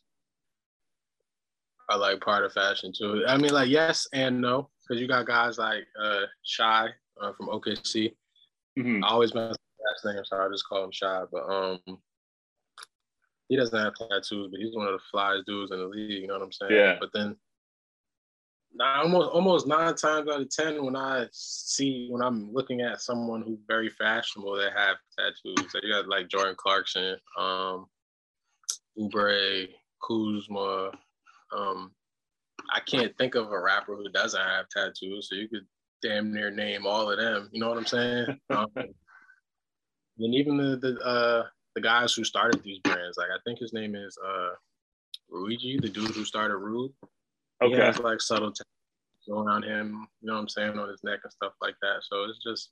are 1.89 1.97
like 1.97 2.21
part 2.21 2.45
of 2.45 2.53
fashion 2.53 2.91
too. 2.97 3.23
I 3.27 3.37
mean, 3.37 3.51
like 3.51 3.69
yes 3.69 4.07
and 4.13 4.41
no. 4.41 4.69
because 4.87 5.01
you 5.01 5.07
got 5.07 5.27
guys 5.27 5.57
like 5.57 5.83
uh, 6.01 6.21
Shai 6.43 6.89
uh, 7.21 7.33
from 7.37 7.47
OKC. 7.47 8.13
Mhm. 8.77 9.03
I 9.03 9.09
always 9.09 9.33
mess 9.33 9.55
last 9.85 10.05
name, 10.15 10.23
so 10.25 10.37
I 10.37 10.47
just 10.49 10.67
call 10.67 10.83
him 10.83 10.91
Shy. 10.91 11.23
But 11.31 11.43
um, 11.43 11.79
he 13.49 13.55
doesn't 13.55 13.77
have 13.77 13.93
tattoos, 13.95 14.49
but 14.49 14.59
he's 14.59 14.75
one 14.75 14.87
of 14.87 14.93
the 14.93 15.17
flyest 15.17 15.45
dudes 15.45 15.71
in 15.71 15.77
the 15.77 15.85
league. 15.85 16.21
You 16.21 16.27
know 16.27 16.33
what 16.33 16.43
I'm 16.43 16.51
saying? 16.51 16.71
Yeah. 16.73 16.95
But 16.99 17.09
then, 17.13 17.35
almost 18.79 19.29
almost 19.31 19.67
nine 19.67 19.95
times 19.95 20.29
out 20.29 20.41
of 20.41 20.49
ten, 20.49 20.83
when 20.83 20.95
I 20.95 21.27
see 21.31 22.07
when 22.09 22.21
I'm 22.21 22.51
looking 22.51 22.81
at 22.81 23.01
someone 23.01 23.41
who's 23.41 23.59
very 23.67 23.89
fashionable 23.89 24.55
that 24.57 24.73
have 24.75 24.97
tattoos, 25.17 25.71
so 25.71 25.79
you 25.81 25.93
got 25.93 26.07
like 26.07 26.29
Jordan 26.29 26.55
Clarkson, 26.57 27.17
um, 27.37 27.85
Oubre, 28.97 29.67
Kuzma. 30.01 30.91
Um, 31.55 31.91
I 32.73 32.79
can't 32.79 33.15
think 33.17 33.35
of 33.35 33.51
a 33.51 33.59
rapper 33.59 33.95
who 33.95 34.09
doesn't 34.09 34.39
have 34.39 34.69
tattoos, 34.69 35.29
so 35.29 35.35
you 35.35 35.47
could 35.47 35.65
damn 36.01 36.33
near 36.33 36.49
name 36.49 36.85
all 36.85 37.09
of 37.11 37.17
them. 37.17 37.49
You 37.51 37.59
know 37.59 37.69
what 37.69 37.77
I'm 37.77 37.85
saying? 37.85 38.39
um, 38.49 38.67
and 38.75 40.35
even 40.35 40.57
the 40.57 40.77
the 40.77 40.99
uh, 40.99 41.45
the 41.75 41.81
guys 41.81 42.13
who 42.13 42.23
started 42.23 42.63
these 42.63 42.79
brands, 42.79 43.17
like 43.17 43.29
I 43.29 43.39
think 43.45 43.59
his 43.59 43.73
name 43.73 43.95
is 43.95 44.17
uh, 44.25 44.51
Rhuigi, 45.31 45.81
the 45.81 45.89
dude 45.89 46.11
who 46.11 46.25
started 46.25 46.55
Rhude. 46.55 46.93
He 47.63 47.73
Okay. 47.73 47.81
has 47.85 47.99
like 47.99 48.21
subtle 48.21 48.51
tattoos 48.51 49.29
around 49.29 49.63
him. 49.63 50.07
You 50.21 50.27
know 50.27 50.33
what 50.33 50.39
I'm 50.41 50.49
saying 50.49 50.77
on 50.77 50.89
his 50.89 51.03
neck 51.03 51.19
and 51.23 51.31
stuff 51.31 51.53
like 51.61 51.75
that. 51.81 52.01
So 52.03 52.23
it's 52.25 52.43
just. 52.43 52.71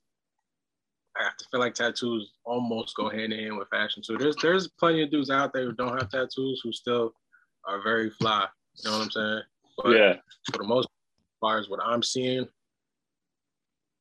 I 1.19 1.23
have 1.25 1.35
to 1.37 1.45
feel 1.51 1.59
like 1.59 1.73
tattoos 1.73 2.31
almost 2.45 2.95
go 2.95 3.09
hand 3.09 3.33
in 3.33 3.39
hand 3.39 3.57
with 3.57 3.67
fashion 3.67 4.01
too. 4.01 4.17
There's 4.17 4.35
there's 4.37 4.69
plenty 4.69 5.03
of 5.03 5.11
dudes 5.11 5.29
out 5.29 5.51
there 5.53 5.65
who 5.65 5.73
don't 5.73 5.97
have 5.97 6.09
tattoos 6.09 6.61
who 6.63 6.71
still 6.71 7.13
are 7.65 7.81
very 7.83 8.09
fly. 8.11 8.47
You 8.77 8.89
know 8.89 8.97
what 8.97 9.03
I'm 9.03 9.11
saying? 9.11 9.41
But 9.77 9.97
Yeah. 9.97 10.13
for 10.51 10.59
the 10.59 10.63
most 10.63 10.85
as 10.85 11.37
far 11.41 11.57
as 11.59 11.67
what 11.67 11.81
I'm 11.83 12.01
seeing, 12.01 12.47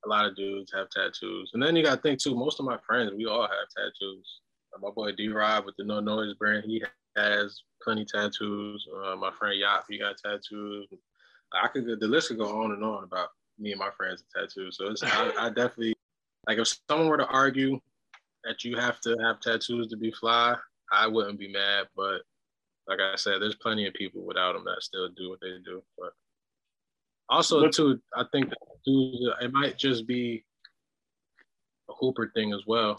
a 0.05 0.09
lot 0.09 0.25
of 0.27 0.37
dudes 0.37 0.73
have 0.73 0.89
tattoos. 0.91 1.51
And 1.53 1.61
then 1.63 1.75
you 1.75 1.83
gotta 1.83 2.01
think 2.01 2.21
too, 2.21 2.37
most 2.37 2.61
of 2.61 2.65
my 2.65 2.79
friends, 2.87 3.13
we 3.17 3.27
all 3.27 3.43
have 3.43 3.69
tattoos. 3.77 4.41
My 4.81 4.91
boy 4.91 5.11
D 5.11 5.29
Rob 5.29 5.67
with 5.67 5.75
the 5.79 5.85
No 5.85 5.99
Noise 5.99 6.35
brand, 6.35 6.65
he 6.65 6.81
has 7.21 7.63
plenty 7.83 8.05
tattoos. 8.05 8.87
Uh, 9.05 9.17
my 9.17 9.31
friend 9.39 9.59
Yop, 9.59 9.85
he 9.89 9.99
got 9.99 10.17
tattoos. 10.19 10.89
I 11.53 11.69
could 11.69 11.87
the 11.87 12.07
list 12.07 12.29
could 12.29 12.39
go 12.39 12.63
on 12.63 12.73
and 12.73 12.85
on 12.85 13.05
about 13.05 13.29
me 13.59 13.73
and 13.73 13.79
my 13.79 13.91
friends 13.97 14.23
and 14.23 14.49
tattoos. 14.49 14.77
So 14.77 14.89
it's 14.89 15.03
I, 15.03 15.33
I 15.39 15.49
definitely 15.49 15.95
like 16.47 16.59
if 16.59 16.75
someone 16.89 17.09
were 17.09 17.19
to 17.19 17.27
argue 17.27 17.79
that 18.45 18.65
you 18.65 18.77
have 18.77 19.01
to 19.01 19.17
have 19.23 19.41
tattoos 19.41 19.89
to 19.89 19.97
be 19.97 20.11
fly, 20.13 20.57
I 20.93 21.07
wouldn't 21.07 21.39
be 21.39 21.53
mad. 21.53 21.89
But 21.97 22.23
like 22.89 23.01
I 23.01 23.17
said, 23.17 23.41
there's 23.41 23.57
plenty 23.57 23.87
of 23.87 23.95
people 23.95 24.23
without 24.25 24.55
them 24.55 24.65
that 24.65 24.83
still 24.83 25.09
do 25.09 25.31
what 25.31 25.41
they 25.41 25.51
do. 25.65 25.83
But 25.99 26.13
also 27.29 27.69
too, 27.69 28.01
I 28.17 28.25
think 28.33 28.53
it 28.87 29.53
might 29.53 29.77
just 29.79 30.07
be 30.07 30.45
a 31.89 31.93
Hooper 31.95 32.31
thing 32.35 32.53
as 32.53 32.63
well. 32.67 32.99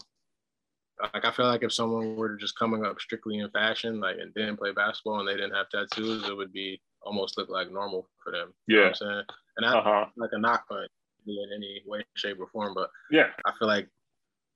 Like 1.02 1.24
I 1.24 1.32
feel 1.32 1.46
like 1.46 1.62
if 1.64 1.72
someone 1.72 2.16
were 2.16 2.36
just 2.36 2.56
coming 2.58 2.84
up 2.86 3.00
strictly 3.00 3.38
in 3.38 3.50
fashion, 3.50 4.00
like 4.00 4.18
and 4.18 4.32
didn't 4.34 4.56
play 4.58 4.72
basketball 4.72 5.18
and 5.18 5.28
they 5.28 5.34
didn't 5.34 5.54
have 5.54 5.68
tattoos, 5.68 6.28
it 6.28 6.36
would 6.36 6.52
be 6.52 6.80
almost 7.02 7.36
look 7.36 7.48
like 7.48 7.72
normal 7.72 8.08
for 8.22 8.30
them. 8.30 8.54
You 8.66 8.76
know 8.76 8.82
what 8.82 8.88
I'm 8.88 8.94
saying? 8.94 9.24
And 9.56 9.64
that's 9.66 9.74
Uh 9.76 9.82
huh. 9.82 10.06
like 10.16 10.30
a 10.32 10.38
knock 10.38 10.64
on 10.70 10.84
it 10.84 10.90
in 11.26 11.50
any 11.54 11.82
way, 11.86 12.04
shape, 12.14 12.38
or 12.40 12.46
form. 12.48 12.74
But 12.74 12.90
Yeah. 13.10 13.30
I 13.44 13.52
feel 13.58 13.66
like 13.68 13.88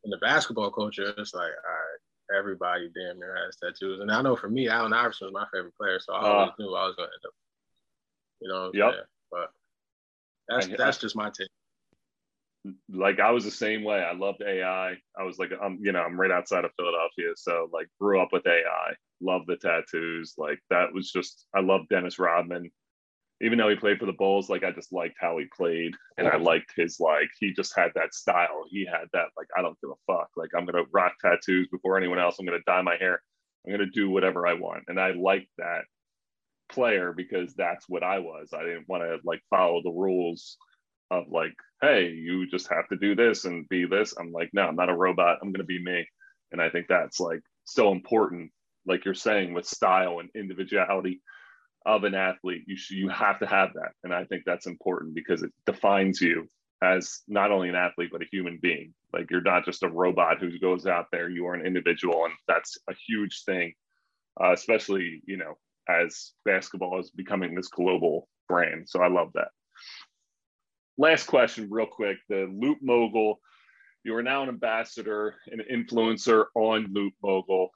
in 0.05 0.11
the 0.11 0.19
basketball 0.19 0.71
culture, 0.71 1.13
it's 1.19 1.35
like, 1.35 1.51
all 1.51 1.73
right, 1.73 2.39
everybody 2.39 2.91
damn 2.95 3.19
near 3.19 3.37
has 3.45 3.57
tattoos. 3.57 4.01
And 4.01 4.13
I 4.13 4.23
know 4.23 4.37
for 4.37 4.49
me, 4.49 4.69
Allen 4.69 4.93
Iverson 4.93 5.27
was 5.27 5.35
my 5.35 5.47
favorite 5.53 5.77
player, 5.77 5.99
so 5.99 6.13
I 6.13 6.23
always 6.29 6.53
knew 6.59 6.75
I 6.75 6.87
was 6.87 6.95
gonna 6.95 7.09
end 7.09 7.25
up, 7.27 7.35
you 8.41 8.49
know. 8.49 8.61
What 8.61 8.67
I'm 8.69 8.75
Yep. 8.75 8.93
saying? 8.93 9.05
But 9.33 9.53
that's 10.49 10.67
I- 10.69 10.77
that's 10.77 10.99
just 10.99 11.17
my 11.17 11.31
take. 11.31 11.49
Like 12.93 13.21
I 13.21 13.31
was 13.31 13.45
the 13.45 13.51
same 13.51 13.85
way. 13.85 13.99
I 13.99 14.13
loved 14.13 14.43
AI. 14.43 14.97
I 15.19 15.23
was 15.23 15.39
like, 15.39 15.51
I'm, 15.63 15.79
you 15.81 15.93
know, 15.93 16.01
I'm 16.01 16.19
right 16.19 16.31
outside 16.31 16.65
of 16.65 16.73
Philadelphia, 16.77 17.33
so 17.37 17.69
like 17.73 17.89
grew 18.01 18.21
up 18.21 18.31
with 18.33 18.47
AI. 18.47 18.95
Love 19.21 19.43
the 19.47 19.57
tattoos. 19.57 20.35
Like 20.39 20.59
that 20.71 20.93
was 20.93 21.11
just, 21.11 21.47
I 21.55 21.61
love 21.61 21.83
Dennis 21.89 22.19
Rodman. 22.19 22.71
Even 23.43 23.59
though 23.59 23.69
he 23.69 23.77
played 23.77 23.99
for 23.99 24.07
the 24.07 24.13
Bulls, 24.13 24.49
like 24.49 24.65
I 24.65 24.71
just 24.71 24.93
liked 24.93 25.17
how 25.21 25.37
he 25.37 25.45
played, 25.55 25.93
and 26.17 26.27
I 26.27 26.37
liked 26.39 26.73
his 26.75 26.99
like 26.99 27.29
he 27.39 27.53
just 27.53 27.77
had 27.77 27.91
that 27.95 28.15
style. 28.15 28.65
He 28.71 28.87
had 28.87 29.09
that 29.13 29.27
like 29.37 29.49
I 29.57 29.61
don't 29.61 29.79
give 29.83 29.91
a 29.91 30.13
fuck. 30.13 30.31
Like 30.37 30.51
I'm 30.57 30.65
gonna 30.65 30.85
rock 30.91 31.13
tattoos 31.21 31.69
before 31.71 31.99
anyone 31.99 32.19
else. 32.19 32.37
I'm 32.39 32.47
gonna 32.47 32.59
dye 32.67 32.81
my 32.81 32.97
hair. 32.97 33.21
I'm 33.67 33.73
gonna 33.73 33.91
do 33.93 34.09
whatever 34.09 34.47
I 34.47 34.55
want, 34.55 34.85
and 34.89 34.99
I 34.99 35.11
liked 35.11 35.51
that 35.59 35.83
player 36.71 37.13
because 37.13 37.55
that's 37.55 37.87
what 37.91 38.03
I 38.03 38.21
was. 38.21 38.55
I 38.55 38.63
didn't 38.63 38.89
want 38.89 39.03
to 39.03 39.19
like 39.25 39.43
follow 39.51 39.83
the 39.83 39.91
rules 39.91 40.57
of 41.11 41.25
like, 41.31 41.55
hey, 41.83 42.09
you 42.09 42.49
just 42.49 42.69
have 42.69 42.89
to 42.89 42.97
do 42.97 43.15
this 43.15 43.45
and 43.45 43.69
be 43.69 43.87
this. 43.87 44.15
I'm 44.19 44.33
like, 44.33 44.51
no, 44.53 44.63
I'm 44.63 44.77
not 44.77 44.91
a 44.91 44.97
robot. 44.97 45.39
I'm 45.43 45.53
going 45.53 45.61
to 45.61 45.65
be 45.65 45.83
me. 45.83 46.07
And 46.53 46.61
I 46.61 46.71
think 46.71 46.87
that's 46.89 47.21
like 47.21 47.41
so 47.65 47.93
important, 47.93 48.51
like 48.87 49.05
you're 49.05 49.15
saying, 49.15 49.53
with 49.53 49.67
style 49.67 50.21
and 50.21 50.31
individuality 50.35 51.21
of 51.85 52.05
an 52.05 52.15
athlete. 52.15 52.65
You 52.67 52.77
should, 52.77 52.97
you 52.97 53.09
have 53.09 53.39
to 53.41 53.47
have 53.47 53.71
that, 53.75 53.93
and 54.05 54.13
I 54.13 54.25
think 54.25 54.43
that's 54.45 54.67
important 54.67 55.15
because 55.15 55.43
it 55.43 55.53
defines 55.65 56.21
you 56.21 56.49
as 56.83 57.23
not 57.27 57.51
only 57.51 57.71
an 57.71 57.75
athlete 57.75 58.11
but 58.13 58.23
a 58.23 58.29
human 58.31 58.59
being. 58.61 58.93
Like 59.13 59.31
you're 59.31 59.41
not 59.41 59.65
just 59.65 59.85
a 59.85 59.89
robot 59.89 60.41
who 60.41 60.59
goes 60.59 60.87
out 60.87 61.07
there. 61.11 61.31
You 61.31 61.47
are 61.47 61.55
an 61.55 61.65
individual, 61.65 62.25
and 62.25 62.35
that's 62.49 62.77
a 62.89 62.95
huge 63.07 63.45
thing, 63.45 63.73
uh, 64.41 64.53
especially 64.53 65.23
you 65.27 65.37
know 65.37 65.55
as 65.89 66.33
basketball 66.45 66.99
is 66.99 67.11
becoming 67.11 67.55
this 67.55 67.69
global 67.69 68.29
brand. 68.49 68.89
So 68.89 69.01
I 69.01 69.09
love 69.09 69.31
that 69.35 69.49
last 70.99 71.27
question, 71.27 71.69
real 71.71 71.87
quick. 71.87 72.19
The 72.29 72.47
LootMogul, 72.47 73.37
you 74.05 74.15
are 74.15 74.23
now 74.23 74.43
an 74.43 74.49
ambassador, 74.49 75.35
an 75.49 75.61
influencer 75.73 76.47
on 76.55 76.95
LootMogul. 76.95 77.69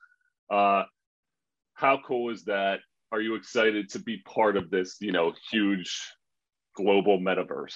Uh, 0.51 0.85
how 1.75 2.01
cool 2.05 2.31
is 2.33 2.45
that? 2.45 2.81
Are 3.13 3.21
you 3.21 3.35
excited 3.35 3.89
to 3.91 3.99
be 3.99 4.19
part 4.19 4.57
of 4.57 4.71
this, 4.71 4.97
you 5.01 5.13
know, 5.13 5.33
huge 5.51 6.01
global 6.77 7.19
metaverse? 7.19 7.75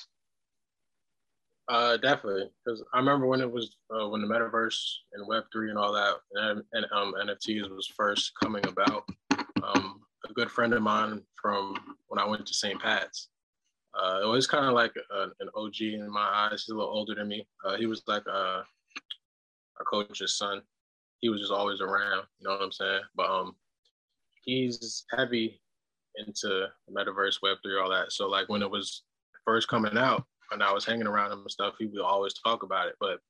Uh, 1.66 1.96
definitely, 1.96 2.44
because 2.64 2.84
I 2.92 2.98
remember 2.98 3.26
when 3.26 3.40
it 3.40 3.50
was 3.50 3.76
uh, 3.90 4.06
when 4.08 4.20
the 4.20 4.26
metaverse 4.26 4.78
and 5.14 5.26
Web 5.26 5.44
three 5.50 5.70
and 5.70 5.78
all 5.78 5.94
that 5.94 6.16
and, 6.34 6.62
and 6.74 6.86
um, 6.92 7.14
NFTs 7.18 7.70
was 7.70 7.90
first 7.96 8.32
coming 8.40 8.64
about. 8.66 9.08
Um, 9.62 10.02
a 10.28 10.32
good 10.34 10.50
friend 10.50 10.74
of 10.74 10.82
mine 10.82 11.22
from 11.40 11.96
when 12.08 12.18
I 12.18 12.26
went 12.26 12.46
to 12.46 12.54
St. 12.54 12.80
Pat's, 12.80 13.28
uh, 14.04 14.20
it 14.22 14.26
was 14.26 14.46
kind 14.46 14.66
of 14.66 14.74
like 14.74 14.92
a, 14.96 15.22
an 15.40 15.48
OG 15.54 15.80
in 15.80 16.10
my 16.10 16.20
eyes. 16.20 16.64
He's 16.64 16.68
a 16.68 16.74
little 16.74 16.92
older 16.92 17.14
than 17.14 17.28
me. 17.28 17.46
Uh, 17.64 17.76
he 17.76 17.86
was 17.86 18.02
like 18.06 18.26
a, 18.26 18.64
a 19.80 19.84
coach's 19.90 20.36
son. 20.36 20.62
He 21.20 21.30
was 21.30 21.40
just 21.40 21.52
always 21.52 21.80
around. 21.80 22.24
You 22.38 22.48
know 22.48 22.50
what 22.50 22.62
I'm 22.62 22.72
saying? 22.72 23.00
But 23.14 23.30
um, 23.30 23.54
he's 24.44 25.04
heavy 25.16 25.60
into 26.16 26.66
metaverse, 26.90 27.38
Web 27.42 27.58
three, 27.62 27.78
all 27.80 27.90
that. 27.90 28.12
So 28.12 28.28
like 28.28 28.48
when 28.48 28.62
it 28.62 28.70
was 28.70 29.04
first 29.44 29.68
coming 29.68 29.96
out 29.96 30.24
and 30.50 30.62
I 30.62 30.72
was 30.72 30.84
hanging 30.84 31.06
around 31.06 31.32
him 31.32 31.40
and 31.40 31.50
stuff, 31.50 31.74
he 31.78 31.86
would 31.86 32.00
always 32.00 32.34
talk 32.34 32.62
about 32.62 32.88
it. 32.88 32.96
But 33.00 33.20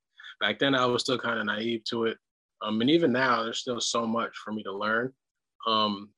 back 0.41 0.59
then 0.59 0.75
I 0.75 0.85
was 0.85 1.03
still 1.03 1.17
kind 1.17 1.39
of 1.39 1.45
naive 1.45 1.83
to 1.85 2.05
it. 2.05 2.17
Um, 2.61 2.81
and 2.81 2.89
even 2.89 3.11
now 3.11 3.43
there's 3.43 3.59
still 3.59 3.79
so 3.79 4.05
much 4.05 4.31
for 4.43 4.51
me 4.51 4.63
to 4.63 4.73
learn. 4.73 5.13
Um, 5.67 6.09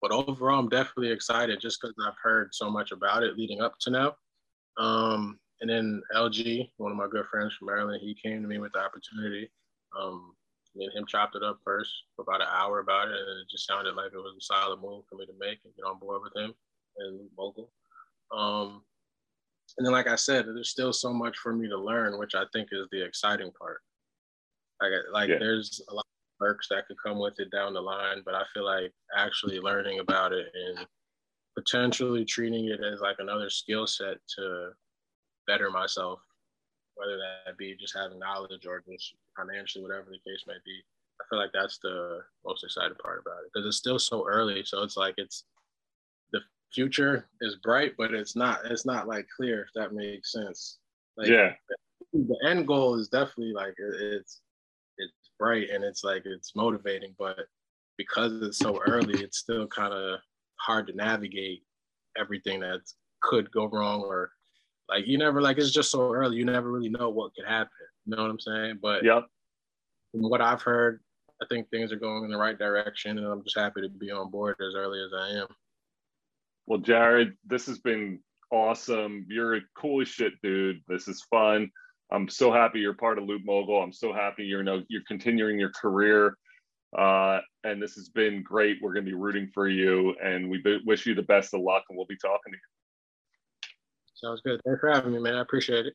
but 0.00 0.12
overall, 0.12 0.58
I'm 0.58 0.68
definitely 0.68 1.10
excited 1.10 1.60
just 1.60 1.80
because 1.80 1.94
I've 2.06 2.18
heard 2.22 2.54
so 2.54 2.70
much 2.70 2.92
about 2.92 3.22
it 3.22 3.36
leading 3.36 3.60
up 3.60 3.74
to 3.80 3.90
now. 3.90 4.16
Um, 4.78 5.38
and 5.60 5.68
then 5.68 6.02
LG, 6.14 6.70
one 6.76 6.92
of 6.92 6.98
my 6.98 7.08
good 7.08 7.26
friends 7.26 7.54
from 7.54 7.66
Maryland, 7.66 8.00
he 8.00 8.14
came 8.14 8.42
to 8.42 8.48
me 8.48 8.58
with 8.58 8.72
the 8.72 8.80
opportunity. 8.80 9.50
Um, 9.98 10.34
me 10.76 10.84
and 10.84 10.94
him 10.94 11.06
chopped 11.06 11.34
it 11.34 11.42
up 11.42 11.58
first 11.64 11.90
for 12.14 12.22
about 12.22 12.40
an 12.40 12.48
hour 12.50 12.78
about 12.78 13.08
it, 13.08 13.14
and 13.16 13.40
it 13.40 13.50
just 13.50 13.66
sounded 13.66 13.96
like 13.96 14.12
it 14.12 14.18
was 14.18 14.36
a 14.38 14.40
solid 14.40 14.80
move 14.80 15.04
for 15.08 15.16
me 15.16 15.26
to 15.26 15.32
make 15.40 15.58
and 15.64 15.74
get 15.74 15.84
on 15.84 15.98
board 15.98 16.22
with 16.22 16.36
him 16.36 16.54
and 16.98 17.28
Mogul. 17.36 17.72
Um, 18.32 18.82
and 19.76 19.86
then, 19.86 19.92
like 19.92 20.06
I 20.06 20.16
said, 20.16 20.46
there's 20.46 20.70
still 20.70 20.92
so 20.92 21.12
much 21.12 21.36
for 21.38 21.52
me 21.52 21.68
to 21.68 21.78
learn, 21.78 22.18
which 22.18 22.34
I 22.34 22.44
think 22.52 22.68
is 22.72 22.86
the 22.90 23.04
exciting 23.04 23.50
part. 23.58 23.80
Like, 24.80 24.92
like 25.12 25.28
Yeah. 25.30 25.38
there's 25.38 25.80
a 25.88 25.94
lot 25.94 26.06
perks 26.38 26.68
that 26.68 26.86
could 26.86 26.96
come 27.04 27.18
with 27.18 27.38
it 27.38 27.50
down 27.50 27.74
the 27.74 27.80
line, 27.80 28.22
but 28.24 28.34
I 28.34 28.42
feel 28.54 28.64
like 28.64 28.92
actually 29.16 29.60
learning 29.60 30.00
about 30.00 30.32
it 30.32 30.46
and 30.54 30.86
potentially 31.56 32.24
treating 32.24 32.66
it 32.66 32.80
as 32.80 33.00
like 33.00 33.16
another 33.18 33.50
skill 33.50 33.86
set 33.86 34.18
to 34.36 34.70
better 35.46 35.70
myself, 35.70 36.20
whether 36.94 37.16
that 37.16 37.58
be 37.58 37.76
just 37.78 37.96
having 37.96 38.18
knowledge 38.18 38.66
or 38.66 38.82
just 38.88 39.14
financially, 39.36 39.82
whatever 39.82 40.06
the 40.10 40.30
case 40.30 40.44
may 40.46 40.54
be. 40.64 40.82
I 41.20 41.24
feel 41.28 41.38
like 41.38 41.50
that's 41.52 41.78
the 41.78 42.20
most 42.46 42.62
exciting 42.62 42.96
part 43.02 43.20
about 43.20 43.42
it 43.44 43.50
because 43.52 43.66
it's 43.66 43.76
still 43.76 43.98
so 43.98 44.26
early. 44.28 44.62
So 44.64 44.82
it's 44.82 44.96
like 44.96 45.14
it's 45.16 45.44
the 46.32 46.40
future 46.72 47.26
is 47.40 47.56
bright, 47.56 47.94
but 47.98 48.14
it's 48.14 48.36
not. 48.36 48.60
It's 48.64 48.86
not 48.86 49.08
like 49.08 49.26
clear. 49.34 49.62
If 49.62 49.72
that 49.74 49.92
makes 49.92 50.30
sense. 50.30 50.78
Like, 51.16 51.28
yeah, 51.28 51.54
the 52.12 52.38
end 52.46 52.68
goal 52.68 52.94
is 52.94 53.08
definitely 53.08 53.52
like 53.52 53.74
it's 53.78 54.42
it's 54.98 55.30
bright 55.38 55.70
and 55.70 55.84
it's 55.84 56.04
like 56.04 56.22
it's 56.24 56.54
motivating, 56.54 57.14
but 57.18 57.38
because 57.96 58.42
it's 58.42 58.58
so 58.58 58.80
early, 58.86 59.22
it's 59.22 59.38
still 59.38 59.66
kind 59.66 59.92
of 59.92 60.20
hard 60.56 60.86
to 60.88 60.94
navigate 60.94 61.62
everything 62.18 62.60
that 62.60 62.80
could 63.22 63.50
go 63.50 63.66
wrong 63.66 64.00
or 64.02 64.30
like 64.88 65.06
you 65.06 65.18
never 65.18 65.42
like 65.42 65.58
it's 65.58 65.72
just 65.72 65.90
so 65.90 66.12
early. 66.12 66.36
You 66.36 66.44
never 66.44 66.70
really 66.70 66.88
know 66.88 67.10
what 67.10 67.34
could 67.34 67.46
happen. 67.46 67.70
You 68.06 68.16
know 68.16 68.22
what 68.22 68.30
I'm 68.30 68.40
saying? 68.40 68.78
But 68.80 69.04
yep. 69.04 69.24
From 70.12 70.22
what 70.22 70.40
I've 70.40 70.62
heard, 70.62 71.00
I 71.42 71.46
think 71.50 71.68
things 71.68 71.92
are 71.92 71.96
going 71.96 72.24
in 72.24 72.30
the 72.30 72.38
right 72.38 72.58
direction, 72.58 73.18
and 73.18 73.26
I'm 73.26 73.44
just 73.44 73.58
happy 73.58 73.82
to 73.82 73.88
be 73.90 74.10
on 74.10 74.30
board 74.30 74.56
as 74.60 74.74
early 74.74 75.00
as 75.04 75.12
I 75.14 75.40
am. 75.40 75.46
Well, 76.66 76.78
Jared, 76.78 77.34
this 77.46 77.66
has 77.66 77.78
been 77.78 78.20
awesome. 78.50 79.26
You're 79.28 79.56
a 79.56 79.60
cool 79.76 80.00
as 80.00 80.08
shit, 80.08 80.32
dude. 80.42 80.80
This 80.88 81.08
is 81.08 81.22
fun. 81.30 81.70
I'm 82.10 82.28
so 82.28 82.52
happy 82.52 82.80
you're 82.80 82.94
part 82.94 83.18
of 83.18 83.24
LootMogul. 83.24 83.82
I'm 83.82 83.92
so 83.92 84.12
happy 84.12 84.44
you're 84.44 84.60
you 84.60 84.64
know 84.64 84.82
you're 84.88 85.02
continuing 85.06 85.58
your 85.58 85.70
career. 85.70 86.36
Uh, 86.96 87.40
and 87.64 87.82
this 87.82 87.94
has 87.94 88.08
been 88.08 88.42
great. 88.42 88.78
We're 88.80 88.94
going 88.94 89.04
to 89.04 89.10
be 89.10 89.16
rooting 89.16 89.50
for 89.52 89.68
you, 89.68 90.14
and 90.22 90.48
we 90.48 90.62
wish 90.86 91.04
you 91.04 91.14
the 91.14 91.22
best 91.22 91.52
of 91.52 91.60
luck. 91.60 91.84
And 91.88 91.98
we'll 91.98 92.06
be 92.06 92.16
talking 92.16 92.52
to 92.52 92.56
you. 92.56 92.58
Sounds 94.14 94.40
good. 94.40 94.60
Thanks 94.64 94.80
for 94.80 94.90
having 94.90 95.12
me, 95.12 95.18
man. 95.18 95.34
I 95.34 95.42
appreciate 95.42 95.86
it. 95.86 95.94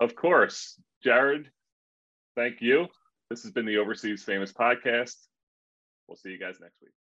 Of 0.00 0.16
course, 0.16 0.80
Jared. 1.04 1.50
Thank 2.36 2.62
you. 2.62 2.86
This 3.28 3.42
has 3.42 3.52
been 3.52 3.66
the 3.66 3.76
Overseas 3.76 4.24
Famous 4.24 4.52
podcast. 4.52 5.16
We'll 6.08 6.16
see 6.16 6.30
you 6.30 6.38
guys 6.38 6.56
next 6.60 6.80
week. 6.82 6.92